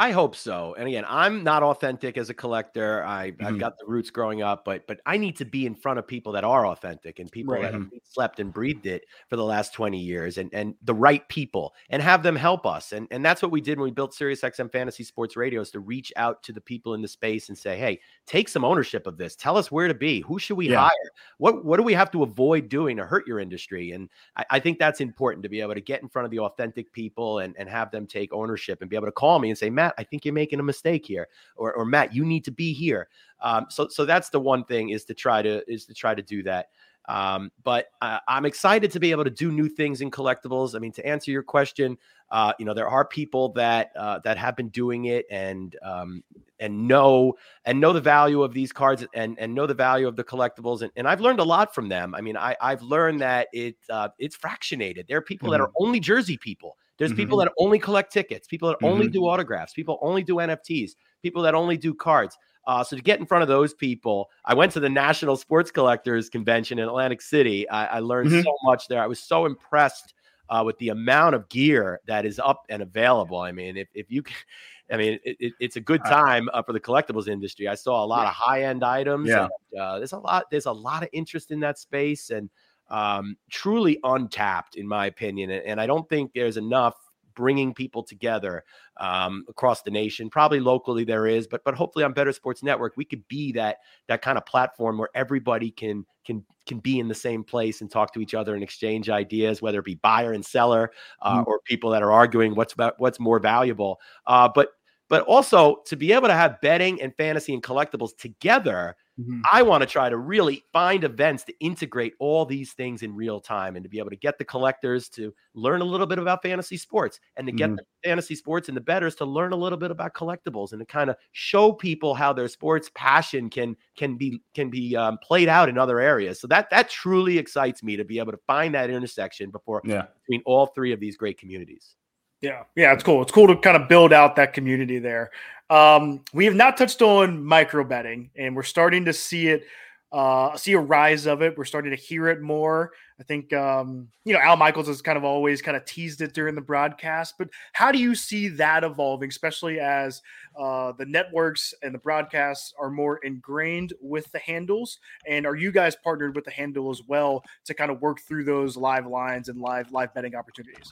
I 0.00 0.12
hope 0.12 0.34
so. 0.34 0.74
And 0.78 0.88
again, 0.88 1.04
I'm 1.06 1.44
not 1.44 1.62
authentic 1.62 2.16
as 2.16 2.30
a 2.30 2.34
collector. 2.34 3.04
I, 3.04 3.32
mm-hmm. 3.32 3.44
I've 3.44 3.58
got 3.58 3.76
the 3.76 3.84
roots 3.84 4.08
growing 4.08 4.40
up, 4.40 4.64
but 4.64 4.86
but 4.86 4.98
I 5.04 5.18
need 5.18 5.36
to 5.36 5.44
be 5.44 5.66
in 5.66 5.74
front 5.74 5.98
of 5.98 6.06
people 6.06 6.32
that 6.32 6.42
are 6.42 6.66
authentic 6.66 7.18
and 7.18 7.30
people 7.30 7.52
right. 7.52 7.64
that 7.64 7.74
have 7.74 7.86
slept 8.04 8.40
and 8.40 8.50
breathed 8.50 8.86
it 8.86 9.04
for 9.28 9.36
the 9.36 9.44
last 9.44 9.74
20 9.74 9.98
years 9.98 10.38
and 10.38 10.48
and 10.54 10.74
the 10.84 10.94
right 10.94 11.28
people 11.28 11.74
and 11.90 12.00
have 12.00 12.22
them 12.22 12.34
help 12.34 12.64
us. 12.64 12.92
And 12.92 13.08
and 13.10 13.22
that's 13.22 13.42
what 13.42 13.50
we 13.50 13.60
did 13.60 13.78
when 13.78 13.84
we 13.84 13.90
built 13.90 14.14
Sirius 14.14 14.40
XM 14.40 14.72
Fantasy 14.72 15.04
Sports 15.04 15.36
Radio 15.36 15.60
is 15.60 15.70
to 15.72 15.80
reach 15.80 16.14
out 16.16 16.42
to 16.44 16.54
the 16.54 16.62
people 16.62 16.94
in 16.94 17.02
the 17.02 17.08
space 17.08 17.50
and 17.50 17.58
say, 17.58 17.76
hey, 17.76 18.00
take 18.24 18.48
some 18.48 18.64
ownership 18.64 19.06
of 19.06 19.18
this. 19.18 19.36
Tell 19.36 19.58
us 19.58 19.70
where 19.70 19.86
to 19.86 19.92
be. 19.92 20.20
Who 20.22 20.38
should 20.38 20.56
we 20.56 20.70
yeah. 20.70 20.80
hire? 20.80 21.10
What 21.36 21.62
what 21.62 21.76
do 21.76 21.82
we 21.82 21.92
have 21.92 22.10
to 22.12 22.22
avoid 22.22 22.70
doing 22.70 22.96
to 22.96 23.04
hurt 23.04 23.26
your 23.26 23.38
industry? 23.38 23.92
And 23.92 24.08
I, 24.34 24.46
I 24.52 24.60
think 24.60 24.78
that's 24.78 25.02
important 25.02 25.42
to 25.42 25.50
be 25.50 25.60
able 25.60 25.74
to 25.74 25.82
get 25.82 26.00
in 26.00 26.08
front 26.08 26.24
of 26.24 26.30
the 26.30 26.38
authentic 26.38 26.90
people 26.90 27.40
and, 27.40 27.54
and 27.58 27.68
have 27.68 27.90
them 27.90 28.06
take 28.06 28.32
ownership 28.32 28.80
and 28.80 28.88
be 28.88 28.96
able 28.96 29.04
to 29.04 29.12
call 29.12 29.38
me 29.38 29.50
and 29.50 29.58
say, 29.58 29.68
Matt, 29.68 29.89
Matt, 29.90 29.94
I 29.98 30.04
think 30.08 30.24
you're 30.24 30.34
making 30.34 30.60
a 30.60 30.64
mistake 30.64 31.06
here, 31.06 31.28
or, 31.56 31.72
or 31.72 31.84
Matt, 31.84 32.14
you 32.14 32.24
need 32.24 32.44
to 32.44 32.50
be 32.50 32.72
here. 32.72 33.08
Um, 33.40 33.66
so, 33.68 33.88
so 33.88 34.04
that's 34.04 34.30
the 34.30 34.40
one 34.40 34.64
thing 34.64 34.90
is 34.90 35.04
to 35.06 35.14
try 35.14 35.42
to 35.42 35.62
is 35.70 35.86
to 35.86 35.94
try 35.94 36.14
to 36.14 36.22
do 36.22 36.42
that. 36.44 36.68
Um, 37.08 37.50
but 37.64 37.86
uh, 38.02 38.18
I'm 38.28 38.44
excited 38.44 38.92
to 38.92 39.00
be 39.00 39.10
able 39.10 39.24
to 39.24 39.30
do 39.30 39.50
new 39.50 39.68
things 39.68 40.00
in 40.00 40.10
collectibles. 40.10 40.76
I 40.76 40.78
mean, 40.78 40.92
to 40.92 41.04
answer 41.04 41.30
your 41.30 41.42
question, 41.42 41.98
uh, 42.30 42.52
you 42.58 42.64
know, 42.64 42.74
there 42.74 42.88
are 42.88 43.04
people 43.04 43.48
that 43.54 43.90
uh, 43.96 44.20
that 44.20 44.36
have 44.36 44.54
been 44.54 44.68
doing 44.68 45.06
it 45.06 45.26
and 45.30 45.74
um, 45.82 46.22
and 46.60 46.86
know 46.86 47.34
and 47.64 47.80
know 47.80 47.92
the 47.92 48.00
value 48.00 48.42
of 48.42 48.52
these 48.52 48.70
cards 48.70 49.04
and 49.14 49.36
and 49.40 49.54
know 49.54 49.66
the 49.66 49.74
value 49.74 50.06
of 50.06 50.14
the 50.14 50.22
collectibles. 50.22 50.82
And, 50.82 50.92
and 50.94 51.08
I've 51.08 51.20
learned 51.20 51.40
a 51.40 51.44
lot 51.44 51.74
from 51.74 51.88
them. 51.88 52.14
I 52.14 52.20
mean, 52.20 52.36
I, 52.36 52.54
I've 52.60 52.82
learned 52.82 53.20
that 53.22 53.48
it 53.52 53.76
uh, 53.88 54.10
it's 54.18 54.36
fractionated. 54.36 55.08
There 55.08 55.16
are 55.16 55.22
people 55.22 55.46
mm-hmm. 55.46 55.52
that 55.52 55.60
are 55.62 55.72
only 55.80 55.98
jersey 56.00 56.36
people. 56.36 56.76
There's 57.00 57.12
mm-hmm. 57.12 57.16
people 57.16 57.38
that 57.38 57.50
only 57.56 57.78
collect 57.78 58.12
tickets, 58.12 58.46
people 58.46 58.68
that 58.68 58.76
only 58.86 59.06
mm-hmm. 59.06 59.12
do 59.12 59.22
autographs, 59.22 59.72
people 59.72 59.98
only 60.02 60.22
do 60.22 60.34
NFTs, 60.34 60.90
people 61.22 61.40
that 61.42 61.54
only 61.54 61.78
do 61.78 61.94
cards. 61.94 62.36
Uh, 62.66 62.84
so 62.84 62.94
to 62.94 63.00
get 63.00 63.18
in 63.18 63.24
front 63.24 63.40
of 63.40 63.48
those 63.48 63.72
people, 63.72 64.28
I 64.44 64.52
went 64.52 64.70
to 64.72 64.80
the 64.80 64.90
National 64.90 65.34
Sports 65.34 65.70
Collectors 65.70 66.28
Convention 66.28 66.78
in 66.78 66.86
Atlantic 66.86 67.22
City. 67.22 67.66
I, 67.70 67.86
I 67.86 67.98
learned 68.00 68.30
mm-hmm. 68.30 68.42
so 68.42 68.54
much 68.64 68.86
there. 68.86 69.02
I 69.02 69.06
was 69.06 69.18
so 69.18 69.46
impressed 69.46 70.12
uh, 70.50 70.62
with 70.62 70.76
the 70.76 70.90
amount 70.90 71.36
of 71.36 71.48
gear 71.48 72.00
that 72.06 72.26
is 72.26 72.38
up 72.38 72.66
and 72.68 72.82
available. 72.82 73.38
I 73.38 73.50
mean, 73.50 73.78
if, 73.78 73.88
if 73.94 74.10
you, 74.10 74.22
I 74.92 74.98
mean, 74.98 75.18
it, 75.24 75.36
it, 75.40 75.52
it's 75.58 75.76
a 75.76 75.80
good 75.80 76.04
time 76.04 76.50
uh, 76.52 76.62
for 76.62 76.74
the 76.74 76.80
collectibles 76.80 77.28
industry. 77.28 77.66
I 77.66 77.76
saw 77.76 78.04
a 78.04 78.06
lot 78.06 78.24
yeah. 78.24 78.28
of 78.28 78.34
high 78.34 78.64
end 78.64 78.84
items. 78.84 79.30
Yeah. 79.30 79.48
And, 79.72 79.80
uh, 79.80 79.98
there's 79.98 80.12
a 80.12 80.18
lot. 80.18 80.50
There's 80.50 80.66
a 80.66 80.72
lot 80.72 81.02
of 81.02 81.08
interest 81.14 81.50
in 81.50 81.60
that 81.60 81.78
space, 81.78 82.28
and 82.28 82.50
um, 82.90 83.36
truly 83.50 83.98
untapped, 84.04 84.76
in 84.76 84.86
my 84.86 85.06
opinion. 85.06 85.50
And, 85.50 85.80
I 85.80 85.86
don't 85.86 86.08
think 86.08 86.32
there's 86.34 86.56
enough 86.56 86.94
bringing 87.34 87.72
people 87.72 88.02
together 88.02 88.64
um, 88.98 89.44
across 89.48 89.82
the 89.82 89.90
nation. 89.90 90.28
Probably 90.28 90.60
locally 90.60 91.04
there 91.04 91.26
is, 91.26 91.46
but 91.46 91.64
but 91.64 91.74
hopefully 91.74 92.04
on 92.04 92.12
Bettor 92.12 92.32
Sports 92.32 92.62
Network 92.62 92.96
we 92.96 93.04
could 93.04 93.26
be 93.28 93.52
that 93.52 93.78
that 94.08 94.20
kind 94.20 94.36
of 94.36 94.44
platform 94.44 94.98
where 94.98 95.08
everybody 95.14 95.70
can 95.70 96.04
can 96.26 96.44
can 96.66 96.80
be 96.80 96.98
in 96.98 97.08
the 97.08 97.14
same 97.14 97.42
place 97.42 97.80
and 97.80 97.90
talk 97.90 98.12
to 98.12 98.20
each 98.20 98.34
other 98.34 98.54
and 98.54 98.62
exchange 98.62 99.08
ideas, 99.08 99.62
whether 99.62 99.78
it 99.78 99.84
be 99.84 99.94
buyer 99.96 100.32
and 100.32 100.44
seller 100.44 100.92
uh, 101.22 101.38
mm-hmm. 101.38 101.48
or 101.48 101.60
people 101.64 101.90
that 101.90 102.02
are 102.02 102.12
arguing 102.12 102.54
what's 102.54 102.74
about 102.74 102.94
what's 102.98 103.20
more 103.20 103.38
valuable. 103.38 104.00
Uh, 104.26 104.48
but 104.54 104.70
but 105.08 105.22
also 105.22 105.82
to 105.86 105.96
be 105.96 106.12
able 106.12 106.28
to 106.28 106.34
have 106.34 106.60
betting 106.60 107.02
and 107.02 107.14
fantasy 107.16 107.52
and 107.52 107.62
collectibles 107.62 108.16
together 108.16 108.96
Mm-hmm. 109.20 109.40
I 109.52 109.62
want 109.62 109.82
to 109.82 109.86
try 109.86 110.08
to 110.08 110.16
really 110.16 110.64
find 110.72 111.04
events 111.04 111.44
to 111.44 111.54
integrate 111.60 112.14
all 112.18 112.46
these 112.46 112.72
things 112.72 113.02
in 113.02 113.14
real 113.14 113.40
time 113.40 113.76
and 113.76 113.82
to 113.82 113.88
be 113.88 113.98
able 113.98 114.10
to 114.10 114.16
get 114.16 114.38
the 114.38 114.44
collectors 114.44 115.08
to 115.10 115.34
learn 115.54 115.82
a 115.82 115.84
little 115.84 116.06
bit 116.06 116.18
about 116.18 116.42
fantasy 116.42 116.76
sports 116.76 117.20
and 117.36 117.46
to 117.46 117.52
get 117.52 117.68
mm-hmm. 117.68 117.76
the 117.76 117.84
fantasy 118.08 118.34
sports 118.34 118.68
and 118.68 118.76
the 118.76 118.80
bettors 118.80 119.14
to 119.16 119.24
learn 119.24 119.52
a 119.52 119.56
little 119.56 119.78
bit 119.78 119.90
about 119.90 120.14
collectibles 120.14 120.72
and 120.72 120.80
to 120.80 120.86
kind 120.86 121.10
of 121.10 121.16
show 121.32 121.72
people 121.72 122.14
how 122.14 122.32
their 122.32 122.48
sports 122.48 122.90
passion 122.94 123.50
can 123.50 123.76
can 123.96 124.16
be 124.16 124.40
can 124.54 124.70
be 124.70 124.96
um, 124.96 125.18
played 125.18 125.48
out 125.48 125.68
in 125.68 125.76
other 125.76 126.00
areas. 126.00 126.40
So 126.40 126.46
that 126.48 126.70
that 126.70 126.88
truly 126.88 127.36
excites 127.36 127.82
me 127.82 127.96
to 127.96 128.04
be 128.04 128.18
able 128.18 128.32
to 128.32 128.40
find 128.46 128.74
that 128.74 128.90
intersection 128.90 129.50
before 129.50 129.82
yeah. 129.84 130.06
between 130.22 130.42
all 130.46 130.66
three 130.66 130.92
of 130.92 131.00
these 131.00 131.16
great 131.16 131.38
communities. 131.38 131.96
Yeah, 132.42 132.62
yeah, 132.74 132.92
it's 132.92 133.02
cool. 133.02 133.20
It's 133.22 133.32
cool 133.32 133.46
to 133.48 133.56
kind 133.56 133.76
of 133.76 133.88
build 133.88 134.12
out 134.12 134.36
that 134.36 134.54
community 134.54 134.98
there. 134.98 135.30
Um, 135.68 136.24
we 136.32 136.46
have 136.46 136.54
not 136.54 136.76
touched 136.76 137.02
on 137.02 137.44
micro 137.44 137.84
betting, 137.84 138.30
and 138.36 138.56
we're 138.56 138.62
starting 138.62 139.04
to 139.04 139.12
see 139.12 139.48
it, 139.48 139.64
uh, 140.10 140.56
see 140.56 140.72
a 140.72 140.80
rise 140.80 141.26
of 141.26 141.42
it. 141.42 141.56
We're 141.56 141.64
starting 141.64 141.90
to 141.90 141.96
hear 141.96 142.28
it 142.28 142.40
more. 142.40 142.92
I 143.20 143.22
think, 143.22 143.52
um, 143.52 144.08
you 144.24 144.32
know, 144.32 144.40
Al 144.40 144.56
Michaels 144.56 144.88
has 144.88 145.02
kind 145.02 145.18
of 145.18 145.24
always 145.24 145.60
kind 145.60 145.76
of 145.76 145.84
teased 145.84 146.22
it 146.22 146.32
during 146.32 146.54
the 146.54 146.62
broadcast. 146.62 147.34
But 147.36 147.50
how 147.74 147.92
do 147.92 147.98
you 147.98 148.14
see 148.14 148.48
that 148.48 148.82
evolving, 148.82 149.28
especially 149.28 149.78
as 149.78 150.22
uh, 150.58 150.92
the 150.92 151.04
networks 151.04 151.74
and 151.82 151.94
the 151.94 151.98
broadcasts 151.98 152.72
are 152.80 152.90
more 152.90 153.18
ingrained 153.18 153.92
with 154.00 154.32
the 154.32 154.38
handles? 154.38 154.98
And 155.26 155.46
are 155.46 155.54
you 155.54 155.70
guys 155.70 155.94
partnered 156.02 156.34
with 156.34 156.46
the 156.46 156.50
handle 156.50 156.90
as 156.90 157.02
well 157.06 157.44
to 157.66 157.74
kind 157.74 157.90
of 157.90 158.00
work 158.00 158.20
through 158.20 158.44
those 158.44 158.78
live 158.78 159.06
lines 159.06 159.50
and 159.50 159.60
live 159.60 159.92
live 159.92 160.14
betting 160.14 160.34
opportunities? 160.34 160.90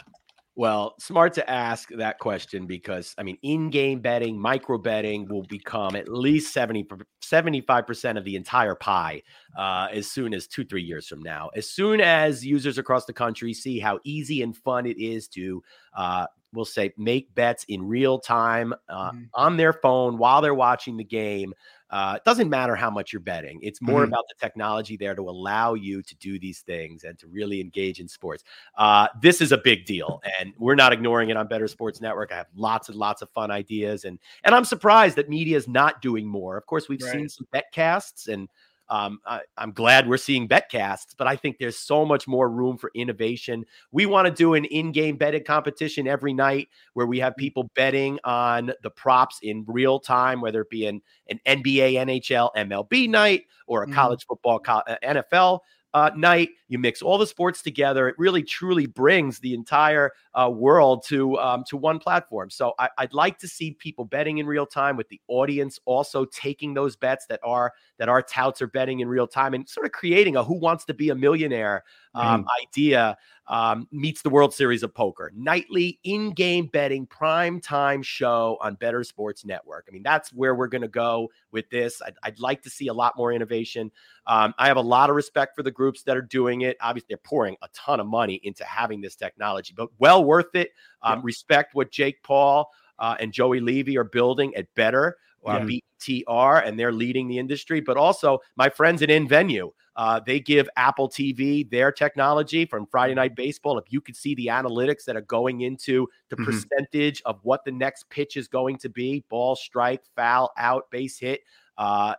Well, 0.59 0.97
smart 0.99 1.35
to 1.35 1.49
ask 1.49 1.89
that 1.91 2.19
question 2.19 2.67
because 2.67 3.15
I 3.17 3.23
mean, 3.23 3.39
in-game 3.43 4.01
betting, 4.01 4.37
micro 4.37 4.77
betting 4.77 5.29
will 5.29 5.45
become 5.45 5.95
at 5.95 6.09
least 6.09 6.53
70, 6.53 6.85
75% 7.23 8.19
of 8.19 8.25
the 8.25 8.35
entire 8.35 8.75
pie 8.75 9.23
uh, 9.57 9.87
as 9.93 10.11
soon 10.11 10.35
as 10.35 10.49
two, 10.49 10.65
three 10.65 10.83
years 10.83 11.07
from 11.07 11.23
now. 11.23 11.49
As 11.55 11.71
soon 11.71 12.01
as 12.01 12.45
users 12.45 12.77
across 12.77 13.05
the 13.05 13.13
country 13.13 13.55
see 13.55 13.79
how 13.79 14.01
easy 14.03 14.43
and 14.43 14.57
fun 14.57 14.85
it 14.85 14.99
is 14.99 15.29
to, 15.29 15.63
uh, 15.97 16.27
we'll 16.53 16.65
say, 16.65 16.93
make 16.97 17.33
bets 17.37 17.65
in 17.69 17.87
real 17.87 18.19
time 18.19 18.75
uh, 18.89 19.13
mm-hmm. 19.13 19.23
on 19.35 19.57
their 19.57 19.73
phone 19.73 20.19
while 20.19 20.43
they're 20.43 20.55
watching 20.55 20.97
the 20.97 21.05
game, 21.05 21.55
uh, 21.91 22.15
it 22.17 22.25
doesn't 22.25 22.51
matter 22.51 22.77
how 22.77 22.91
much 22.91 23.13
you're 23.13 23.21
betting. 23.21 23.59
It's 23.63 23.81
more 23.81 24.03
mm-hmm. 24.03 24.13
about 24.13 24.25
the 24.29 24.35
technology 24.39 24.97
there 24.97 25.15
to 25.15 25.23
allow 25.23 25.75
you 25.75 26.03
to 26.03 26.17
do 26.17 26.39
these 26.39 26.61
things 26.61 27.05
and 27.05 27.19
to 27.19 27.27
really 27.27 27.61
engage 27.61 28.01
in 28.01 28.09
sports. 28.09 28.45
Uh, 28.77 29.09
this 29.21 29.41
is 29.41 29.53
a 29.53 29.59
big 29.59 29.85
deal, 29.85 30.21
and 30.39 30.53
we're 30.59 30.75
not 30.75 30.93
ignoring 30.93 31.31
it 31.31 31.37
on 31.37 31.49
Bettor 31.49 31.69
Sports 31.69 32.01
Network. 32.01 32.33
I 32.33 32.37
have 32.37 32.49
lots 32.55 32.89
and 32.89 32.97
lots 32.97 33.23
of 33.23 33.31
fun 33.31 33.51
ideas, 33.51 34.05
and 34.05 34.19
and 34.45 34.55
I'm 34.55 34.65
surprised 34.65 35.17
that 35.17 35.29
media 35.29 35.57
is 35.57 35.69
not 35.69 36.03
doing 36.03 36.27
more. 36.27 36.57
Of 36.57 36.67
course, 36.67 36.89
we've 36.89 37.03
right. 37.03 37.13
seen 37.13 37.29
some 37.29 37.47
bet 37.53 37.73
casts 37.73 38.29
and 38.29 38.49
um, 38.91 39.21
I, 39.27 39.41
am 39.59 39.73
glad 39.73 40.09
we're 40.09 40.17
seeing 40.17 40.49
betcasts, 40.49 41.15
but 41.17 41.27
I 41.27 41.37
think 41.37 41.59
there's 41.59 41.79
so 41.79 42.05
much 42.05 42.27
more 42.27 42.49
room 42.49 42.79
for 42.79 42.91
innovation. 42.95 43.65
We 43.93 44.07
want 44.07 44.27
to 44.27 44.33
do 44.33 44.55
an 44.55 44.65
in-game 44.65 45.17
betting 45.17 45.45
competition 45.45 46.09
every 46.09 46.33
night 46.33 46.69
where 46.95 47.07
we 47.07 47.19
have 47.19 47.35
mm. 47.35 47.39
people 47.39 47.71
betting 47.75 48.19
on 48.25 48.73
the 48.83 48.91
props 48.91 49.39
in 49.43 49.65
real 49.67 50.01
time, 50.01 50.41
whether 50.41 50.63
it 50.63 50.71
be 50.71 50.87
an, 50.87 51.03
an 51.29 51.41
NBA, 51.47 51.95
NHL, 51.95 52.51
MLB 52.57 53.09
night 53.09 53.45
or 53.67 53.83
a 53.83 53.87
mm-hmm. 53.87 53.95
college 53.95 54.25
football, 54.27 54.61
uh, 54.67 54.97
NFL 55.05 55.61
uh, 55.95 56.11
night. 56.17 56.51
You 56.69 56.79
mix 56.79 57.03
all 57.03 57.19
the 57.19 57.27
sports 57.27 57.63
together. 57.63 58.09
It 58.09 58.15
really 58.19 58.43
truly 58.43 58.87
brings 58.87 59.39
the 59.39 59.55
entire 59.55 60.13
uh, 60.35 60.51
world 60.51 61.05
to 61.07 61.39
um, 61.39 61.65
to 61.69 61.77
one 61.77 61.99
platform. 61.99 62.51
So 62.51 62.75
I, 62.79 62.89
would 63.01 63.15
like 63.15 63.39
to 63.39 63.49
see 63.49 63.73
people 63.73 64.05
betting 64.05 64.39
in 64.39 64.47
real 64.47 64.67
time 64.67 64.97
with 64.97 65.09
the 65.09 65.21
audience 65.29 65.81
also 65.87 66.25
taking 66.27 66.75
those 66.75 66.95
bets 66.95 67.27
that 67.27 67.41
are 67.43 67.73
that 67.99 68.09
our 68.09 68.23
touts 68.23 68.61
are 68.63 68.67
betting 68.67 69.01
in 69.01 69.09
real 69.09 69.27
time 69.27 69.55
and 69.55 69.69
sort 69.69 69.87
of 69.87 69.93
creating 69.93 70.37
a 70.37 70.45
who 70.45 70.59
wants 70.59 70.85
to 70.87 70.95
be 70.95 71.09
a 71.11 71.15
millionaire 71.15 71.85
um, 72.15 72.45
mm. 72.45 72.47
idea 72.63 73.17
um, 73.49 73.89
meets 73.91 74.23
the 74.23 74.31
World 74.31 74.53
Series 74.55 74.83
of 74.83 74.95
Poker. 74.95 75.33
Nightly 75.35 75.99
in 76.05 76.33
game 76.33 76.67
betting 76.67 77.07
prime 77.07 77.61
time 77.61 78.03
show 78.03 78.59
on 78.61 78.75
Bettor 78.75 79.05
Sports 79.05 79.45
Network. 79.45 79.87
I 79.89 79.93
mean, 79.93 80.03
that's 80.03 80.33
where 80.33 80.55
we're 80.55 80.69
going 80.69 80.83
to 80.83 80.89
go 80.89 81.31
with 81.51 81.69
this. 81.71 82.03
I'd, 82.03 82.15
I'd, 82.23 82.39
like 82.39 82.63
to 82.63 82.71
see 82.71 82.89
a 82.89 82.93
lot 82.93 83.17
more 83.17 83.33
innovation. 83.33 83.91
Um, 84.27 84.55
I 84.59 84.69
have 84.69 84.77
a 84.77 84.83
lot 84.83 85.11
of 85.11 85.17
respect 85.17 85.57
for 85.57 85.63
the 85.63 85.71
groups 85.71 86.03
that 86.05 86.17
are 86.17 86.23
doing 86.23 86.58
it. 86.63 86.77
Obviously, 86.81 87.07
they're 87.11 87.19
pouring 87.19 87.57
a 87.63 87.69
ton 87.75 88.01
of 88.01 88.07
money 88.07 88.41
into 88.45 88.65
having 88.65 89.01
this 89.01 89.17
technology, 89.17 89.75
but 89.77 89.89
well 89.99 90.25
worth 90.25 90.55
it. 90.55 90.71
Um, 91.03 91.19
yeah. 91.19 91.23
Respect 91.25 91.75
what 91.75 91.91
Jake 91.91 92.23
Paul 92.23 92.71
uh, 92.99 93.17
and 93.21 93.33
Joey 93.33 93.61
Levy 93.61 93.97
are 93.97 94.05
building 94.05 94.55
at 94.55 94.73
Betr. 94.75 95.13
Uh, 95.47 95.65
yeah. 95.67 95.79
BTR, 96.01 96.67
and 96.67 96.79
they're 96.79 96.93
leading 96.93 97.29
the 97.29 97.39
industry, 97.39 97.81
but 97.81 97.97
also 97.97 98.41
my 98.57 98.69
friends 98.69 99.03
at 99.03 99.09
InVenue. 99.09 99.71
Uh, 99.99 100.21
they 100.25 100.39
give 100.39 100.69
Apple 100.77 101.09
TV 101.09 101.69
their 101.71 101.91
technology 101.91 102.65
from 102.65 102.87
Friday 102.87 103.15
Night 103.15 103.35
Baseball. 103.35 103.79
If 103.79 103.87
you 103.89 104.01
could 104.01 104.15
see 104.15 104.35
the 104.37 104.47
analytics 104.47 105.05
that 105.05 105.17
are 105.17 105.23
going 105.23 105.63
into 105.63 106.07
the 106.29 106.37
mm-hmm. 106.37 106.45
percentage 106.45 107.23
of 107.25 107.41
what 107.43 107.65
the 107.65 107.73
next 107.73 108.09
pitch 108.09 108.37
is 108.37 108.47
going 108.47 108.79
to 108.79 108.89
be 108.89 109.25
ball, 109.29 109.57
strike, 109.57 110.03
foul, 110.15 110.53
out, 110.57 110.91
base 110.91 111.19
hit. 111.19 111.41
Uh, 111.77 112.15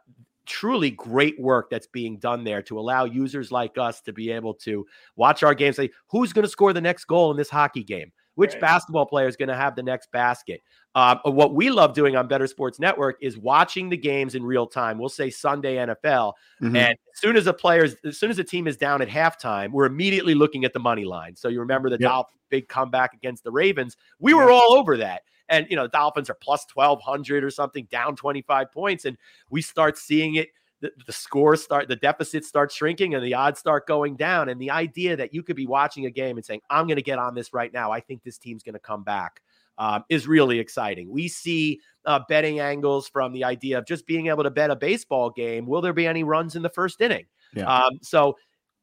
truly 0.50 0.92
great 0.92 1.40
work 1.40 1.70
that's 1.70 1.88
being 1.88 2.18
done 2.18 2.44
there 2.44 2.62
to 2.64 2.78
allow 2.80 3.06
users 3.06 3.52
like 3.52 3.78
us 3.78 4.02
to 4.02 4.12
be 4.12 4.32
able 4.32 4.54
to 4.56 4.86
watch 5.16 5.44
our 5.44 5.54
game, 5.54 5.72
say, 5.72 5.90
who's 6.10 6.34
going 6.34 6.44
to 6.44 6.50
score 6.50 6.74
the 6.74 6.82
next 6.82 7.06
goal 7.06 7.32
in 7.32 7.38
this 7.38 7.50
hockey 7.50 7.84
game? 7.84 8.12
Which 8.36 8.54
right. 8.54 8.62
basketball 8.62 9.06
player 9.06 9.28
is 9.28 9.36
going 9.36 9.50
to 9.50 9.56
have 9.56 9.76
the 9.76 9.84
next 9.84 10.12
basket? 10.14 10.62
Um, 10.96 11.20
what 11.26 11.54
we 11.54 11.70
love 11.70 11.94
doing 11.94 12.16
on 12.16 12.28
Bettor 12.28 12.48
Sports 12.48 12.80
Network 12.80 13.18
is 13.22 13.38
watching 13.38 13.90
the 13.90 13.98
games 13.98 14.34
in 14.34 14.44
real 14.44 14.66
time. 14.66 14.98
We'll 14.98 15.10
say 15.10 15.30
Sunday 15.30 15.76
NFL, 15.76 16.34
mm-hmm. 16.62 16.76
and 16.76 16.92
as 16.92 17.20
soon 17.22 17.36
as 17.36 17.48
a 17.48 17.54
player's, 17.54 17.96
as 18.06 18.18
soon 18.18 18.30
as 18.32 18.40
a 18.40 18.44
team 18.44 18.66
is 18.66 18.78
down 18.78 19.02
at 19.02 19.10
halftime, 19.10 19.72
we're 19.72 19.86
immediately 19.86 20.36
looking 20.36 20.64
at 20.64 20.72
the 20.72 20.80
money 20.80 21.04
line. 21.04 21.36
So 21.36 21.50
you 21.50 21.60
remember 21.60 21.90
the 21.90 21.98
yep. 22.00 22.10
Dolphins' 22.10 22.40
big 22.50 22.70
comeback 22.70 23.14
against 23.14 23.44
the 23.44 23.52
Ravens? 23.52 23.98
We 24.20 24.34
were 24.34 24.50
all 24.50 24.74
over 24.74 24.98
that. 24.98 25.24
And 25.50 25.68
you 25.70 25.76
know, 25.76 25.84
the 25.84 25.90
Dolphins 25.90 26.30
are 26.30 26.38
plus 26.42 26.66
twelve 26.66 27.02
hundred 27.02 27.44
or 27.44 27.52
something, 27.52 27.88
down 27.92 28.16
twenty 28.16 28.42
five 28.42 28.72
points, 28.72 29.06
and 29.06 29.18
we 29.50 29.62
start 29.62 29.98
seeing 29.98 30.36
it 30.36 30.50
the, 30.82 30.92
the 31.06 31.12
scores 31.12 31.64
start, 31.64 31.88
the 31.88 31.96
deficits 31.96 32.48
start 32.48 32.72
shrinking 32.72 33.14
and 33.14 33.24
the 33.24 33.34
odds 33.34 33.60
start 33.60 33.88
going 33.88 34.16
down. 34.16 34.50
And 34.50 34.60
the 34.62 34.72
idea 34.72 35.16
that 35.18 35.34
you 35.34 35.44
could 35.44 35.56
be 35.56 35.68
watching 35.68 36.06
a 36.06 36.12
game 36.12 36.38
and 36.38 36.46
saying, 36.46 36.62
I'm 36.70 36.88
going 36.88 36.98
to 36.98 37.02
get 37.02 37.20
on 37.20 37.36
this 37.36 37.54
right 37.54 37.72
now. 37.74 37.92
I 37.92 38.00
think 38.00 38.24
this 38.24 38.38
team's 38.38 38.64
going 38.64 38.74
to 38.74 38.80
come 38.80 39.04
back. 39.04 39.42
Um, 39.78 40.04
is 40.10 40.28
really 40.28 40.60
exciting. 40.60 41.10
We 41.10 41.30
see 41.30 41.80
uh, 42.04 42.20
betting 42.28 42.60
angles 42.60 43.08
from 43.08 43.32
the 43.32 43.46
idea 43.46 43.78
of 43.78 43.86
just 43.86 44.06
being 44.06 44.28
able 44.28 44.44
to 44.44 44.52
bet 44.52 44.72
a 44.72 44.76
baseball 44.76 45.30
game. 45.30 45.66
Will 45.66 45.80
there 45.80 45.94
be 45.94 46.06
any 46.06 46.26
runs 46.26 46.58
in 46.58 46.62
the 46.62 46.70
first 46.70 47.00
inning? 47.00 47.28
Yeah. 47.56 47.64
Um, 47.64 47.98
so 48.02 48.36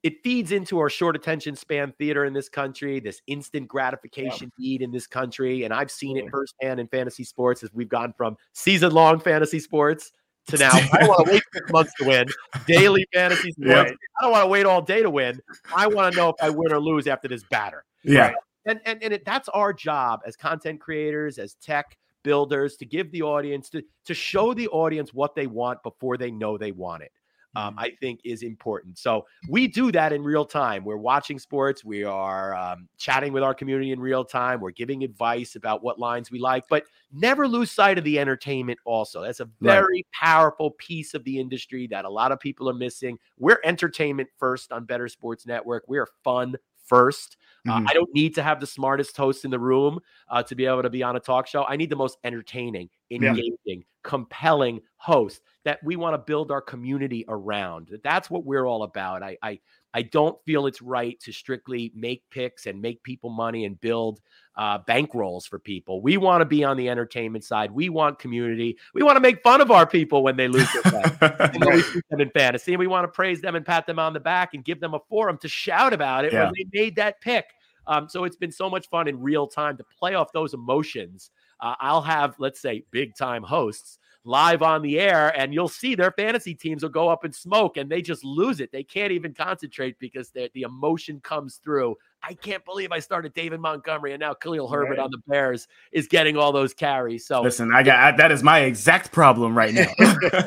it 0.06 0.22
feeds 0.22 0.52
into 0.52 0.78
our 0.78 0.88
short 0.88 1.16
attention 1.16 1.56
span 1.56 1.92
theater 1.98 2.26
in 2.26 2.32
this 2.32 2.48
country, 2.48 3.00
this 3.00 3.20
instant 3.26 3.66
gratification 3.66 4.52
yeah. 4.56 4.68
need 4.68 4.82
in 4.82 4.92
this 4.92 5.08
country. 5.08 5.64
And 5.64 5.74
I've 5.74 5.90
seen 5.90 6.16
it 6.16 6.30
firsthand 6.30 6.78
in 6.78 6.86
fantasy 6.86 7.24
sports 7.24 7.64
as 7.64 7.70
we've 7.72 7.88
gone 7.88 8.14
from 8.16 8.36
season 8.52 8.92
long 8.92 9.18
fantasy 9.18 9.58
sports 9.58 10.12
to 10.46 10.58
now. 10.58 10.70
I 10.70 10.98
don't 11.00 11.08
want 11.08 11.26
to 11.26 11.32
wait 11.32 11.42
six 11.52 11.72
months 11.72 11.92
to 11.98 12.06
win. 12.06 12.28
Daily 12.68 13.04
fantasy 13.12 13.50
sports. 13.60 13.90
Yeah. 13.90 13.94
I 14.20 14.22
don't 14.22 14.30
want 14.30 14.44
to 14.44 14.46
wait 14.46 14.64
all 14.64 14.80
day 14.80 15.02
to 15.02 15.10
win. 15.10 15.40
I 15.74 15.88
want 15.88 16.12
to 16.14 16.16
know 16.16 16.28
if 16.28 16.36
I 16.40 16.50
win 16.50 16.72
or 16.72 16.78
lose 16.78 17.08
after 17.08 17.26
this 17.26 17.42
batter. 17.50 17.84
Yeah. 18.04 18.28
Right? 18.28 18.34
And 18.66 18.80
and, 18.86 19.02
and 19.02 19.12
it, 19.12 19.24
that's 19.24 19.48
our 19.48 19.72
job 19.72 20.20
as 20.24 20.36
content 20.36 20.80
creators, 20.80 21.38
as 21.38 21.54
tech 21.54 21.98
builders, 22.22 22.76
to 22.76 22.86
give 22.86 23.10
the 23.10 23.22
audience 23.22 23.70
to 23.70 23.82
to 24.04 24.14
show 24.14 24.54
the 24.54 24.68
audience 24.68 25.12
what 25.12 25.34
they 25.34 25.48
want 25.48 25.82
before 25.82 26.16
they 26.16 26.30
know 26.30 26.56
they 26.56 26.70
want 26.70 27.02
it 27.02 27.10
um, 27.56 27.70
mm-hmm. 27.70 27.78
I 27.78 27.90
think 28.00 28.20
is 28.22 28.42
important. 28.42 28.98
So 28.98 29.26
we 29.48 29.66
do 29.66 29.90
that 29.92 30.12
in 30.12 30.22
real 30.22 30.44
time. 30.44 30.84
We're 30.84 30.98
watching 30.98 31.38
sports. 31.38 31.84
We 31.84 32.04
are 32.04 32.54
um, 32.54 32.88
chatting 32.98 33.32
with 33.32 33.42
our 33.42 33.54
community 33.54 33.92
in 33.92 33.98
real 33.98 34.24
time. 34.24 34.60
We're 34.60 34.72
giving 34.72 35.02
advice 35.02 35.56
about 35.56 35.82
what 35.82 35.98
lines 35.98 36.30
we 36.30 36.38
like, 36.38 36.64
but 36.68 36.84
never 37.12 37.48
lose 37.48 37.72
sight 37.72 37.96
of 37.96 38.04
the 38.04 38.18
entertainment 38.18 38.78
also. 38.84 39.22
That's 39.22 39.40
a 39.40 39.48
very 39.60 39.98
right. 39.98 40.06
powerful 40.12 40.72
piece 40.72 41.14
of 41.14 41.24
the 41.24 41.38
industry 41.38 41.86
that 41.88 42.04
a 42.04 42.10
lot 42.10 42.30
of 42.30 42.38
people 42.38 42.68
are 42.68 42.74
missing. 42.74 43.18
We're 43.38 43.60
entertainment 43.64 44.28
first 44.38 44.70
on 44.70 44.84
Bettor 44.84 45.08
Sports 45.08 45.46
Network. 45.46 45.84
We're 45.88 46.08
fun 46.22 46.56
first. 46.84 47.38
Uh, 47.66 47.78
mm-hmm. 47.78 47.88
I 47.88 47.94
don't 47.94 48.12
need 48.14 48.34
to 48.36 48.42
have 48.42 48.60
the 48.60 48.66
smartest 48.66 49.16
host 49.16 49.44
in 49.44 49.50
the 49.50 49.58
room 49.58 49.98
uh, 50.28 50.42
to 50.44 50.54
be 50.54 50.66
able 50.66 50.82
to 50.82 50.90
be 50.90 51.02
on 51.02 51.16
a 51.16 51.20
talk 51.20 51.46
show. 51.46 51.64
I 51.64 51.76
need 51.76 51.90
the 51.90 51.96
most 51.96 52.18
entertaining, 52.22 52.90
engaging, 53.10 53.56
yeah. 53.64 53.76
compelling 54.02 54.80
host 54.98 55.42
that 55.66 55.82
we 55.82 55.96
want 55.96 56.14
to 56.14 56.18
build 56.18 56.52
our 56.52 56.60
community 56.60 57.24
around. 57.26 57.90
That's 58.04 58.30
what 58.30 58.44
we're 58.44 58.66
all 58.66 58.84
about. 58.84 59.24
I, 59.24 59.36
I 59.42 59.58
I 59.92 60.02
don't 60.02 60.38
feel 60.44 60.66
it's 60.66 60.80
right 60.80 61.18
to 61.20 61.32
strictly 61.32 61.90
make 61.94 62.22
picks 62.30 62.66
and 62.66 62.80
make 62.80 63.02
people 63.02 63.30
money 63.30 63.64
and 63.64 63.80
build 63.80 64.20
uh, 64.56 64.78
bankrolls 64.78 65.48
for 65.48 65.58
people. 65.58 66.00
We 66.02 66.18
want 66.18 66.42
to 66.42 66.44
be 66.44 66.62
on 66.62 66.76
the 66.76 66.88
entertainment 66.88 67.44
side. 67.44 67.72
We 67.72 67.88
want 67.88 68.20
community. 68.20 68.76
We 68.94 69.02
want 69.02 69.16
to 69.16 69.20
make 69.20 69.42
fun 69.42 69.60
of 69.60 69.72
our 69.72 69.86
people 69.86 70.22
when 70.22 70.36
they 70.36 70.46
lose 70.46 70.68
their 70.72 71.10
bet. 71.18 71.56
we 71.58 71.82
them 72.10 72.20
in 72.20 72.30
fantasy, 72.30 72.74
and 72.74 72.78
we 72.78 72.86
want 72.86 73.04
to 73.04 73.08
praise 73.08 73.40
them 73.40 73.56
and 73.56 73.66
pat 73.66 73.88
them 73.88 73.98
on 73.98 74.12
the 74.12 74.20
back 74.20 74.54
and 74.54 74.64
give 74.64 74.78
them 74.78 74.94
a 74.94 75.00
forum 75.08 75.36
to 75.38 75.48
shout 75.48 75.92
about 75.92 76.24
it 76.24 76.32
yeah. 76.32 76.44
when 76.44 76.52
they 76.56 76.78
made 76.78 76.94
that 76.94 77.20
pick. 77.20 77.46
Um, 77.88 78.08
so 78.08 78.22
it's 78.22 78.36
been 78.36 78.52
so 78.52 78.70
much 78.70 78.88
fun 78.88 79.08
in 79.08 79.20
real 79.20 79.48
time 79.48 79.76
to 79.78 79.84
play 79.98 80.14
off 80.14 80.32
those 80.32 80.54
emotions. 80.54 81.30
Uh, 81.58 81.74
I'll 81.80 82.02
have, 82.02 82.36
let's 82.38 82.60
say, 82.60 82.84
big 82.92 83.16
time 83.16 83.42
hosts 83.42 83.98
live 84.26 84.60
on 84.60 84.82
the 84.82 84.98
air, 85.00 85.28
and 85.38 85.54
you'll 85.54 85.68
see 85.68 85.94
their 85.94 86.10
fantasy 86.10 86.54
teams 86.54 86.82
will 86.82 86.90
go 86.90 87.08
up 87.08 87.24
in 87.24 87.32
smoke 87.32 87.76
and 87.76 87.88
they 87.88 88.02
just 88.02 88.24
lose 88.24 88.60
it. 88.60 88.72
They 88.72 88.82
can't 88.82 89.12
even 89.12 89.32
concentrate 89.32 89.98
because 90.00 90.30
the 90.30 90.50
emotion 90.54 91.20
comes 91.20 91.60
through 91.64 91.96
I 92.28 92.34
can't 92.34 92.64
believe 92.64 92.90
I 92.90 92.98
started 92.98 93.34
David 93.34 93.60
Montgomery 93.60 94.12
and 94.12 94.20
now 94.20 94.34
Khalil 94.34 94.68
Herbert 94.68 94.98
right. 94.98 94.98
on 94.98 95.10
the 95.12 95.18
Bears 95.28 95.68
is 95.92 96.08
getting 96.08 96.36
all 96.36 96.50
those 96.50 96.74
carries. 96.74 97.24
So 97.24 97.40
listen, 97.40 97.72
I 97.72 97.84
got 97.84 97.98
I, 97.98 98.16
that 98.16 98.32
is 98.32 98.42
my 98.42 98.60
exact 98.60 99.12
problem 99.12 99.56
right 99.56 99.72
now. 99.72 99.86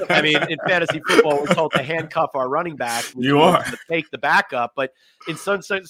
I 0.10 0.22
mean, 0.22 0.38
in 0.50 0.58
fantasy 0.68 1.02
football, 1.08 1.40
we're 1.40 1.54
told 1.54 1.72
to 1.74 1.84
handcuff 1.84 2.32
our 2.34 2.50
running 2.50 2.76
back. 2.76 3.06
You 3.16 3.40
are 3.40 3.64
to 3.64 3.78
take 3.88 4.12
the 4.12 4.18
backup, 4.18 4.74
but 4.76 4.94
in 5.28 5.38
some 5.38 5.62
certain 5.62 5.88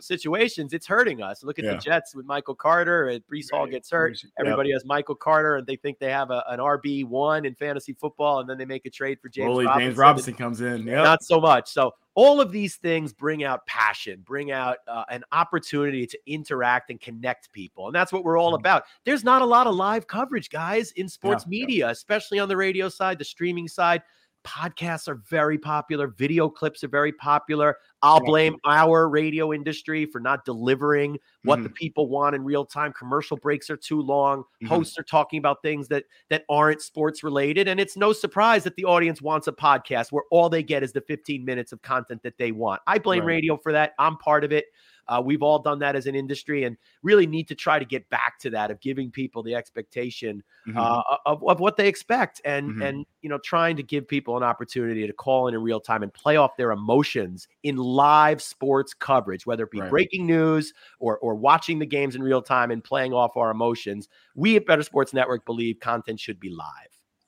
situations, 0.00 0.72
it's 0.72 0.86
hurting 0.86 1.22
us. 1.22 1.44
Look 1.44 1.58
at 1.58 1.64
yeah. 1.64 1.74
the 1.74 1.78
Jets 1.78 2.14
with 2.14 2.26
Michael 2.26 2.54
Carter. 2.54 3.08
And 3.08 3.22
Breece 3.26 3.50
Hall 3.52 3.66
gets 3.66 3.90
hurt. 3.90 4.20
Everybody 4.38 4.70
yep. 4.70 4.76
has 4.76 4.84
Michael 4.84 5.14
Carter, 5.14 5.56
and 5.56 5.66
they 5.66 5.76
think 5.76 5.98
they 5.98 6.10
have 6.10 6.30
a, 6.30 6.44
an 6.48 6.58
RB 6.58 7.04
one 7.04 7.44
in 7.44 7.54
fantasy 7.54 7.92
football, 7.92 8.40
and 8.40 8.48
then 8.48 8.58
they 8.58 8.64
make 8.64 8.84
a 8.86 8.90
trade 8.90 9.20
for 9.20 9.28
James. 9.28 9.48
Robinson. 9.48 9.80
James 9.80 9.96
Robinson 9.96 10.34
comes 10.34 10.60
in. 10.60 10.86
Yep. 10.86 11.04
Not 11.04 11.22
so 11.22 11.40
much. 11.40 11.70
So 11.70 11.94
all 12.14 12.40
of 12.40 12.50
these 12.50 12.76
things 12.76 13.12
bring 13.12 13.44
out 13.44 13.66
passion, 13.66 14.22
bring 14.24 14.50
out 14.50 14.78
uh, 14.88 15.04
an 15.08 15.22
opportunity 15.32 16.06
to 16.06 16.18
interact 16.26 16.90
and 16.90 17.00
connect 17.00 17.52
people. 17.52 17.86
And 17.86 17.94
that's 17.94 18.12
what 18.12 18.24
we're 18.24 18.38
all 18.38 18.52
mm-hmm. 18.52 18.60
about. 18.60 18.84
There's 19.04 19.24
not 19.24 19.42
a 19.42 19.46
lot 19.46 19.66
of 19.66 19.74
live 19.74 20.06
coverage, 20.06 20.50
guys, 20.50 20.92
in 20.92 21.08
sports 21.08 21.46
media, 21.46 21.88
especially 21.88 22.38
on 22.38 22.48
the 22.48 22.56
radio 22.56 22.88
side, 22.88 23.18
the 23.18 23.24
streaming 23.24 23.68
side 23.68 24.02
podcasts 24.44 25.08
are 25.08 25.22
very 25.28 25.58
popular 25.58 26.08
video 26.08 26.48
clips 26.48 26.82
are 26.84 26.88
very 26.88 27.12
popular. 27.12 27.76
I'll 28.02 28.20
blame 28.20 28.56
our 28.64 29.08
radio 29.08 29.52
industry 29.52 30.06
for 30.06 30.20
not 30.20 30.44
delivering 30.44 31.18
what 31.44 31.56
mm-hmm. 31.56 31.64
the 31.64 31.70
people 31.70 32.08
want 32.08 32.34
in 32.34 32.42
real 32.42 32.64
time. 32.64 32.92
Commercial 32.92 33.36
breaks 33.36 33.68
are 33.68 33.76
too 33.76 34.00
long. 34.00 34.40
Mm-hmm. 34.40 34.66
hosts 34.66 34.98
are 34.98 35.02
talking 35.02 35.38
about 35.38 35.62
things 35.62 35.88
that 35.88 36.04
that 36.28 36.44
aren't 36.48 36.82
sports 36.82 37.22
related 37.22 37.68
and 37.68 37.80
it's 37.80 37.96
no 37.96 38.12
surprise 38.12 38.64
that 38.64 38.76
the 38.76 38.84
audience 38.84 39.22
wants 39.22 39.46
a 39.46 39.52
podcast 39.52 40.12
where 40.12 40.24
all 40.30 40.48
they 40.48 40.62
get 40.62 40.82
is 40.82 40.92
the 40.92 41.00
15 41.02 41.44
minutes 41.44 41.72
of 41.72 41.82
content 41.82 42.22
that 42.22 42.36
they 42.38 42.52
want. 42.52 42.80
I 42.86 42.98
blame 42.98 43.20
right. 43.20 43.26
radio 43.26 43.56
for 43.56 43.72
that. 43.72 43.92
I'm 43.98 44.16
part 44.16 44.44
of 44.44 44.52
it 44.52 44.66
uh, 45.08 45.20
we've 45.24 45.42
all 45.42 45.58
done 45.58 45.78
that 45.80 45.96
as 45.96 46.06
an 46.06 46.14
industry 46.14 46.64
and 46.64 46.76
really 47.02 47.26
need 47.26 47.48
to 47.48 47.54
try 47.54 47.78
to 47.78 47.84
get 47.84 48.08
back 48.10 48.38
to 48.38 48.50
that 48.50 48.70
of 48.70 48.80
giving 48.80 49.10
people 49.10 49.42
the 49.42 49.54
expectation 49.54 50.42
mm-hmm. 50.66 50.78
uh, 50.78 51.02
of, 51.26 51.42
of 51.46 51.60
what 51.60 51.76
they 51.76 51.88
expect 51.88 52.40
and 52.44 52.70
mm-hmm. 52.70 52.82
and 52.82 53.06
you 53.22 53.28
know 53.28 53.38
trying 53.38 53.76
to 53.76 53.82
give 53.82 54.06
people 54.06 54.36
an 54.36 54.42
opportunity 54.42 55.06
to 55.06 55.12
call 55.12 55.48
in 55.48 55.54
in 55.54 55.62
real 55.62 55.80
time 55.80 56.02
and 56.02 56.12
play 56.12 56.36
off 56.36 56.56
their 56.56 56.70
emotions 56.70 57.48
in 57.62 57.76
live 57.76 58.40
sports 58.40 58.94
coverage, 58.94 59.46
whether 59.46 59.64
it 59.64 59.70
be 59.70 59.80
right. 59.80 59.90
breaking 59.90 60.26
news 60.26 60.72
or 60.98 61.18
or 61.18 61.34
watching 61.34 61.78
the 61.78 61.86
games 61.86 62.14
in 62.14 62.22
real 62.22 62.42
time 62.42 62.70
and 62.70 62.82
playing 62.82 63.12
off 63.12 63.36
our 63.36 63.50
emotions. 63.50 64.08
We 64.34 64.56
at 64.56 64.66
Bettor 64.66 64.82
Sports 64.82 65.12
Network 65.12 65.44
believe 65.44 65.80
content 65.80 66.20
should 66.20 66.40
be 66.40 66.50
live. 66.50 66.68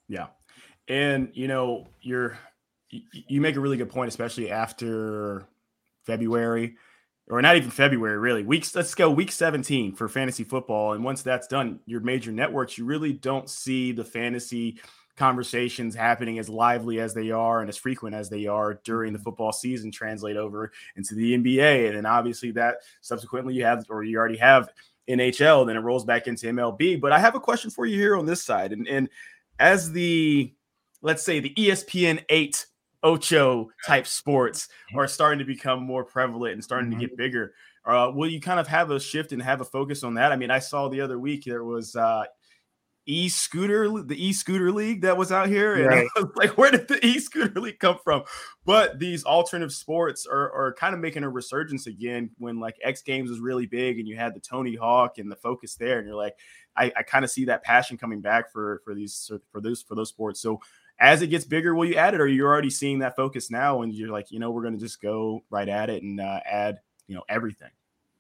Yeah, 0.09 0.27
and 0.89 1.31
you 1.35 1.49
know 1.49 1.89
you're 2.01 2.39
you 2.91 3.41
make 3.41 3.57
a 3.57 3.61
really 3.61 3.77
good 3.77 3.91
point, 3.91 4.09
especially 4.09 4.51
after 4.51 5.47
February 6.05 6.77
or 7.31 7.41
not 7.41 7.57
even 7.57 7.71
February, 7.71 8.19
really. 8.19 8.43
Weeks, 8.43 8.75
let's 8.75 8.95
go 8.95 9.11
week 9.11 9.33
17 9.33 9.95
for 9.95 10.09
fantasy 10.09 10.45
football. 10.45 10.93
And 10.93 11.05
once 11.05 11.23
that's 11.23 11.47
done, 11.47 11.81
your 11.87 12.01
major 12.01 12.33
networks, 12.33 12.77
you 12.77 12.85
really 12.85 13.13
don't 13.13 13.49
see 13.49 13.93
the 13.93 14.05
fantasy 14.05 14.81
conversations 15.17 15.95
happening 15.95 16.39
as 16.39 16.49
lively 16.49 16.99
as 17.01 17.15
they 17.15 17.31
are 17.31 17.61
and 17.61 17.69
as 17.69 17.77
frequent 17.77 18.15
as 18.15 18.29
they 18.29 18.47
are 18.47 18.81
during 18.85 19.13
the 19.13 19.19
mm-hmm. 19.19 19.25
football 19.25 19.53
season 19.53 19.91
translate 19.91 20.37
over 20.37 20.73
into 20.97 21.15
the 21.15 21.37
NBA. 21.37 21.89
And 21.89 21.97
then 21.97 22.07
obviously 22.07 22.51
that 22.53 22.77
subsequently 23.03 23.55
you 23.55 23.65
have, 23.65 23.85
or 23.89 24.03
you 24.03 24.19
already 24.19 24.39
have 24.39 24.71
NHL, 25.09 25.67
then 25.67 25.77
it 25.77 25.81
rolls 25.81 26.05
back 26.05 26.27
into 26.27 26.47
MLB. 26.47 27.01
But 27.01 27.13
I 27.13 27.19
have 27.19 27.35
a 27.35 27.41
question 27.41 27.71
for 27.71 27.87
you 27.87 27.97
here 27.97 28.17
on 28.17 28.27
this 28.27 28.43
side. 28.43 28.73
And, 28.73 28.89
and 28.89 29.09
as 29.59 29.93
the, 29.93 30.53
let's 31.03 31.23
say 31.23 31.41
the 31.41 31.55
ESPN 31.55 32.25
8 32.29 32.67
ocho 33.03 33.71
type 33.87 34.07
sports 34.07 34.69
are 34.95 35.09
starting 35.09 35.39
to 35.39 35.45
become 35.45 35.83
more 35.83 36.05
prevalent 36.05 36.55
and 36.55 36.65
starting 36.65 36.91
mm-hmm. 36.91 37.01
to 37.01 37.07
get 37.09 37.17
bigger. 37.17 37.55
Uh, 37.85 38.11
will 38.15 38.29
you 38.29 38.41
kind 38.41 38.61
of 38.61 38.69
have 38.69 38.91
a 38.91 39.01
shift 39.01 39.33
and 39.33 39.43
have 39.43 39.61
a 39.61 39.65
focus 39.65 40.05
on 40.05 40.15
that? 40.15 40.33
I 40.33 40.37
mean, 40.37 40.51
I 40.51 40.61
saw 40.61 40.89
the 40.89 41.01
other 41.01 41.19
week 41.19 41.45
there 41.45 41.65
was 41.65 41.97
uh, 41.97 42.25
e 43.07 43.29
scooter, 43.29 44.03
the 44.03 44.25
e 44.25 44.33
scooter 44.33 44.71
league 44.71 45.03
that 45.03 45.17
was 45.17 45.33
out 45.33 45.49
here. 45.49 45.75
And 45.75 45.87
right. 45.87 46.09
like, 46.37 46.57
where 46.57 46.71
did 46.71 46.87
the 46.87 47.05
e 47.05 47.19
scooter 47.19 47.61
league 47.61 47.81
come 47.81 47.99
from? 48.05 48.23
But 48.65 49.01
these 49.01 49.25
alternative 49.25 49.73
sports 49.73 50.27
are, 50.27 50.53
are 50.53 50.75
kind 50.75 50.95
of 50.95 51.01
making 51.01 51.25
a 51.25 51.29
resurgence 51.29 51.89
again 51.89 52.31
when 52.39 52.61
like 52.61 52.77
X 52.83 53.03
Games 53.03 53.31
was 53.31 53.41
really 53.41 53.67
big 53.67 53.99
and 53.99 54.07
you 54.07 54.17
had 54.17 54.35
the 54.35 54.41
Tony 54.41 54.77
Hawk 54.77 55.19
and 55.19 55.31
the 55.31 55.37
focus 55.37 55.75
there. 55.75 55.99
And 55.99 56.07
you're 56.07 56.17
like, 56.17 56.37
I, 56.77 56.93
I 56.97 57.03
kind 57.03 57.25
of 57.25 57.31
see 57.31 57.47
that 57.47 57.65
passion 57.65 57.99
coming 57.99 58.21
back 58.21 58.53
for 58.53 58.81
for 58.85 58.95
these 58.95 59.31
for 59.51 59.61
those 59.61 59.83
for 59.83 59.97
those 59.97 60.09
sports. 60.09 60.41
So 60.41 60.61
as 60.99 61.23
it 61.23 61.29
gets 61.29 61.45
bigger, 61.45 61.75
will 61.75 61.87
you 61.87 61.97
add 61.97 62.15
it, 62.15 62.21
or 62.21 62.27
you're 62.27 62.49
already 62.49 62.71
seeing 62.71 63.01
that 63.01 63.17
focus 63.17 63.51
now, 63.51 63.83
and 63.83 63.93
you're 63.93 64.11
like, 64.11 64.31
you 64.31 64.39
know, 64.39 64.51
we're 64.51 64.63
going 64.63 64.75
to 64.75 64.81
just 64.81 65.01
go 65.01 65.43
right 65.51 65.69
at 65.69 65.91
it 65.91 66.03
and 66.03 66.21
uh, 66.21 66.41
add, 66.45 66.79
you 67.09 67.15
know, 67.15 67.23
everything. 67.29 67.71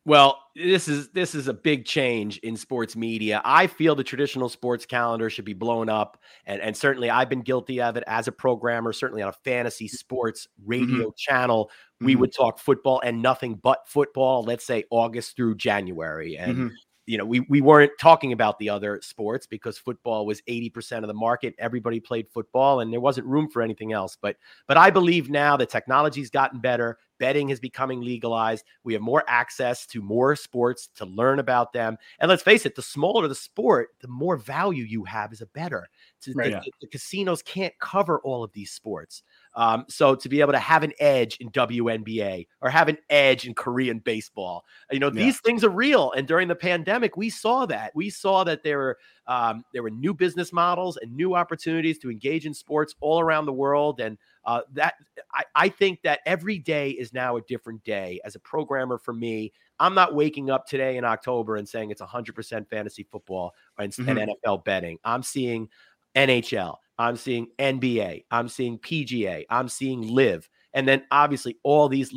Well, 0.04 0.40
this 0.56 0.88
is 0.88 1.10
this 1.10 1.36
is 1.36 1.46
a 1.46 1.54
big 1.54 1.84
change 1.84 2.38
in 2.38 2.56
sports 2.56 2.96
media. 2.96 3.40
I 3.44 3.68
feel 3.68 3.94
the 3.94 4.02
traditional 4.02 4.48
sports 4.48 4.84
calendar 4.84 5.30
should 5.30 5.44
be 5.44 5.52
blown 5.52 5.88
up, 5.88 6.18
and 6.44 6.60
and 6.60 6.76
certainly 6.76 7.08
I've 7.08 7.28
been 7.28 7.42
guilty 7.42 7.80
of 7.80 7.96
it 7.96 8.02
as 8.08 8.26
a 8.26 8.32
programmer. 8.32 8.92
Certainly 8.92 9.22
on 9.22 9.28
a 9.28 9.32
fantasy 9.44 9.86
sports 9.86 10.48
radio 10.64 10.96
mm-hmm. 10.96 11.10
channel, 11.16 11.70
we 12.00 12.12
mm-hmm. 12.12 12.22
would 12.22 12.34
talk 12.34 12.58
football 12.58 13.00
and 13.04 13.22
nothing 13.22 13.54
but 13.54 13.86
football. 13.86 14.42
Let's 14.42 14.64
say 14.64 14.82
August 14.90 15.36
through 15.36 15.54
January, 15.54 16.36
and 16.36 16.56
mm-hmm 16.56 16.74
you 17.06 17.18
know, 17.18 17.24
we 17.24 17.40
we 17.40 17.60
weren't 17.60 17.92
talking 17.98 18.32
about 18.32 18.58
the 18.58 18.68
other 18.68 19.00
sports 19.02 19.46
because 19.46 19.76
football 19.76 20.24
was 20.24 20.40
80% 20.42 20.98
of 20.98 21.08
the 21.08 21.14
market. 21.14 21.54
Everybody 21.58 21.98
played 21.98 22.28
football 22.28 22.80
and 22.80 22.92
there 22.92 23.00
wasn't 23.00 23.26
room 23.26 23.48
for 23.48 23.60
anything 23.60 23.92
else. 23.92 24.16
But 24.20 24.36
but 24.68 24.76
I 24.76 24.90
believe 24.90 25.28
now 25.28 25.56
the 25.56 25.66
technology's 25.66 26.30
gotten 26.30 26.60
bettor, 26.60 26.98
betting 27.18 27.50
is 27.50 27.58
becoming 27.58 28.00
legalized. 28.00 28.64
We 28.84 28.92
have 28.92 29.02
more 29.02 29.24
access 29.26 29.84
to 29.86 30.00
more 30.00 30.36
sports 30.36 30.88
to 30.96 31.04
learn 31.04 31.40
about 31.40 31.72
them. 31.72 31.96
And 32.20 32.28
let's 32.28 32.42
face 32.42 32.66
it, 32.66 32.76
the 32.76 32.82
smaller 32.82 33.26
the 33.26 33.34
sport, 33.34 33.90
the 34.00 34.08
more 34.08 34.36
value 34.36 34.84
you 34.84 35.04
have 35.04 35.32
as 35.32 35.40
a 35.40 35.46
better. 35.46 35.88
Right, 36.34 36.44
the, 36.44 36.50
yeah. 36.50 36.60
the, 36.60 36.72
the 36.82 36.86
casinos 36.86 37.42
can't 37.42 37.74
cover 37.80 38.20
all 38.20 38.44
of 38.44 38.52
these 38.52 38.70
sports. 38.70 39.24
Um, 39.54 39.84
so 39.88 40.14
to 40.14 40.28
be 40.28 40.40
able 40.40 40.52
to 40.52 40.58
have 40.58 40.82
an 40.82 40.92
edge 40.98 41.36
in 41.38 41.50
WNBA 41.50 42.46
or 42.60 42.70
have 42.70 42.88
an 42.88 42.98
edge 43.10 43.46
in 43.46 43.54
Korean 43.54 43.98
baseball, 43.98 44.64
you 44.90 44.98
know, 44.98 45.10
yeah. 45.12 45.24
these 45.24 45.40
things 45.40 45.62
are 45.62 45.70
real. 45.70 46.12
And 46.12 46.26
during 46.26 46.48
the 46.48 46.54
pandemic, 46.54 47.16
we 47.16 47.28
saw 47.28 47.66
that. 47.66 47.92
We 47.94 48.08
saw 48.08 48.44
that 48.44 48.62
there 48.62 48.78
were 48.78 48.98
um, 49.26 49.64
there 49.72 49.82
were 49.82 49.90
new 49.90 50.14
business 50.14 50.52
models 50.52 50.96
and 50.96 51.14
new 51.14 51.34
opportunities 51.34 51.98
to 51.98 52.10
engage 52.10 52.44
in 52.46 52.54
sports 52.54 52.94
all 53.00 53.20
around 53.20 53.46
the 53.46 53.52
world. 53.52 54.00
And 54.00 54.18
uh, 54.44 54.62
that 54.72 54.94
I, 55.32 55.44
I 55.54 55.68
think 55.68 56.02
that 56.02 56.20
every 56.26 56.58
day 56.58 56.90
is 56.90 57.12
now 57.12 57.36
a 57.36 57.42
different 57.42 57.84
day. 57.84 58.20
As 58.24 58.34
a 58.34 58.40
programmer, 58.40 58.98
for 58.98 59.12
me, 59.12 59.52
I'm 59.78 59.94
not 59.94 60.14
waking 60.14 60.50
up 60.50 60.66
today 60.66 60.96
in 60.96 61.04
October 61.04 61.56
and 61.56 61.68
saying 61.68 61.90
it's 61.90 62.02
100% 62.02 62.68
fantasy 62.68 63.04
football 63.10 63.54
and, 63.78 63.92
mm-hmm. 63.92 64.18
and 64.18 64.30
NFL 64.44 64.64
betting. 64.64 64.98
I'm 65.04 65.22
seeing 65.22 65.68
NHL. 66.14 66.76
I'm 66.98 67.16
seeing 67.16 67.48
NBA. 67.58 68.24
I'm 68.30 68.48
seeing 68.48 68.78
PGA. 68.78 69.44
I'm 69.50 69.68
seeing 69.68 70.02
Live, 70.02 70.48
And 70.72 70.86
then 70.86 71.04
obviously 71.10 71.58
all 71.62 71.88
these 71.88 72.12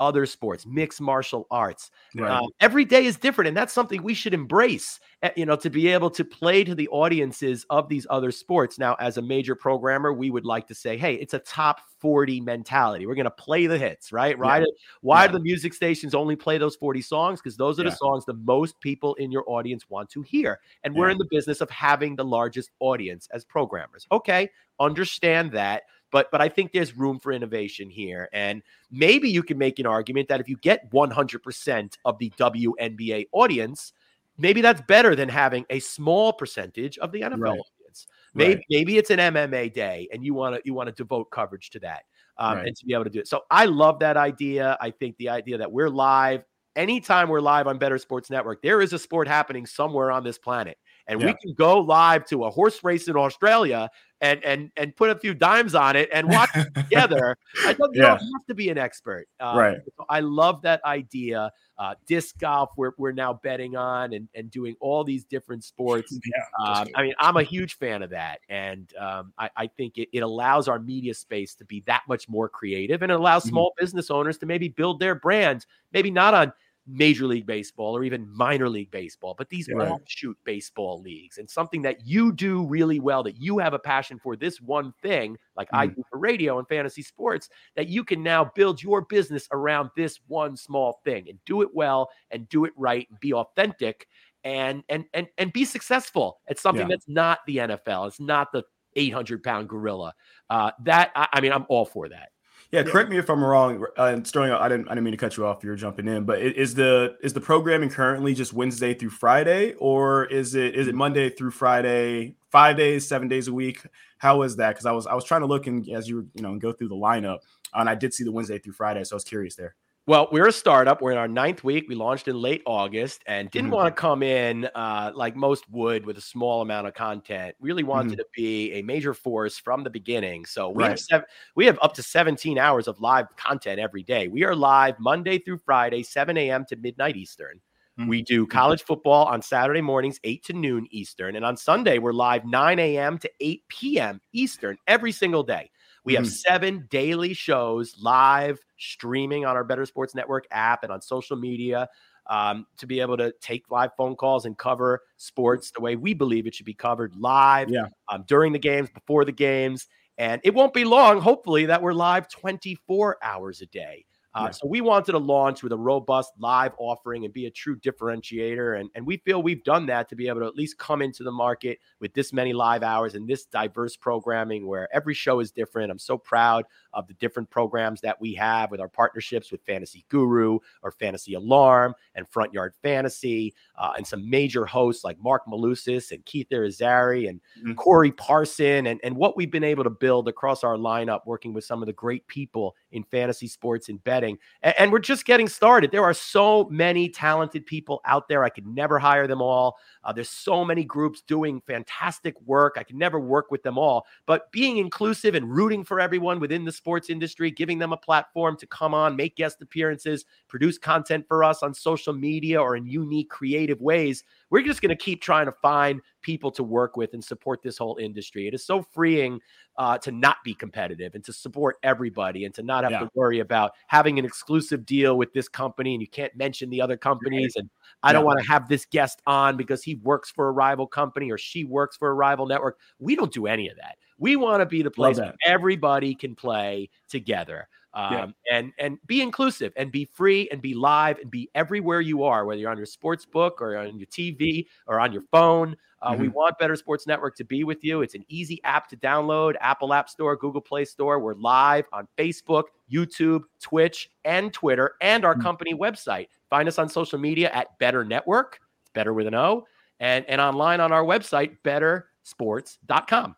other 0.00 0.26
sports, 0.26 0.66
mixed 0.66 1.00
martial 1.00 1.46
arts. 1.50 1.90
Right. 2.14 2.30
Um, 2.30 2.48
every 2.60 2.84
day 2.84 3.04
is 3.04 3.16
different, 3.16 3.48
and 3.48 3.56
that's 3.56 3.72
something 3.72 4.02
we 4.02 4.14
should 4.14 4.34
embrace. 4.34 5.00
Eh, 5.22 5.30
you 5.36 5.46
know, 5.46 5.56
to 5.56 5.68
be 5.68 5.88
able 5.88 6.10
to 6.10 6.24
play 6.24 6.62
to 6.62 6.74
the 6.74 6.88
audiences 6.88 7.66
of 7.70 7.88
these 7.88 8.06
other 8.08 8.30
sports. 8.30 8.78
Now, 8.78 8.94
as 9.00 9.16
a 9.16 9.22
major 9.22 9.56
programmer, 9.56 10.12
we 10.12 10.30
would 10.30 10.44
like 10.44 10.68
to 10.68 10.74
say, 10.74 10.96
"Hey, 10.96 11.14
it's 11.14 11.34
a 11.34 11.40
top 11.40 11.80
forty 11.98 12.40
mentality. 12.40 13.04
We're 13.06 13.16
going 13.16 13.24
to 13.24 13.30
play 13.32 13.66
the 13.66 13.78
hits, 13.78 14.12
right? 14.12 14.38
Right? 14.38 14.60
Yeah. 14.60 14.72
Why 15.00 15.22
yeah. 15.22 15.26
do 15.28 15.32
the 15.34 15.40
music 15.40 15.74
stations 15.74 16.14
only 16.14 16.36
play 16.36 16.56
those 16.58 16.76
forty 16.76 17.02
songs? 17.02 17.40
Because 17.40 17.56
those 17.56 17.80
are 17.80 17.84
yeah. 17.84 17.90
the 17.90 17.96
songs 17.96 18.24
the 18.24 18.34
most 18.34 18.78
people 18.80 19.14
in 19.14 19.32
your 19.32 19.44
audience 19.48 19.90
want 19.90 20.08
to 20.10 20.22
hear. 20.22 20.60
And 20.84 20.94
we're 20.94 21.10
in 21.10 21.18
the 21.18 21.28
business 21.30 21.60
of 21.60 21.70
having 21.70 22.14
the 22.14 22.24
largest 22.24 22.70
audience 22.78 23.28
as 23.32 23.44
programmers. 23.44 24.06
Okay, 24.12 24.48
understand 24.78 25.50
that." 25.52 25.82
But 26.10 26.30
but 26.30 26.40
I 26.40 26.48
think 26.48 26.72
there's 26.72 26.96
room 26.96 27.18
for 27.18 27.32
innovation 27.32 27.90
here, 27.90 28.28
and 28.32 28.62
maybe 28.90 29.28
you 29.28 29.42
can 29.42 29.58
make 29.58 29.78
an 29.78 29.86
argument 29.86 30.28
that 30.28 30.40
if 30.40 30.48
you 30.48 30.56
get 30.56 30.90
100% 30.90 31.98
of 32.04 32.18
the 32.18 32.30
WNBA 32.38 33.26
audience, 33.32 33.92
maybe 34.38 34.60
that's 34.60 34.80
better 34.82 35.14
than 35.14 35.28
having 35.28 35.66
a 35.70 35.80
small 35.80 36.32
percentage 36.32 36.96
of 36.98 37.12
the 37.12 37.22
NFL 37.22 37.40
right. 37.40 37.50
audience. 37.50 38.06
Maybe 38.34 38.54
right. 38.54 38.64
maybe 38.70 38.98
it's 38.98 39.10
an 39.10 39.18
MMA 39.18 39.72
day, 39.72 40.08
and 40.12 40.24
you 40.24 40.34
want 40.34 40.56
to 40.56 40.62
you 40.64 40.74
want 40.74 40.88
to 40.88 40.94
devote 40.94 41.30
coverage 41.30 41.70
to 41.70 41.80
that. 41.80 42.04
Um, 42.40 42.58
right. 42.58 42.68
and 42.68 42.76
to 42.76 42.86
be 42.86 42.94
able 42.94 43.02
to 43.02 43.10
do 43.10 43.18
it. 43.18 43.26
So 43.26 43.42
I 43.50 43.64
love 43.64 43.98
that 43.98 44.16
idea. 44.16 44.78
I 44.80 44.92
think 44.92 45.16
the 45.16 45.28
idea 45.28 45.58
that 45.58 45.72
we're 45.72 45.90
live 45.90 46.44
anytime 46.76 47.28
we're 47.28 47.40
live 47.40 47.66
on 47.66 47.78
Bettor 47.78 47.98
Sports 47.98 48.30
Network, 48.30 48.62
there 48.62 48.80
is 48.80 48.92
a 48.92 48.98
sport 48.98 49.26
happening 49.26 49.66
somewhere 49.66 50.12
on 50.12 50.22
this 50.22 50.38
planet 50.38 50.78
and 51.08 51.20
yeah. 51.20 51.26
we 51.26 51.34
can 51.42 51.54
go 51.54 51.80
live 51.80 52.24
to 52.26 52.44
a 52.44 52.50
horse 52.50 52.84
race 52.84 53.08
in 53.08 53.16
Australia 53.16 53.90
and 54.20 54.42
and 54.44 54.70
and 54.76 54.94
put 54.96 55.10
a 55.10 55.14
few 55.14 55.34
dimes 55.34 55.74
on 55.74 55.96
it 55.96 56.08
and 56.12 56.28
watch 56.28 56.50
it 56.54 56.74
together. 56.74 57.36
I 57.64 57.72
don't, 57.72 57.94
yeah. 57.94 58.02
don't 58.02 58.18
have 58.18 58.46
to 58.48 58.54
be 58.54 58.68
an 58.68 58.78
expert. 58.78 59.28
Um, 59.40 59.56
right. 59.56 59.78
So 59.96 60.04
I 60.08 60.20
love 60.20 60.62
that 60.62 60.84
idea. 60.84 61.52
Uh, 61.78 61.94
disc 62.08 62.36
golf, 62.40 62.70
we're, 62.76 62.90
we're 62.98 63.12
now 63.12 63.32
betting 63.32 63.76
on 63.76 64.12
and, 64.12 64.28
and 64.34 64.50
doing 64.50 64.74
all 64.80 65.04
these 65.04 65.24
different 65.24 65.62
sports. 65.62 66.18
Yeah, 66.28 66.80
um, 66.80 66.88
I 66.96 67.02
mean, 67.02 67.14
I'm 67.20 67.36
a 67.36 67.42
huge 67.42 67.78
fan 67.78 68.02
of 68.02 68.10
that. 68.10 68.40
And 68.48 68.92
um, 68.98 69.32
I, 69.38 69.48
I, 69.56 69.66
think 69.68 69.96
it, 69.96 70.08
it 70.12 70.20
allows 70.20 70.66
our 70.68 70.78
media 70.78 71.14
space 71.14 71.54
to 71.54 71.64
be 71.64 71.82
that 71.86 72.02
much 72.08 72.28
more 72.28 72.48
creative 72.48 73.02
and 73.02 73.12
it 73.12 73.14
allows 73.14 73.44
mm-hmm. 73.44 73.50
small 73.50 73.74
business 73.78 74.10
owners 74.10 74.36
to 74.38 74.46
maybe 74.46 74.68
build 74.68 74.98
their 74.98 75.14
brands, 75.14 75.66
maybe 75.92 76.10
not 76.10 76.34
on 76.34 76.52
Major 76.88 77.26
League 77.26 77.46
Baseball 77.46 77.96
or 77.96 78.02
even 78.02 78.28
minor 78.34 78.68
league 78.68 78.90
baseball, 78.90 79.34
but 79.36 79.48
these 79.50 79.68
right. 79.72 79.88
offshoot 79.88 80.36
baseball 80.44 81.00
leagues 81.02 81.38
and 81.38 81.48
something 81.48 81.82
that 81.82 82.06
you 82.06 82.32
do 82.32 82.66
really 82.66 82.98
well, 82.98 83.22
that 83.22 83.36
you 83.36 83.58
have 83.58 83.74
a 83.74 83.78
passion 83.78 84.18
for 84.18 84.36
this 84.36 84.60
one 84.60 84.92
thing, 85.02 85.36
like 85.56 85.68
mm. 85.70 85.78
I 85.78 85.86
do 85.88 86.02
for 86.10 86.18
radio 86.18 86.58
and 86.58 86.66
fantasy 86.66 87.02
sports, 87.02 87.48
that 87.76 87.88
you 87.88 88.04
can 88.04 88.22
now 88.22 88.50
build 88.54 88.82
your 88.82 89.02
business 89.02 89.46
around 89.52 89.90
this 89.96 90.18
one 90.26 90.56
small 90.56 91.00
thing 91.04 91.28
and 91.28 91.38
do 91.44 91.62
it 91.62 91.68
well 91.74 92.08
and 92.30 92.48
do 92.48 92.64
it 92.64 92.72
right 92.76 93.06
and 93.10 93.20
be 93.20 93.32
authentic 93.34 94.06
and 94.44 94.82
and 94.88 95.04
and 95.12 95.26
and 95.36 95.52
be 95.52 95.64
successful 95.64 96.40
at 96.48 96.58
something 96.58 96.88
yeah. 96.88 96.94
that's 96.94 97.08
not 97.08 97.40
the 97.46 97.58
NFL. 97.58 98.08
It's 98.08 98.20
not 98.20 98.52
the 98.52 98.62
800 98.96 99.42
pound 99.42 99.68
gorilla. 99.68 100.14
Uh, 100.48 100.70
that 100.84 101.10
I, 101.14 101.28
I 101.34 101.40
mean, 101.40 101.52
I'm 101.52 101.66
all 101.68 101.84
for 101.84 102.08
that. 102.08 102.30
Yeah, 102.70 102.82
correct 102.82 103.08
me 103.08 103.16
if 103.16 103.30
I'm 103.30 103.42
wrong. 103.42 103.82
Uh, 103.96 104.22
Sterling, 104.24 104.52
I 104.52 104.68
didn't, 104.68 104.88
I 104.88 104.90
didn't 104.90 105.04
mean 105.04 105.12
to 105.12 105.16
cut 105.16 105.38
you 105.38 105.46
off. 105.46 105.64
You're 105.64 105.74
jumping 105.74 106.06
in, 106.06 106.24
but 106.24 106.38
is 106.40 106.74
the 106.74 107.16
is 107.22 107.32
the 107.32 107.40
programming 107.40 107.88
currently 107.88 108.34
just 108.34 108.52
Wednesday 108.52 108.92
through 108.92 109.08
Friday, 109.10 109.72
or 109.78 110.26
is 110.26 110.54
it 110.54 110.74
is 110.76 110.86
it 110.86 110.94
Monday 110.94 111.30
through 111.30 111.52
Friday, 111.52 112.34
five 112.50 112.76
days, 112.76 113.08
seven 113.08 113.26
days 113.26 113.48
a 113.48 113.54
week? 113.54 113.86
How 114.18 114.42
is 114.42 114.56
that? 114.56 114.70
Because 114.70 114.84
I 114.84 114.92
was 114.92 115.06
I 115.06 115.14
was 115.14 115.24
trying 115.24 115.40
to 115.40 115.46
look 115.46 115.66
and 115.66 115.88
as 115.88 116.08
you 116.08 116.16
were, 116.16 116.26
you 116.34 116.42
know 116.42 116.58
go 116.58 116.72
through 116.72 116.88
the 116.88 116.94
lineup, 116.94 117.38
and 117.72 117.88
I 117.88 117.94
did 117.94 118.12
see 118.12 118.24
the 118.24 118.32
Wednesday 118.32 118.58
through 118.58 118.74
Friday, 118.74 119.02
so 119.04 119.14
I 119.14 119.16
was 119.16 119.24
curious 119.24 119.54
there. 119.54 119.74
Well, 120.08 120.26
we're 120.32 120.46
a 120.46 120.52
startup. 120.52 121.02
We're 121.02 121.12
in 121.12 121.18
our 121.18 121.28
ninth 121.28 121.62
week. 121.62 121.84
We 121.86 121.94
launched 121.94 122.28
in 122.28 122.40
late 122.40 122.62
August 122.64 123.22
and 123.26 123.50
didn't 123.50 123.66
mm-hmm. 123.66 123.74
want 123.74 123.94
to 123.94 124.00
come 124.00 124.22
in 124.22 124.64
uh, 124.74 125.12
like 125.14 125.36
most 125.36 125.68
would 125.68 126.06
with 126.06 126.16
a 126.16 126.22
small 126.22 126.62
amount 126.62 126.86
of 126.86 126.94
content. 126.94 127.54
Really 127.60 127.82
wanted 127.82 128.12
mm-hmm. 128.12 128.20
to 128.20 128.26
be 128.34 128.72
a 128.72 128.80
major 128.80 129.12
force 129.12 129.58
from 129.58 129.84
the 129.84 129.90
beginning. 129.90 130.46
So 130.46 130.70
we 130.70 130.82
right. 130.82 130.92
have 130.92 130.98
seven, 130.98 131.26
we 131.56 131.66
have 131.66 131.78
up 131.82 131.92
to 131.92 132.02
17 132.02 132.56
hours 132.56 132.88
of 132.88 132.98
live 133.02 133.26
content 133.36 133.78
every 133.78 134.02
day. 134.02 134.28
We 134.28 134.44
are 134.44 134.56
live 134.56 134.98
Monday 134.98 135.40
through 135.40 135.58
Friday, 135.58 136.02
7 136.02 136.38
a.m. 136.38 136.64
to 136.70 136.76
midnight 136.76 137.18
Eastern. 137.18 137.60
Mm-hmm. 138.00 138.08
We 138.08 138.22
do 138.22 138.46
college 138.46 138.84
football 138.84 139.26
on 139.26 139.42
Saturday 139.42 139.82
mornings, 139.82 140.20
8 140.24 140.42
to 140.44 140.52
noon 140.54 140.86
Eastern. 140.90 141.36
And 141.36 141.44
on 141.44 141.54
Sunday, 141.58 141.98
we're 141.98 142.12
live 142.14 142.46
9 142.46 142.78
a.m. 142.78 143.18
to 143.18 143.30
8 143.40 143.62
p.m. 143.68 144.22
Eastern 144.32 144.78
every 144.86 145.12
single 145.12 145.42
day. 145.42 145.70
We 146.08 146.14
have 146.14 146.24
mm-hmm. 146.24 146.30
seven 146.30 146.86
daily 146.88 147.34
shows 147.34 147.94
live 148.00 148.58
streaming 148.78 149.44
on 149.44 149.56
our 149.56 149.62
Bettor 149.62 149.84
Sports 149.84 150.14
Network 150.14 150.46
app 150.50 150.82
and 150.82 150.90
on 150.90 151.02
social 151.02 151.36
media 151.36 151.86
um, 152.28 152.66
to 152.78 152.86
be 152.86 153.00
able 153.00 153.18
to 153.18 153.30
take 153.42 153.70
live 153.70 153.90
phone 153.94 154.16
calls 154.16 154.46
and 154.46 154.56
cover 154.56 155.02
sports 155.18 155.70
the 155.70 155.82
way 155.82 155.96
we 155.96 156.14
believe 156.14 156.46
it 156.46 156.54
should 156.54 156.64
be 156.64 156.72
covered 156.72 157.14
live 157.14 157.68
yeah. 157.68 157.88
um, 158.08 158.24
during 158.26 158.54
the 158.54 158.58
games, 158.58 158.88
before 158.88 159.26
the 159.26 159.32
games. 159.32 159.86
And 160.16 160.40
it 160.44 160.54
won't 160.54 160.72
be 160.72 160.86
long, 160.86 161.20
hopefully, 161.20 161.66
that 161.66 161.82
we're 161.82 161.92
live 161.92 162.26
24 162.30 163.18
hours 163.22 163.60
a 163.60 163.66
day. 163.66 164.06
Uh, 164.38 164.44
yeah. 164.44 164.50
So 164.50 164.68
we 164.68 164.80
wanted 164.80 165.12
to 165.12 165.18
launch 165.18 165.62
with 165.62 165.72
a 165.72 165.76
robust 165.76 166.32
live 166.38 166.72
offering 166.78 167.24
and 167.24 167.34
be 167.34 167.46
a 167.46 167.50
true 167.50 167.76
differentiator. 167.80 168.78
And, 168.78 168.88
and 168.94 169.04
we 169.04 169.16
feel 169.16 169.42
we've 169.42 169.64
done 169.64 169.86
that 169.86 170.08
to 170.10 170.16
be 170.16 170.28
able 170.28 170.40
to 170.40 170.46
at 170.46 170.54
least 170.54 170.78
come 170.78 171.02
into 171.02 171.24
the 171.24 171.32
market 171.32 171.78
with 172.00 172.14
this 172.14 172.32
many 172.32 172.52
live 172.52 172.84
hours 172.84 173.14
and 173.14 173.26
this 173.26 173.46
diverse 173.46 173.96
programming 173.96 174.66
where 174.66 174.88
every 174.94 175.14
show 175.14 175.40
is 175.40 175.50
different. 175.50 175.90
I'm 175.90 175.98
so 175.98 176.16
proud 176.16 176.66
of 176.92 177.08
the 177.08 177.14
different 177.14 177.50
programs 177.50 178.00
that 178.02 178.20
we 178.20 178.34
have 178.34 178.70
with 178.70 178.80
our 178.80 178.88
partnerships 178.88 179.50
with 179.50 179.60
Fantasy 179.62 180.04
Guru 180.08 180.60
or 180.82 180.92
Fantasy 180.92 181.34
Alarm 181.34 181.94
and 182.14 182.28
Front 182.28 182.54
Yard 182.54 182.74
Fantasy 182.80 183.54
uh, 183.76 183.94
and 183.96 184.06
some 184.06 184.28
major 184.30 184.66
hosts 184.66 185.02
like 185.02 185.18
Marc 185.20 185.46
Malusis 185.46 186.12
and 186.12 186.24
Keith 186.24 186.48
Irizarry 186.52 187.28
and 187.28 187.40
mm-hmm. 187.58 187.74
Corey 187.74 188.12
Parson 188.12 188.86
and, 188.86 189.00
and 189.02 189.16
what 189.16 189.36
we've 189.36 189.50
been 189.50 189.64
able 189.64 189.84
to 189.84 189.90
build 189.90 190.28
across 190.28 190.62
our 190.62 190.76
lineup 190.76 191.20
working 191.26 191.52
with 191.52 191.64
some 191.64 191.82
of 191.82 191.86
the 191.86 191.92
great 191.92 192.26
people 192.28 192.76
in 192.92 193.04
fantasy 193.04 193.46
sports 193.46 193.88
and 193.88 194.02
betting. 194.04 194.38
And, 194.62 194.74
and 194.78 194.92
we're 194.92 194.98
just 194.98 195.24
getting 195.24 195.48
started. 195.48 195.90
There 195.90 196.04
are 196.04 196.14
so 196.14 196.68
many 196.70 197.08
talented 197.08 197.66
people 197.66 198.00
out 198.04 198.28
there. 198.28 198.44
I 198.44 198.48
could 198.48 198.66
never 198.66 198.98
hire 198.98 199.26
them 199.26 199.42
all. 199.42 199.76
Uh, 200.04 200.12
there's 200.12 200.30
so 200.30 200.64
many 200.64 200.84
groups 200.84 201.22
doing 201.22 201.60
fantastic 201.66 202.40
work. 202.42 202.76
I 202.78 202.82
can 202.82 202.98
never 202.98 203.20
work 203.20 203.50
with 203.50 203.62
them 203.62 203.78
all, 203.78 204.06
but 204.26 204.50
being 204.52 204.78
inclusive 204.78 205.34
and 205.34 205.50
rooting 205.50 205.84
for 205.84 206.00
everyone 206.00 206.40
within 206.40 206.64
the 206.64 206.72
sports 206.72 207.10
industry, 207.10 207.50
giving 207.50 207.78
them 207.78 207.92
a 207.92 207.96
platform 207.96 208.56
to 208.58 208.66
come 208.66 208.94
on, 208.94 209.16
make 209.16 209.36
guest 209.36 209.60
appearances, 209.60 210.24
produce 210.48 210.78
content 210.78 211.26
for 211.28 211.44
us 211.44 211.62
on 211.62 211.74
social 211.74 212.12
media 212.12 212.60
or 212.60 212.76
in 212.76 212.86
unique, 212.86 213.28
creative 213.30 213.80
ways. 213.80 214.24
We're 214.50 214.62
just 214.62 214.80
going 214.80 214.90
to 214.90 214.96
keep 214.96 215.20
trying 215.20 215.46
to 215.46 215.52
find 215.52 216.00
people 216.22 216.50
to 216.52 216.62
work 216.62 216.96
with 216.96 217.14
and 217.14 217.24
support 217.24 217.62
this 217.62 217.78
whole 217.78 217.96
industry. 217.96 218.46
It 218.46 218.54
is 218.54 218.64
so 218.64 218.82
freeing 218.82 219.40
uh, 219.78 219.96
to 219.96 220.10
not 220.10 220.38
be 220.44 220.52
competitive 220.52 221.14
and 221.14 221.24
to 221.24 221.32
support 221.32 221.76
everybody 221.84 222.44
and 222.44 222.52
to 222.52 222.62
not 222.64 222.82
have 222.82 222.90
yeah. 222.90 222.98
to 222.98 223.10
worry 223.14 223.38
about 223.38 223.72
having 223.86 224.18
an 224.18 224.24
exclusive 224.24 224.84
deal 224.84 225.16
with 225.16 225.32
this 225.32 225.48
company 225.48 225.94
and 225.94 226.00
you 226.02 226.08
can't 226.08 226.36
mention 226.36 226.68
the 226.68 226.80
other 226.80 226.96
companies. 226.96 227.54
And 227.54 227.70
I 228.02 228.08
yeah. 228.08 228.14
don't 228.14 228.24
want 228.24 228.40
to 228.40 228.46
have 228.46 228.68
this 228.68 228.84
guest 228.84 229.22
on 229.24 229.56
because 229.56 229.84
he 229.84 229.94
works 229.94 230.30
for 230.30 230.48
a 230.48 230.52
rival 230.52 230.88
company 230.88 231.30
or 231.30 231.38
she 231.38 231.62
works 231.62 231.96
for 231.96 232.10
a 232.10 232.14
rival 232.14 232.46
network. 232.46 232.76
We 232.98 233.14
don't 233.14 233.32
do 233.32 233.46
any 233.46 233.68
of 233.68 233.76
that. 233.76 233.98
We 234.18 234.34
want 234.34 234.60
to 234.62 234.66
be 234.66 234.82
the 234.82 234.90
place 234.90 235.16
where 235.16 235.34
everybody 235.46 236.12
can 236.16 236.34
play 236.34 236.90
together 237.08 237.68
um, 237.94 238.12
yeah. 238.12 238.58
and 238.58 238.72
and 238.78 238.98
be 239.06 239.22
inclusive 239.22 239.72
and 239.76 239.90
be 239.92 240.04
free 240.04 240.48
and 240.50 240.60
be 240.60 240.74
live 240.74 241.18
and 241.18 241.30
be 241.30 241.50
everywhere 241.54 242.00
you 242.00 242.24
are, 242.24 242.44
whether 242.44 242.60
you're 242.60 242.70
on 242.70 242.76
your 242.76 242.86
sports 242.86 243.24
book 243.24 243.62
or 243.62 243.76
on 243.76 243.98
your 243.98 244.06
TV 244.06 244.66
or 244.86 244.98
on 244.98 245.12
your 245.12 245.22
phone. 245.30 245.76
Uh, 246.00 246.12
mm-hmm. 246.12 246.22
We 246.22 246.28
want 246.28 246.58
Bettor 246.58 246.76
Sports 246.76 247.06
Network 247.06 247.36
to 247.36 247.44
be 247.44 247.64
with 247.64 247.82
you. 247.82 248.02
It's 248.02 248.14
an 248.14 248.24
easy 248.28 248.62
app 248.64 248.88
to 248.88 248.96
download 248.96 249.54
Apple 249.60 249.92
App 249.92 250.08
Store, 250.08 250.36
Google 250.36 250.60
Play 250.60 250.84
Store. 250.84 251.18
We're 251.18 251.34
live 251.34 251.86
on 251.92 252.06
Facebook, 252.16 252.64
YouTube, 252.90 253.42
Twitch, 253.60 254.10
and 254.24 254.52
Twitter, 254.52 254.94
and 255.00 255.24
our 255.24 255.34
mm-hmm. 255.34 255.42
company 255.42 255.74
website. 255.74 256.28
Find 256.50 256.68
us 256.68 256.78
on 256.78 256.88
social 256.88 257.18
media 257.18 257.50
at 257.52 257.78
Bettor 257.78 258.04
Network. 258.04 258.60
Bettor 258.94 259.12
with 259.12 259.26
an 259.26 259.34
O. 259.34 259.66
And, 260.00 260.24
and 260.28 260.40
online 260.40 260.80
on 260.80 260.92
our 260.92 261.04
website, 261.04 261.56
bettorsports.com. 261.64 263.34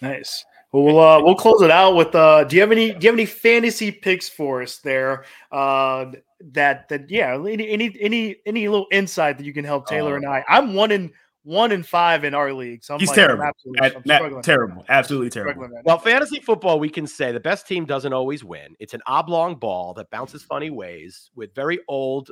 Nice. 0.00 0.44
Well, 0.70 0.82
we'll 0.84 1.00
uh, 1.00 1.22
we'll 1.22 1.34
close 1.34 1.62
it 1.62 1.70
out 1.70 1.96
with. 1.96 2.14
Uh, 2.14 2.44
do 2.44 2.54
you 2.54 2.60
have 2.60 2.70
any 2.70 2.92
Do 2.92 2.98
you 3.00 3.08
have 3.10 3.18
any 3.18 3.26
fantasy 3.26 3.90
picks 3.90 4.28
for 4.28 4.62
us 4.62 4.78
there? 4.78 5.24
Uh, 5.50 6.12
that 6.52 6.88
that 6.90 7.10
yeah, 7.10 7.34
any 7.34 7.68
any 7.68 7.96
any 7.98 8.36
any 8.44 8.68
little 8.68 8.86
insight 8.92 9.38
that 9.38 9.44
you 9.44 9.54
can 9.54 9.64
help 9.64 9.88
Taylor 9.88 10.16
and 10.16 10.26
oh. 10.26 10.30
I. 10.30 10.44
I'm 10.46 10.74
one 10.74 10.92
in 10.92 11.10
one 11.48 11.72
in 11.72 11.82
five 11.82 12.24
in 12.24 12.34
our 12.34 12.52
league. 12.52 12.84
So 12.84 12.94
I'm 12.94 13.00
he's 13.00 13.08
like, 13.08 13.16
terrible. 13.16 13.44
Absolutely, 13.44 14.12
At, 14.12 14.42
terrible. 14.44 14.84
Absolutely 14.88 15.30
terrible. 15.30 15.68
Well, 15.82 15.98
fantasy 15.98 16.40
football, 16.40 16.78
we 16.78 16.90
can 16.90 17.06
say 17.06 17.32
the 17.32 17.40
best 17.40 17.66
team 17.66 17.86
doesn't 17.86 18.12
always 18.12 18.44
win. 18.44 18.76
It's 18.78 18.92
an 18.92 19.00
oblong 19.06 19.56
ball 19.56 19.94
that 19.94 20.10
bounces 20.10 20.42
funny 20.42 20.68
ways 20.68 21.30
with 21.34 21.54
very 21.54 21.78
old 21.88 22.30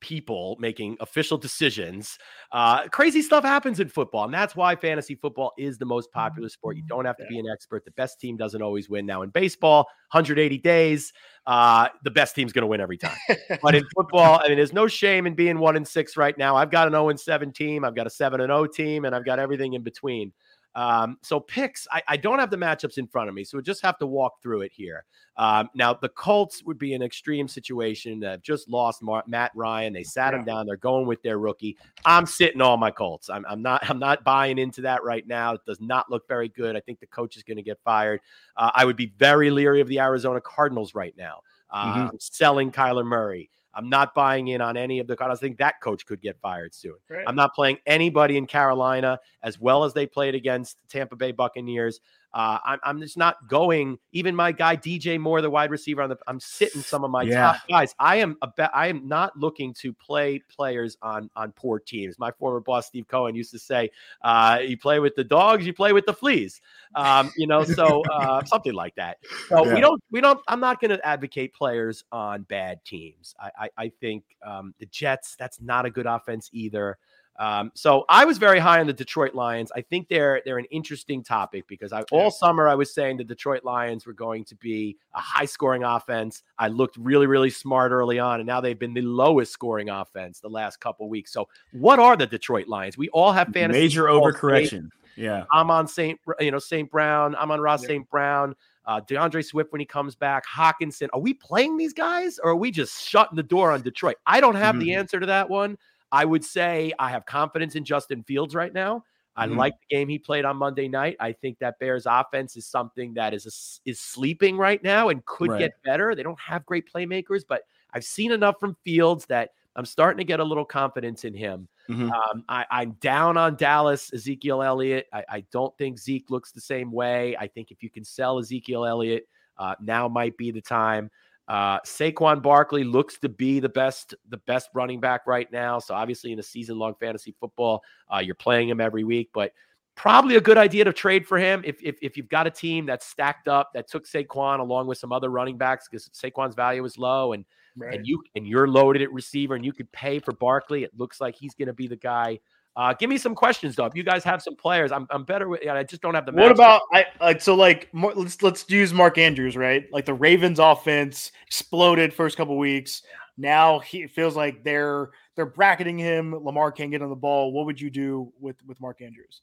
people 0.00 0.56
making 0.58 0.96
official 1.00 1.38
decisions. 1.38 2.18
Uh, 2.52 2.88
crazy 2.88 3.22
stuff 3.22 3.44
happens 3.44 3.80
in 3.80 3.88
football, 3.88 4.24
and 4.24 4.34
that's 4.34 4.56
why 4.56 4.74
fantasy 4.74 5.14
football 5.14 5.52
is 5.58 5.78
the 5.78 5.84
most 5.84 6.10
popular 6.12 6.48
sport. 6.48 6.76
You 6.76 6.82
don't 6.88 7.04
have 7.04 7.16
to 7.18 7.26
be 7.28 7.38
an 7.38 7.46
expert. 7.50 7.84
The 7.84 7.90
best 7.92 8.20
team 8.20 8.36
doesn't 8.36 8.62
always 8.62 8.88
win. 8.88 9.06
Now 9.06 9.22
in 9.22 9.30
baseball, 9.30 9.84
180 10.12 10.58
days, 10.58 11.12
uh, 11.46 11.88
the 12.04 12.10
best 12.10 12.34
team's 12.34 12.52
going 12.52 12.62
to 12.62 12.66
win 12.66 12.80
every 12.80 12.98
time. 12.98 13.16
but 13.62 13.74
in 13.74 13.84
football, 13.94 14.40
I 14.42 14.48
mean, 14.48 14.56
there's 14.56 14.72
no 14.72 14.86
shame 14.86 15.26
in 15.26 15.34
being 15.34 15.58
one 15.58 15.76
and 15.76 15.86
six 15.86 16.16
right 16.16 16.36
now. 16.36 16.56
I've 16.56 16.70
got 16.70 16.86
an 16.86 16.92
0 16.92 17.10
and 17.10 17.20
7 17.20 17.52
team, 17.52 17.84
I've 17.84 17.94
got 17.94 18.06
a 18.06 18.10
7 18.10 18.40
and 18.40 18.50
0 18.50 18.66
team, 18.66 19.04
and 19.04 19.14
I've 19.14 19.24
got 19.24 19.38
everything 19.38 19.74
in 19.74 19.82
between. 19.82 20.32
Um, 20.74 21.18
so 21.22 21.40
picks, 21.40 21.88
I, 21.90 22.02
I, 22.06 22.16
don't 22.16 22.38
have 22.38 22.50
the 22.50 22.56
matchups 22.56 22.96
in 22.96 23.08
front 23.08 23.28
of 23.28 23.34
me, 23.34 23.42
so 23.42 23.58
we 23.58 23.62
just 23.62 23.82
have 23.82 23.98
to 23.98 24.06
walk 24.06 24.40
through 24.40 24.60
it 24.60 24.70
here. 24.72 25.04
Um, 25.36 25.68
now 25.74 25.94
the 25.94 26.10
Colts 26.10 26.62
would 26.62 26.78
be 26.78 26.94
an 26.94 27.02
extreme 27.02 27.48
situation. 27.48 28.20
They've 28.20 28.40
just 28.40 28.68
lost 28.68 29.02
Mar- 29.02 29.24
Matt 29.26 29.50
Ryan. 29.56 29.92
They 29.92 30.04
sat 30.04 30.32
yeah. 30.32 30.38
him 30.38 30.44
down. 30.44 30.66
They're 30.66 30.76
going 30.76 31.06
with 31.06 31.22
their 31.22 31.38
rookie. 31.38 31.76
I'm 32.04 32.24
sitting 32.24 32.60
all 32.60 32.76
my 32.76 32.92
Colts. 32.92 33.30
I'm, 33.30 33.44
I'm, 33.48 33.62
not. 33.62 33.88
I'm 33.90 33.98
not 33.98 34.22
buying 34.22 34.58
into 34.58 34.82
that 34.82 35.02
right 35.02 35.26
now. 35.26 35.54
It 35.54 35.62
does 35.66 35.80
not 35.80 36.08
look 36.08 36.28
very 36.28 36.48
good. 36.48 36.76
I 36.76 36.80
think 36.80 37.00
the 37.00 37.06
coach 37.06 37.36
is 37.36 37.42
going 37.42 37.56
to 37.56 37.64
get 37.64 37.80
fired. 37.84 38.20
Uh, 38.56 38.70
I 38.72 38.84
would 38.84 38.96
be 38.96 39.12
very 39.18 39.50
leery 39.50 39.80
of 39.80 39.88
the 39.88 39.98
Arizona 39.98 40.40
Cardinals 40.40 40.94
right 40.94 41.14
now. 41.16 41.40
Uh, 41.70 41.94
mm-hmm. 41.94 42.16
selling 42.18 42.70
Kyler 42.70 43.06
Murray. 43.06 43.50
I'm 43.74 43.88
not 43.88 44.14
buying 44.14 44.48
in 44.48 44.60
on 44.60 44.76
any 44.76 44.98
of 44.98 45.06
the. 45.06 45.16
I 45.20 45.34
think 45.36 45.58
that 45.58 45.80
coach 45.80 46.04
could 46.04 46.20
get 46.20 46.38
fired 46.40 46.74
soon. 46.74 46.96
Right. 47.08 47.24
I'm 47.26 47.36
not 47.36 47.54
playing 47.54 47.78
anybody 47.86 48.36
in 48.36 48.46
Carolina 48.46 49.18
as 49.42 49.60
well 49.60 49.84
as 49.84 49.94
they 49.94 50.06
played 50.06 50.34
against 50.34 50.76
Tampa 50.88 51.16
Bay 51.16 51.32
Buccaneers. 51.32 52.00
Uh, 52.32 52.58
I'm, 52.64 52.78
I'm 52.84 53.00
just 53.00 53.16
not 53.16 53.48
going. 53.48 53.98
Even 54.12 54.36
my 54.36 54.52
guy 54.52 54.76
DJ 54.76 55.18
Moore, 55.18 55.42
the 55.42 55.50
wide 55.50 55.70
receiver 55.70 56.02
on 56.02 56.10
the, 56.10 56.18
I'm 56.26 56.38
sitting 56.38 56.80
some 56.80 57.02
of 57.04 57.10
my 57.10 57.22
yeah. 57.22 57.40
top 57.40 57.56
guys. 57.68 57.94
I 57.98 58.16
am 58.16 58.36
a 58.42 58.48
be- 58.48 58.62
I 58.62 58.86
am 58.86 59.08
not 59.08 59.36
looking 59.36 59.74
to 59.74 59.92
play 59.92 60.38
players 60.48 60.96
on 61.02 61.30
on 61.34 61.52
poor 61.52 61.80
teams. 61.80 62.18
My 62.18 62.30
former 62.30 62.60
boss 62.60 62.86
Steve 62.86 63.08
Cohen 63.08 63.34
used 63.34 63.50
to 63.52 63.58
say, 63.58 63.90
uh, 64.22 64.58
"You 64.62 64.78
play 64.78 65.00
with 65.00 65.16
the 65.16 65.24
dogs, 65.24 65.66
you 65.66 65.72
play 65.72 65.92
with 65.92 66.06
the 66.06 66.14
fleas." 66.14 66.60
Um, 66.94 67.32
you 67.36 67.46
know, 67.46 67.64
so 67.64 68.02
uh, 68.12 68.44
something 68.46 68.74
like 68.74 68.94
that. 68.94 69.18
So 69.48 69.66
yeah. 69.66 69.74
we 69.74 69.80
don't 69.80 70.02
we 70.10 70.20
don't. 70.20 70.40
I'm 70.46 70.60
not 70.60 70.80
going 70.80 70.90
to 70.90 71.06
advocate 71.06 71.52
players 71.52 72.04
on 72.12 72.42
bad 72.42 72.84
teams. 72.84 73.34
I 73.40 73.50
I, 73.58 73.70
I 73.76 73.88
think 74.00 74.24
um, 74.44 74.74
the 74.78 74.86
Jets. 74.86 75.36
That's 75.36 75.60
not 75.60 75.84
a 75.84 75.90
good 75.90 76.06
offense 76.06 76.48
either. 76.52 76.98
Um, 77.40 77.72
so 77.74 78.04
I 78.06 78.26
was 78.26 78.36
very 78.36 78.58
high 78.58 78.80
on 78.80 78.86
the 78.86 78.92
Detroit 78.92 79.34
Lions. 79.34 79.72
I 79.74 79.80
think 79.80 80.08
they're 80.08 80.42
they're 80.44 80.58
an 80.58 80.66
interesting 80.66 81.22
topic 81.22 81.66
because 81.66 81.90
I, 81.90 82.02
all 82.12 82.30
summer 82.30 82.68
I 82.68 82.74
was 82.74 82.92
saying 82.92 83.16
the 83.16 83.24
Detroit 83.24 83.64
Lions 83.64 84.04
were 84.04 84.12
going 84.12 84.44
to 84.44 84.54
be 84.56 84.98
a 85.14 85.20
high 85.20 85.46
scoring 85.46 85.82
offense. 85.82 86.42
I 86.58 86.68
looked 86.68 86.98
really 86.98 87.26
really 87.26 87.48
smart 87.48 87.92
early 87.92 88.18
on, 88.18 88.40
and 88.40 88.46
now 88.46 88.60
they've 88.60 88.78
been 88.78 88.92
the 88.92 89.00
lowest 89.00 89.52
scoring 89.52 89.88
offense 89.88 90.40
the 90.40 90.50
last 90.50 90.80
couple 90.80 91.08
weeks. 91.08 91.32
So 91.32 91.48
what 91.72 91.98
are 91.98 92.14
the 92.14 92.26
Detroit 92.26 92.68
Lions? 92.68 92.98
We 92.98 93.08
all 93.08 93.32
have 93.32 93.48
fantasy 93.48 93.80
major 93.80 94.04
overcorrection. 94.04 94.90
Yeah, 95.16 95.44
I'm 95.50 95.70
on 95.70 95.88
Saint 95.88 96.20
you 96.40 96.50
know 96.50 96.58
Saint 96.58 96.90
Brown. 96.90 97.34
I'm 97.36 97.50
on 97.50 97.60
Ross 97.60 97.82
yeah. 97.82 97.88
Saint 97.88 98.10
Brown. 98.10 98.54
Uh, 98.86 98.98
D'Andre 99.06 99.40
Swift 99.40 99.72
when 99.72 99.78
he 99.78 99.86
comes 99.86 100.16
back, 100.16 100.44
Hockenson. 100.46 101.08
Are 101.12 101.20
we 101.20 101.32
playing 101.34 101.76
these 101.76 101.92
guys 101.92 102.40
or 102.42 102.50
are 102.50 102.56
we 102.56 102.70
just 102.70 103.06
shutting 103.06 103.36
the 103.36 103.42
door 103.42 103.70
on 103.70 103.82
Detroit? 103.82 104.16
I 104.26 104.40
don't 104.40 104.56
have 104.56 104.74
mm-hmm. 104.74 104.84
the 104.84 104.94
answer 104.94 105.20
to 105.20 105.26
that 105.26 105.48
one. 105.48 105.78
I 106.12 106.24
would 106.24 106.44
say 106.44 106.92
I 106.98 107.10
have 107.10 107.26
confidence 107.26 107.76
in 107.76 107.84
Justin 107.84 108.22
Fields 108.22 108.54
right 108.54 108.72
now. 108.72 109.04
I 109.36 109.46
mm-hmm. 109.46 109.58
like 109.58 109.74
the 109.80 109.96
game 109.96 110.08
he 110.08 110.18
played 110.18 110.44
on 110.44 110.56
Monday 110.56 110.88
night. 110.88 111.16
I 111.20 111.32
think 111.32 111.58
that 111.60 111.78
Bears 111.78 112.06
offense 112.06 112.56
is 112.56 112.66
something 112.66 113.14
that 113.14 113.32
is 113.32 113.46
a, 113.46 113.88
is 113.88 114.00
sleeping 114.00 114.56
right 114.56 114.82
now 114.82 115.08
and 115.08 115.24
could 115.24 115.50
right. 115.50 115.58
get 115.60 115.82
better. 115.84 116.14
They 116.14 116.22
don't 116.22 116.40
have 116.40 116.66
great 116.66 116.92
playmakers, 116.92 117.44
but 117.48 117.62
I've 117.94 118.04
seen 118.04 118.32
enough 118.32 118.58
from 118.58 118.76
Fields 118.84 119.26
that 119.26 119.50
I'm 119.76 119.84
starting 119.84 120.18
to 120.18 120.24
get 120.24 120.40
a 120.40 120.44
little 120.44 120.64
confidence 120.64 121.24
in 121.24 121.32
him. 121.32 121.68
Mm-hmm. 121.88 122.10
Um, 122.10 122.44
I, 122.48 122.64
am 122.70 122.92
down 123.00 123.36
on 123.36 123.56
Dallas, 123.56 124.12
Ezekiel 124.12 124.62
Elliott. 124.62 125.06
I, 125.12 125.24
I, 125.28 125.40
don't 125.50 125.76
think 125.76 125.98
Zeke 125.98 126.30
looks 126.30 126.52
the 126.52 126.60
same 126.60 126.92
way. 126.92 127.36
I 127.36 127.48
think 127.48 127.70
if 127.70 127.82
you 127.82 127.90
can 127.90 128.04
sell 128.04 128.38
Ezekiel 128.38 128.84
Elliott, 128.84 129.26
uh, 129.58 129.74
now 129.80 130.06
might 130.06 130.36
be 130.36 130.50
the 130.50 130.60
time. 130.60 131.10
Uh, 131.50 131.80
Saquon 131.80 132.40
Barkley 132.40 132.84
looks 132.84 133.18
to 133.18 133.28
be 133.28 133.58
the 133.58 133.68
best, 133.68 134.14
the 134.28 134.36
best 134.36 134.70
running 134.72 135.00
back 135.00 135.26
right 135.26 135.50
now. 135.50 135.80
So 135.80 135.94
obviously, 135.94 136.30
in 136.30 136.38
a 136.38 136.44
season-long 136.44 136.94
fantasy 137.00 137.34
football, 137.40 137.82
uh, 138.08 138.18
you're 138.18 138.36
playing 138.36 138.68
him 138.68 138.80
every 138.80 139.02
week, 139.02 139.30
but 139.34 139.52
probably 139.96 140.36
a 140.36 140.40
good 140.40 140.56
idea 140.56 140.84
to 140.84 140.92
trade 140.92 141.26
for 141.26 141.38
him 141.38 141.62
if, 141.64 141.82
if 141.82 141.96
if 142.02 142.16
you've 142.16 142.28
got 142.28 142.46
a 142.46 142.50
team 142.50 142.86
that's 142.86 143.04
stacked 143.04 143.48
up 143.48 143.72
that 143.74 143.88
took 143.88 144.06
Saquon 144.06 144.60
along 144.60 144.86
with 144.86 144.96
some 144.96 145.10
other 145.10 145.28
running 145.28 145.58
backs 145.58 145.88
because 145.90 146.08
Saquon's 146.10 146.54
value 146.54 146.84
is 146.84 146.96
low 146.96 147.32
and 147.32 147.44
right. 147.76 147.94
and 147.94 148.06
you 148.06 148.22
and 148.36 148.46
you're 148.46 148.68
loaded 148.68 149.02
at 149.02 149.12
receiver 149.12 149.56
and 149.56 149.64
you 149.64 149.72
could 149.72 149.90
pay 149.90 150.20
for 150.20 150.30
Barkley. 150.32 150.84
It 150.84 150.96
looks 150.96 151.20
like 151.20 151.34
he's 151.34 151.54
going 151.54 151.66
to 151.66 151.74
be 151.74 151.88
the 151.88 151.96
guy 151.96 152.38
uh, 152.80 152.94
give 152.94 153.10
me 153.10 153.18
some 153.18 153.34
questions 153.34 153.76
though. 153.76 153.84
If 153.84 153.94
you 153.94 154.02
guys 154.02 154.24
have 154.24 154.40
some 154.40 154.56
players, 154.56 154.90
I'm, 154.90 155.06
I'm 155.10 155.22
better 155.24 155.50
with. 155.50 155.68
I 155.68 155.84
just 155.84 156.00
don't 156.00 156.14
have 156.14 156.24
the. 156.24 156.32
What 156.32 156.50
about 156.50 156.80
I 156.94 157.04
like 157.20 157.42
so 157.42 157.54
like 157.54 157.90
let's 157.92 158.40
let's 158.42 158.64
use 158.70 158.94
Mark 158.94 159.18
Andrews 159.18 159.54
right? 159.54 159.84
Like 159.92 160.06
the 160.06 160.14
Ravens 160.14 160.58
offense 160.58 161.30
exploded 161.46 162.14
first 162.14 162.38
couple 162.38 162.56
weeks. 162.56 163.02
Now 163.36 163.80
he 163.80 164.06
feels 164.06 164.34
like 164.34 164.64
they're 164.64 165.10
they're 165.36 165.44
bracketing 165.44 165.98
him. 165.98 166.34
Lamar 166.42 166.72
can't 166.72 166.90
get 166.90 167.02
on 167.02 167.10
the 167.10 167.16
ball. 167.16 167.52
What 167.52 167.66
would 167.66 167.78
you 167.78 167.90
do 167.90 168.32
with 168.40 168.56
with 168.66 168.80
Mark 168.80 169.02
Andrews? 169.02 169.42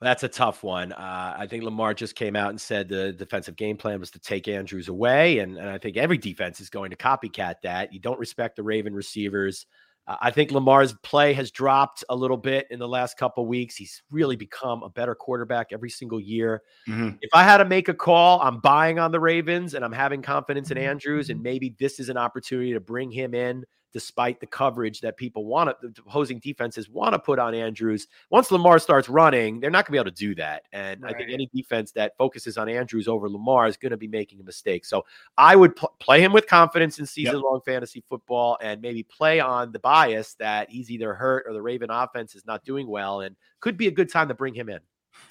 That's 0.00 0.22
a 0.22 0.28
tough 0.28 0.64
one. 0.64 0.92
Uh, 0.92 1.36
I 1.38 1.46
think 1.46 1.64
Lamar 1.64 1.92
just 1.92 2.16
came 2.16 2.36
out 2.36 2.48
and 2.48 2.60
said 2.60 2.88
the 2.88 3.12
defensive 3.12 3.54
game 3.54 3.76
plan 3.76 4.00
was 4.00 4.10
to 4.12 4.18
take 4.18 4.48
Andrews 4.48 4.88
away. 4.88 5.40
And, 5.40 5.58
and 5.58 5.68
I 5.68 5.78
think 5.78 5.96
every 5.96 6.18
defense 6.18 6.58
is 6.60 6.70
going 6.70 6.90
to 6.90 6.96
copycat 6.96 7.56
that. 7.62 7.92
You 7.92 8.00
don't 8.00 8.18
respect 8.18 8.56
the 8.56 8.64
Raven 8.64 8.94
receivers. 8.94 9.66
Uh, 10.06 10.16
I 10.20 10.30
think 10.30 10.50
Lamar's 10.50 10.94
play 11.02 11.32
has 11.34 11.50
dropped 11.50 12.04
a 12.08 12.16
little 12.16 12.36
bit 12.36 12.66
in 12.70 12.78
the 12.78 12.88
last 12.88 13.16
couple 13.16 13.46
weeks. 13.46 13.76
He's 13.76 14.02
really 14.10 14.36
become 14.36 14.82
a 14.82 14.90
better 14.90 15.14
quarterback 15.14 15.68
every 15.72 15.90
single 15.90 16.20
year. 16.20 16.62
Mm-hmm. 16.88 17.16
If 17.20 17.30
I 17.32 17.44
had 17.44 17.58
to 17.58 17.64
make 17.64 17.88
a 17.88 17.94
call, 17.94 18.40
I'm 18.40 18.60
buying 18.60 18.98
on 18.98 19.12
the 19.12 19.20
Ravens 19.20 19.74
and 19.74 19.84
I'm 19.84 19.92
having 19.92 20.22
confidence 20.22 20.70
in 20.70 20.78
Andrews. 20.78 21.30
And 21.30 21.42
maybe 21.42 21.74
this 21.78 22.00
is 22.00 22.08
an 22.08 22.16
opportunity 22.16 22.72
to 22.72 22.80
bring 22.80 23.10
him 23.10 23.34
in 23.34 23.64
despite 23.92 24.40
the 24.40 24.46
coverage 24.46 25.00
that 25.00 25.16
people 25.16 25.44
want 25.44 25.70
to, 25.70 25.88
the 25.88 26.02
opposing 26.06 26.38
defenses 26.38 26.88
want 26.88 27.12
to 27.12 27.18
put 27.18 27.38
on 27.38 27.54
Andrews. 27.54 28.08
Once 28.30 28.50
Lamar 28.50 28.78
starts 28.78 29.08
running, 29.08 29.60
they're 29.60 29.70
not 29.70 29.86
going 29.86 29.92
to 29.92 29.92
be 29.92 29.98
able 29.98 30.10
to 30.10 30.16
do 30.16 30.34
that. 30.36 30.64
And 30.72 31.02
right. 31.02 31.14
I 31.14 31.18
think 31.18 31.30
any 31.30 31.48
defense 31.54 31.92
that 31.92 32.16
focuses 32.16 32.56
on 32.58 32.68
Andrews 32.68 33.08
over 33.08 33.28
Lamar 33.28 33.66
is 33.66 33.76
going 33.76 33.90
to 33.90 33.96
be 33.96 34.08
making 34.08 34.40
a 34.40 34.44
mistake. 34.44 34.84
So 34.84 35.04
I 35.36 35.56
would 35.56 35.76
pl- 35.76 35.94
play 36.00 36.22
him 36.22 36.32
with 36.32 36.46
confidence 36.46 36.98
in 36.98 37.06
season 37.06 37.40
long 37.40 37.60
yep. 37.66 37.74
fantasy 37.74 38.02
football 38.08 38.58
and 38.60 38.80
maybe 38.80 39.02
play 39.02 39.40
on 39.40 39.72
the 39.72 39.78
bias 39.78 40.34
that 40.34 40.70
he's 40.70 40.90
either 40.90 41.14
hurt 41.14 41.44
or 41.46 41.52
the 41.52 41.62
Raven 41.62 41.90
offense 41.90 42.34
is 42.34 42.46
not 42.46 42.64
doing 42.64 42.86
well 42.86 43.20
and 43.20 43.36
could 43.60 43.76
be 43.76 43.88
a 43.88 43.92
good 43.92 44.10
time 44.10 44.28
to 44.28 44.34
bring 44.34 44.54
him 44.54 44.68
in. 44.68 44.80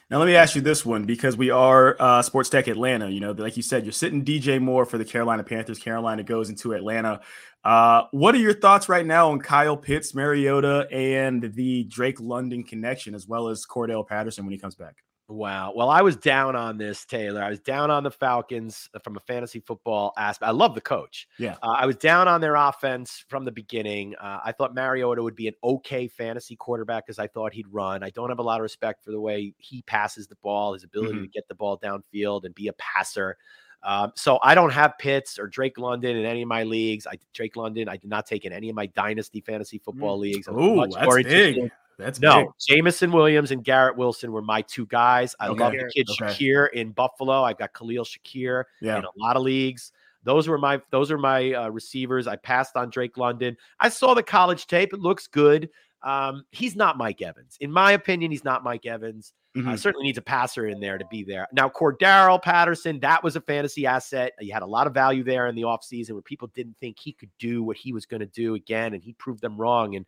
Now, 0.09 0.17
let 0.17 0.25
me 0.25 0.35
ask 0.35 0.55
you 0.55 0.61
this 0.61 0.85
one 0.85 1.05
because 1.05 1.37
we 1.37 1.51
are 1.51 1.95
uh, 1.99 2.21
Sports 2.21 2.49
Tech 2.49 2.67
Atlanta. 2.67 3.09
You 3.09 3.21
know, 3.21 3.31
like 3.31 3.55
you 3.55 3.63
said, 3.63 3.85
you're 3.85 3.93
sitting 3.93 4.25
DJ 4.25 4.61
Moore 4.61 4.85
for 4.85 4.97
the 4.97 5.05
Carolina 5.05 5.43
Panthers. 5.43 5.79
Carolina 5.79 6.21
goes 6.21 6.49
into 6.49 6.73
Atlanta. 6.73 7.21
Uh, 7.63 8.03
what 8.11 8.35
are 8.35 8.39
your 8.39 8.53
thoughts 8.53 8.89
right 8.89 9.05
now 9.05 9.31
on 9.31 9.39
Kyle 9.39 9.77
Pitts, 9.77 10.13
Mariota, 10.13 10.87
and 10.91 11.53
the 11.53 11.85
Drake 11.85 12.19
London 12.19 12.63
connection, 12.63 13.15
as 13.15 13.27
well 13.27 13.47
as 13.47 13.65
Cordarrelle 13.65 14.07
Patterson 14.07 14.43
when 14.43 14.51
he 14.51 14.59
comes 14.59 14.75
back? 14.75 14.95
Wow. 15.31 15.71
Well, 15.73 15.89
I 15.89 16.01
was 16.01 16.17
down 16.17 16.57
on 16.57 16.77
this, 16.77 17.05
Taylor. 17.05 17.41
I 17.41 17.49
was 17.49 17.61
down 17.61 17.89
on 17.89 18.03
the 18.03 18.11
Falcons 18.11 18.89
from 19.01 19.15
a 19.15 19.19
fantasy 19.21 19.61
football 19.61 20.13
aspect. 20.17 20.49
I 20.49 20.51
love 20.51 20.75
the 20.75 20.81
coach. 20.81 21.25
Yeah. 21.37 21.55
Uh, 21.63 21.69
I 21.69 21.85
was 21.85 21.95
down 21.95 22.27
on 22.27 22.41
their 22.41 22.55
offense 22.55 23.23
from 23.29 23.45
the 23.45 23.51
beginning. 23.51 24.13
Uh, 24.15 24.41
I 24.43 24.51
thought 24.51 24.75
Mariota 24.75 25.23
would 25.23 25.37
be 25.37 25.47
an 25.47 25.53
okay 25.63 26.09
fantasy 26.09 26.57
quarterback 26.57 27.05
because 27.05 27.17
I 27.17 27.27
thought 27.27 27.53
he'd 27.53 27.67
run. 27.69 28.03
I 28.03 28.09
don't 28.09 28.27
have 28.27 28.39
a 28.39 28.43
lot 28.43 28.59
of 28.59 28.63
respect 28.63 29.05
for 29.05 29.11
the 29.11 29.21
way 29.21 29.53
he 29.57 29.81
passes 29.83 30.27
the 30.27 30.35
ball, 30.35 30.73
his 30.73 30.83
ability 30.83 31.13
mm-hmm. 31.13 31.23
to 31.23 31.29
get 31.29 31.47
the 31.47 31.55
ball 31.55 31.77
downfield 31.77 32.43
and 32.43 32.53
be 32.53 32.67
a 32.67 32.73
passer. 32.73 33.37
Um, 33.83 34.11
so 34.15 34.37
I 34.43 34.53
don't 34.53 34.71
have 34.71 34.97
Pitts 34.97 35.39
or 35.39 35.47
Drake 35.47 35.79
London 35.79 36.17
in 36.17 36.25
any 36.25 36.41
of 36.41 36.49
my 36.49 36.63
leagues. 36.63 37.07
I 37.07 37.17
Drake 37.33 37.55
London 37.55 37.87
I 37.87 37.97
did 37.97 38.09
not 38.09 38.27
take 38.27 38.45
in 38.45 38.51
any 38.51 38.69
of 38.69 38.75
my 38.75 38.85
dynasty 38.87 39.41
fantasy 39.41 39.79
football 39.79 40.17
mm. 40.17 40.21
leagues. 40.21 40.47
Oh, 40.51 40.85
that's 40.85 41.23
big. 41.23 41.71
That's 42.01 42.19
no 42.19 42.41
big. 42.41 42.47
Jameson 42.59 43.11
Williams 43.11 43.51
and 43.51 43.63
Garrett 43.63 43.97
Wilson 43.97 44.31
were 44.31 44.41
my 44.41 44.61
two 44.61 44.85
guys. 44.87 45.35
I 45.39 45.47
okay. 45.49 45.63
love 45.63 45.73
the 45.73 45.91
kid 45.93 46.07
okay. 46.09 46.33
Shakir 46.33 46.71
in 46.73 46.91
Buffalo. 46.91 47.43
I've 47.43 47.57
got 47.57 47.73
Khalil 47.73 48.03
Shakir 48.03 48.63
yeah. 48.81 48.97
in 48.97 49.05
a 49.05 49.09
lot 49.17 49.37
of 49.37 49.43
leagues. 49.43 49.91
Those 50.23 50.47
were 50.47 50.57
my 50.57 50.81
those 50.91 51.11
are 51.11 51.17
my 51.17 51.53
uh, 51.53 51.69
receivers. 51.69 52.27
I 52.27 52.35
passed 52.35 52.75
on 52.75 52.89
Drake 52.89 53.17
London. 53.17 53.57
I 53.79 53.89
saw 53.89 54.13
the 54.13 54.23
college 54.23 54.67
tape. 54.67 54.93
It 54.93 54.99
looks 54.99 55.27
good. 55.27 55.69
Um, 56.03 56.45
he's 56.51 56.75
not 56.75 56.97
Mike 56.97 57.21
Evans. 57.21 57.57
In 57.59 57.71
my 57.71 57.91
opinion, 57.91 58.31
he's 58.31 58.43
not 58.43 58.63
Mike 58.63 58.85
Evans. 58.85 59.33
Mm-hmm. 59.55 59.67
Uh, 59.67 59.77
certainly 59.77 60.05
needs 60.05 60.17
a 60.17 60.21
passer 60.21 60.67
in 60.67 60.79
there 60.79 60.97
to 60.97 61.05
be 61.11 61.23
there. 61.23 61.45
Now, 61.51 61.67
Cordarrelle 61.67 62.41
Patterson, 62.41 63.01
that 63.01 63.21
was 63.21 63.35
a 63.35 63.41
fantasy 63.41 63.85
asset. 63.85 64.31
You 64.39 64.53
had 64.53 64.61
a 64.61 64.67
lot 64.67 64.87
of 64.87 64.93
value 64.93 65.23
there 65.23 65.47
in 65.47 65.55
the 65.55 65.63
offseason 65.63 66.13
where 66.13 66.21
people 66.21 66.49
didn't 66.55 66.77
think 66.79 66.97
he 66.97 67.11
could 67.11 67.29
do 67.37 67.61
what 67.61 67.75
he 67.75 67.91
was 67.91 68.05
going 68.05 68.21
to 68.21 68.27
do 68.27 68.55
again, 68.55 68.93
and 68.93 69.03
he 69.03 69.11
proved 69.13 69.41
them 69.41 69.57
wrong. 69.57 69.95
And 69.95 70.05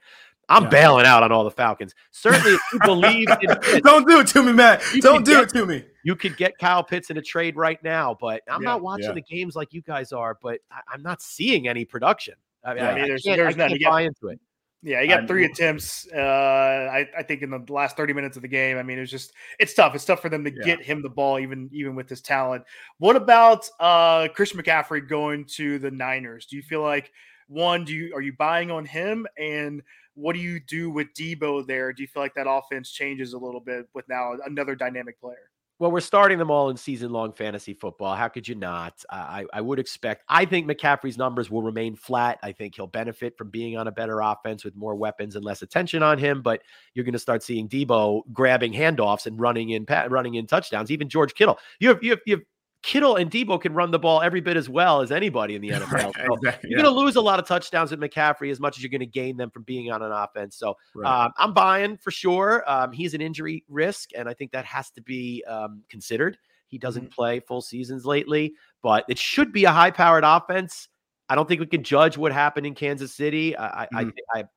I'm 0.50 0.64
yeah. 0.64 0.70
bailing 0.70 1.06
out 1.06 1.24
on 1.24 1.32
all 1.32 1.44
the 1.44 1.52
Falcons. 1.52 1.94
Certainly, 2.12 2.54
if 2.54 2.62
you 2.74 2.80
believe 2.84 3.28
in 3.42 3.82
don't 3.84 4.08
do 4.08 4.20
it 4.20 4.28
to 4.28 4.44
me, 4.44 4.54
Matt. 4.54 4.84
Don't 5.00 5.24
do 5.24 5.34
get, 5.36 5.44
it 5.44 5.50
to 5.50 5.66
me. 5.66 5.86
You 6.04 6.16
could 6.16 6.36
get 6.38 6.58
Kyle 6.58 6.84
Pitts 6.84 7.10
in 7.10 7.18
a 7.18 7.22
trade 7.22 7.56
right 7.56 7.82
now, 7.84 8.18
but 8.20 8.42
I'm 8.50 8.62
yeah, 8.62 8.70
not 8.70 8.82
watching 8.82 9.06
yeah. 9.06 9.14
the 9.14 9.22
games 9.22 9.56
like 9.56 9.74
you 9.74 9.82
guys 9.82 10.12
are. 10.12 10.38
But 10.42 10.60
I, 10.72 10.96
am 10.96 11.02
not 11.02 11.22
seeing 11.22 11.68
any 11.68 11.86
production. 11.86 12.36
I 12.64 12.74
mean, 12.74 12.84
I 12.84 12.96
mean 12.96 13.08
there's, 13.08 13.24
there's 13.24 13.56
I 13.56 13.68
can't 13.70 13.82
buy 13.84 14.02
into 14.02 14.28
it. 14.28 14.40
Yeah, 14.86 15.02
he 15.02 15.08
got 15.08 15.22
I'm, 15.22 15.28
three 15.28 15.46
attempts. 15.46 16.06
Uh, 16.14 16.20
I, 16.20 17.08
I 17.18 17.24
think 17.24 17.42
in 17.42 17.50
the 17.50 17.64
last 17.70 17.96
30 17.96 18.12
minutes 18.12 18.36
of 18.36 18.42
the 18.42 18.50
game. 18.50 18.78
I 18.78 18.84
mean, 18.84 19.00
it's 19.00 19.10
just 19.10 19.32
it's 19.58 19.74
tough. 19.74 19.96
It's 19.96 20.04
tough 20.04 20.22
for 20.22 20.28
them 20.28 20.44
to 20.44 20.52
yeah. 20.54 20.64
get 20.66 20.84
him 20.84 21.02
the 21.02 21.10
ball, 21.10 21.40
even 21.40 21.70
even 21.72 21.96
with 21.96 22.10
his 22.10 22.22
talent. 22.22 22.66
What 22.98 23.16
about 23.16 23.68
uh 23.80 24.28
Chris 24.36 24.52
McCaffrey 24.52 25.08
going 25.08 25.46
to 25.56 25.80
the 25.80 25.90
Niners? 25.90 26.48
Do 26.48 26.58
you 26.58 26.64
feel 26.64 26.82
like 26.82 27.14
one, 27.48 27.86
do 27.86 27.94
you 27.94 28.14
are 28.14 28.22
you 28.22 28.34
buying 28.34 28.72
on 28.72 28.84
him? 28.84 29.26
And 29.38 29.82
what 30.16 30.34
do 30.34 30.40
you 30.40 30.60
do 30.60 30.90
with 30.90 31.08
Deebo 31.14 31.66
there? 31.66 31.94
Do 31.94 32.04
you 32.04 32.08
feel 32.08 32.24
like 32.24 32.36
that 32.36 32.50
offense 32.50 32.92
changes 32.92 33.34
a 33.34 33.38
little 33.38 33.62
bit 33.62 33.88
with 33.94 34.08
now 34.08 34.34
another 34.46 34.76
dynamic 34.76 35.20
player? 35.20 35.50
Well, 35.80 35.92
we're 35.92 36.02
starting 36.02 36.38
them 36.38 36.52
all 36.52 36.70
in 36.70 36.78
season 36.78 37.12
long 37.12 37.34
fantasy 37.34 37.74
football. 37.74 38.16
How 38.16 38.28
could 38.28 38.48
you 38.48 38.56
not? 38.56 39.04
I, 39.10 39.44
I 39.52 39.60
would 39.60 39.80
expect, 39.80 40.24
I 40.30 40.46
think 40.46 40.68
McCaffrey's 40.68 41.18
numbers 41.18 41.50
will 41.50 41.64
remain 41.64 41.96
flat. 41.96 42.40
I 42.44 42.52
think 42.52 42.76
he'll 42.76 42.88
benefit 42.88 43.38
from 43.38 43.50
being 43.50 43.76
on 43.76 43.88
a 43.88 43.92
better 43.92 44.22
offense 44.22 44.64
with 44.64 44.76
more 44.76 44.96
weapons 44.96 45.36
and 45.36 45.44
less 45.44 45.62
attention 45.62 46.04
on 46.04 46.20
him. 46.20 46.42
But 46.42 46.62
you're 46.94 47.04
going 47.04 47.14
to 47.14 47.20
start 47.20 47.42
seeing 47.42 47.68
Deebo 47.68 48.22
grabbing 48.32 48.72
handoffs 48.72 49.26
and 49.26 49.40
running 49.40 49.72
in, 49.72 49.86
running 50.10 50.36
in 50.36 50.46
touchdowns. 50.46 50.92
Even 50.92 51.10
George 51.10 51.34
Kittle. 51.34 51.58
You 51.80 51.90
have, 51.90 52.04
you 52.04 52.12
have, 52.12 52.20
you 52.28 52.36
have 52.36 52.44
Kittle 52.84 53.16
and 53.16 53.32
Deebo 53.32 53.62
can 53.62 53.74
run 53.74 53.92
the 53.92 54.00
ball 54.00 54.22
every 54.22 54.42
bit 54.42 54.58
as 54.58 54.70
well 54.70 55.02
as 55.02 55.12
anybody 55.12 55.56
in 55.56 55.62
the 55.62 55.70
NFL. 55.72 55.92
Right, 55.92 56.14
so 56.28 56.34
exactly, 56.36 56.70
you're 56.70 56.80
yeah. 56.80 56.84
going 56.84 56.96
to 56.96 57.02
lose 57.02 57.16
a 57.16 57.22
lot 57.22 57.40
of 57.40 57.48
touchdowns 57.48 57.92
with 57.92 58.00
McCaffrey 58.00 58.52
as 58.52 58.60
much 58.60 58.78
as 58.78 58.84
you're 58.84 58.90
going 58.90 59.00
to 59.00 59.06
gain 59.06 59.38
them 59.38 59.50
from 59.50 59.64
being 59.64 59.90
on 59.90 60.02
an 60.02 60.12
offense. 60.12 60.58
So 60.58 60.76
right. 60.94 61.26
um, 61.26 61.32
I'm 61.38 61.54
buying 61.54 61.98
for 61.98 62.12
sure. 62.12 62.64
Um, 62.68 62.92
he's 62.92 63.14
an 63.14 63.22
injury 63.22 63.64
risk, 63.70 64.10
and 64.16 64.28
I 64.28 64.34
think 64.34 64.52
that 64.52 64.66
has 64.66 64.92
to 64.92 65.02
be 65.02 65.44
um, 65.48 65.82
considered. 65.90 66.38
He 66.68 66.78
doesn't 66.78 67.04
mm-hmm. 67.04 67.14
play 67.14 67.40
full 67.40 67.62
seasons 67.62 68.06
lately, 68.06 68.54
but 68.82 69.06
it 69.08 69.18
should 69.18 69.54
be 69.54 69.64
a 69.66 69.72
high 69.72 69.92
powered 69.92 70.24
offense. 70.26 70.90
I 71.30 71.36
don't 71.36 71.48
think 71.48 71.62
we 71.62 71.68
can 71.68 71.84
judge 71.84 72.18
what 72.18 72.34
happened 72.34 72.66
in 72.66 72.76
Kansas 72.76 73.14
City. 73.14 73.56
I, 73.58 73.88
mm-hmm. 73.94 73.98
I, 73.98 74.12
I 74.34 74.38
have 74.40 74.50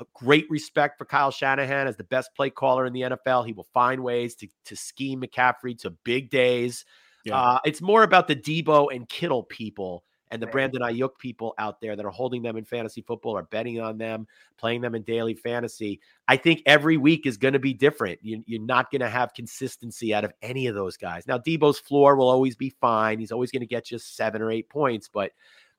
a 0.00 0.04
great 0.14 0.46
respect 0.50 0.98
for 0.98 1.04
Kyle 1.04 1.30
Shanahan 1.30 1.86
as 1.86 1.96
the 1.96 2.04
best 2.04 2.30
play 2.34 2.50
caller 2.50 2.84
in 2.84 2.92
the 2.92 3.02
NFL. 3.02 3.46
He 3.46 3.52
will 3.52 3.68
find 3.72 4.02
ways 4.02 4.34
to, 4.36 4.48
to 4.64 4.76
scheme 4.76 5.22
McCaffrey 5.22 5.78
to 5.82 5.90
big 5.90 6.30
days. 6.30 6.84
Yeah. 7.24 7.38
Uh, 7.38 7.58
it's 7.64 7.80
more 7.80 8.02
about 8.02 8.28
the 8.28 8.36
Deebo 8.36 8.94
and 8.94 9.08
Kittle 9.08 9.42
people 9.42 10.04
and 10.30 10.42
the 10.42 10.46
Brandon 10.48 10.82
Aiyuk 10.82 11.16
people 11.18 11.54
out 11.58 11.80
there 11.80 11.94
that 11.94 12.04
are 12.04 12.10
holding 12.10 12.42
them 12.42 12.56
in 12.56 12.64
fantasy 12.64 13.02
football 13.02 13.36
or 13.36 13.44
betting 13.44 13.80
on 13.80 13.98
them, 13.98 14.26
playing 14.58 14.80
them 14.80 14.96
in 14.96 15.02
daily 15.02 15.34
fantasy. 15.34 16.00
I 16.26 16.36
think 16.36 16.62
every 16.66 16.96
week 16.96 17.24
is 17.24 17.36
going 17.36 17.52
to 17.52 17.60
be 17.60 17.72
different. 17.72 18.18
You, 18.20 18.38
are 18.38 18.64
not 18.64 18.90
going 18.90 19.00
to 19.00 19.08
have 19.08 19.32
consistency 19.32 20.12
out 20.12 20.24
of 20.24 20.32
any 20.42 20.66
of 20.66 20.74
those 20.74 20.96
guys. 20.96 21.26
Now, 21.28 21.38
Deebo's 21.38 21.78
floor 21.78 22.16
will 22.16 22.28
always 22.28 22.56
be 22.56 22.70
fine. 22.80 23.20
He's 23.20 23.30
always 23.30 23.52
going 23.52 23.60
to 23.60 23.66
get 23.66 23.84
just 23.84 24.16
seven 24.16 24.42
or 24.42 24.50
eight 24.50 24.68
points, 24.68 25.08
but 25.08 25.30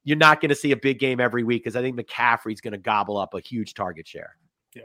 you're 0.05 0.15
not 0.15 0.39
going 0.39 0.49
to 0.49 0.55
see 0.55 0.71
a 0.71 0.77
big 0.77 0.99
game 0.99 1.19
every 1.19 1.43
week 1.43 1.63
because 1.63 1.75
I 1.75 1.81
think 1.81 1.99
McCaffrey's 1.99 2.61
going 2.61 2.71
to 2.71 2.77
gobble 2.77 3.17
up 3.17 3.33
a 3.33 3.41
huge 3.41 3.73
target 3.73 4.07
share. 4.07 4.37
Yeah. 4.73 4.83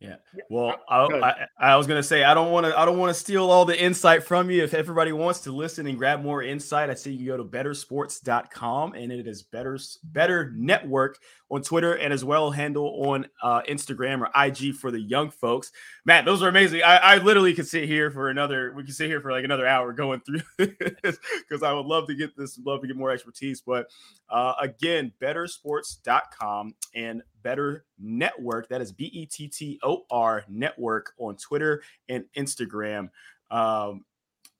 Yeah. 0.00 0.16
Well, 0.48 0.76
I, 0.88 0.96
I, 1.06 1.46
I, 1.58 1.76
was 1.76 1.88
gonna 1.88 2.04
say 2.04 2.22
I 2.22 2.32
don't 2.32 2.52
want 2.52 2.66
to 2.66 2.78
I 2.78 2.84
don't 2.84 2.98
want 2.98 3.10
to 3.10 3.18
steal 3.20 3.50
all 3.50 3.64
the 3.64 3.80
insight 3.80 4.22
from 4.22 4.48
you. 4.48 4.62
If 4.62 4.72
everybody 4.72 5.10
wants 5.10 5.40
to 5.40 5.52
listen 5.52 5.88
and 5.88 5.98
grab 5.98 6.22
more 6.22 6.40
insight, 6.40 6.88
I 6.88 6.94
see 6.94 7.12
you 7.12 7.26
go 7.26 7.36
to 7.36 7.44
bettorsports.com 7.44 8.94
and 8.94 9.10
it 9.10 9.26
is 9.26 9.42
better 9.42 9.76
bettor 10.04 10.52
network 10.54 11.18
on 11.50 11.62
Twitter 11.62 11.94
and 11.94 12.12
as 12.12 12.24
well 12.24 12.50
handle 12.52 13.08
on 13.08 13.26
uh, 13.42 13.62
Instagram 13.62 14.20
or 14.20 14.30
IG 14.40 14.74
for 14.74 14.90
the 14.90 15.00
young 15.00 15.30
folks. 15.30 15.72
Matt, 16.04 16.24
those 16.24 16.42
are 16.42 16.48
amazing. 16.48 16.82
I, 16.82 16.96
I 16.96 17.18
literally 17.18 17.54
could 17.54 17.66
sit 17.66 17.88
here 17.88 18.10
for 18.10 18.28
another. 18.28 18.72
We 18.76 18.84
could 18.84 18.94
sit 18.94 19.08
here 19.08 19.20
for 19.20 19.32
like 19.32 19.44
another 19.44 19.66
hour 19.66 19.92
going 19.92 20.20
through 20.20 20.42
this 20.58 21.18
because 21.40 21.62
I 21.64 21.72
would 21.72 21.86
love 21.86 22.06
to 22.06 22.14
get 22.14 22.36
this, 22.36 22.58
love 22.64 22.82
to 22.82 22.86
get 22.86 22.96
more 22.96 23.10
expertise. 23.10 23.62
But 23.62 23.90
uh, 24.30 24.54
again, 24.60 25.12
bettorsports.com 25.20 26.74
and 26.94 27.22
Bettor 27.42 27.84
Network. 27.98 28.68
That 28.68 28.80
is 28.80 28.92
B 28.92 29.04
E 29.12 29.26
T 29.26 29.48
T 29.48 29.78
O 29.82 30.02
R 30.10 30.44
Network 30.48 31.12
on 31.18 31.36
Twitter 31.36 31.82
and 32.08 32.24
Instagram. 32.36 33.10
Um, 33.50 34.04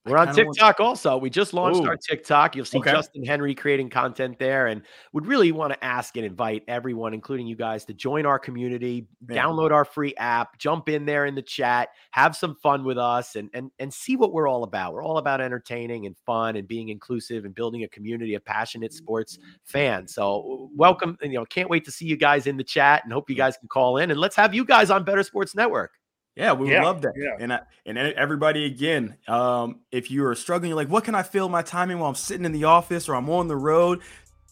we're 0.06 0.16
on 0.16 0.34
TikTok 0.34 0.80
also. 0.80 1.16
We 1.18 1.28
just 1.28 1.52
launched 1.52 1.80
Ooh. 1.80 1.88
our 1.88 1.96
TikTok. 1.96 2.56
You'll 2.56 2.64
see 2.64 2.78
okay. 2.78 2.92
Justin 2.92 3.24
Henry 3.24 3.54
creating 3.54 3.90
content 3.90 4.38
there 4.38 4.68
and 4.68 4.82
would 5.12 5.26
really 5.26 5.52
want 5.52 5.72
to 5.72 5.84
ask 5.84 6.16
and 6.16 6.24
invite 6.24 6.62
everyone, 6.68 7.14
including 7.14 7.46
you 7.46 7.56
guys, 7.56 7.84
to 7.86 7.94
join 7.94 8.24
our 8.24 8.38
community, 8.38 9.06
download 9.26 9.70
our 9.70 9.84
free 9.84 10.14
app, 10.16 10.58
jump 10.58 10.88
in 10.88 11.04
there 11.04 11.26
in 11.26 11.34
the 11.34 11.42
chat, 11.42 11.90
have 12.12 12.36
some 12.36 12.56
fun 12.62 12.84
with 12.84 12.98
us 12.98 13.36
and 13.36 13.50
and 13.52 13.70
and 13.78 13.92
see 13.92 14.16
what 14.16 14.32
we're 14.32 14.48
all 14.48 14.64
about. 14.64 14.94
We're 14.94 15.04
all 15.04 15.18
about 15.18 15.40
entertaining 15.40 16.06
and 16.06 16.16
fun 16.24 16.56
and 16.56 16.66
being 16.66 16.88
inclusive 16.88 17.44
and 17.44 17.54
building 17.54 17.84
a 17.84 17.88
community 17.88 18.34
of 18.34 18.44
passionate 18.44 18.92
sports 18.92 19.38
fans. 19.64 20.14
So 20.14 20.70
welcome, 20.74 21.18
and 21.22 21.32
you 21.32 21.38
know, 21.38 21.44
can't 21.44 21.68
wait 21.68 21.84
to 21.84 21.90
see 21.90 22.06
you 22.06 22.16
guys 22.16 22.46
in 22.46 22.56
the 22.56 22.64
chat 22.64 23.04
and 23.04 23.12
hope 23.12 23.28
you 23.28 23.36
guys 23.36 23.56
can 23.56 23.68
call 23.68 23.98
in 23.98 24.10
and 24.10 24.18
let's 24.18 24.36
have 24.36 24.54
you 24.54 24.64
guys 24.64 24.90
on 24.90 25.04
Bettor 25.04 25.22
Sports 25.22 25.54
Network. 25.54 25.92
Yeah, 26.38 26.52
we 26.52 26.70
yeah, 26.70 26.84
love 26.84 27.02
that. 27.02 27.14
Yeah. 27.16 27.36
And 27.40 27.52
I, 27.52 27.60
and 27.84 27.98
everybody 27.98 28.64
again, 28.64 29.16
um, 29.26 29.80
if 29.90 30.08
you 30.08 30.24
are 30.24 30.36
struggling, 30.36 30.68
you're 30.68 30.76
like, 30.76 30.88
what 30.88 31.02
can 31.02 31.16
I 31.16 31.24
fill 31.24 31.48
my 31.48 31.62
time 31.62 31.90
in 31.90 31.98
while 31.98 32.08
I'm 32.08 32.14
sitting 32.14 32.44
in 32.44 32.52
the 32.52 32.62
office 32.64 33.08
or 33.08 33.16
I'm 33.16 33.28
on 33.28 33.48
the 33.48 33.56
road? 33.56 34.02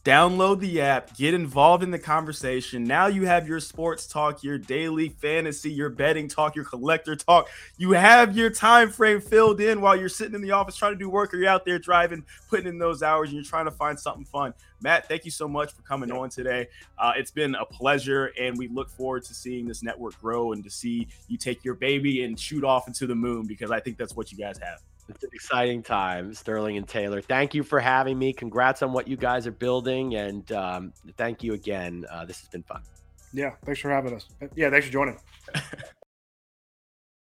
Download 0.06 0.60
the 0.60 0.80
app, 0.80 1.16
get 1.16 1.34
involved 1.34 1.82
in 1.82 1.90
the 1.90 1.98
conversation. 1.98 2.84
Now 2.84 3.08
you 3.08 3.26
have 3.26 3.48
your 3.48 3.58
sports 3.58 4.06
talk, 4.06 4.44
your 4.44 4.56
daily 4.56 5.08
fantasy, 5.08 5.72
your 5.72 5.88
betting 5.88 6.28
talk, 6.28 6.54
your 6.54 6.64
collector 6.64 7.16
talk. 7.16 7.48
You 7.76 7.90
have 7.90 8.36
your 8.36 8.48
time 8.48 8.90
frame 8.90 9.20
filled 9.20 9.60
in 9.60 9.80
while 9.80 9.96
you're 9.96 10.08
sitting 10.08 10.36
in 10.36 10.42
the 10.42 10.52
office 10.52 10.76
trying 10.76 10.92
to 10.92 10.98
do 10.98 11.10
work 11.10 11.34
or 11.34 11.38
you're 11.38 11.48
out 11.48 11.64
there 11.64 11.80
driving, 11.80 12.24
putting 12.48 12.68
in 12.68 12.78
those 12.78 13.02
hours, 13.02 13.30
and 13.30 13.34
you're 13.34 13.44
trying 13.44 13.64
to 13.64 13.72
find 13.72 13.98
something 13.98 14.24
fun. 14.24 14.54
Matt, 14.80 15.08
thank 15.08 15.24
you 15.24 15.32
so 15.32 15.48
much 15.48 15.72
for 15.72 15.82
coming 15.82 16.12
on 16.12 16.30
today. 16.30 16.68
Uh, 16.96 17.14
it's 17.16 17.32
been 17.32 17.56
a 17.56 17.64
pleasure, 17.64 18.30
and 18.38 18.56
we 18.56 18.68
look 18.68 18.88
forward 18.88 19.24
to 19.24 19.34
seeing 19.34 19.66
this 19.66 19.82
network 19.82 20.20
grow 20.20 20.52
and 20.52 20.62
to 20.62 20.70
see 20.70 21.08
you 21.26 21.36
take 21.36 21.64
your 21.64 21.74
baby 21.74 22.22
and 22.22 22.38
shoot 22.38 22.62
off 22.62 22.86
into 22.86 23.08
the 23.08 23.14
moon 23.16 23.44
because 23.44 23.72
I 23.72 23.80
think 23.80 23.98
that's 23.98 24.14
what 24.14 24.30
you 24.30 24.38
guys 24.38 24.56
have. 24.58 24.80
It's 25.08 25.22
an 25.22 25.30
exciting 25.32 25.82
time, 25.82 26.34
Sterling 26.34 26.76
and 26.76 26.88
Taylor. 26.88 27.20
Thank 27.20 27.54
you 27.54 27.62
for 27.62 27.78
having 27.78 28.18
me. 28.18 28.32
Congrats 28.32 28.82
on 28.82 28.92
what 28.92 29.06
you 29.06 29.16
guys 29.16 29.46
are 29.46 29.52
building, 29.52 30.16
and 30.16 30.50
um, 30.52 30.92
thank 31.16 31.42
you 31.42 31.54
again. 31.54 32.04
Uh, 32.10 32.24
this 32.24 32.40
has 32.40 32.48
been 32.48 32.64
fun. 32.64 32.82
Yeah, 33.32 33.52
thanks 33.64 33.80
for 33.80 33.90
having 33.90 34.14
us. 34.14 34.26
Yeah, 34.54 34.70
thanks 34.70 34.86
for 34.86 34.92
joining. 34.92 35.18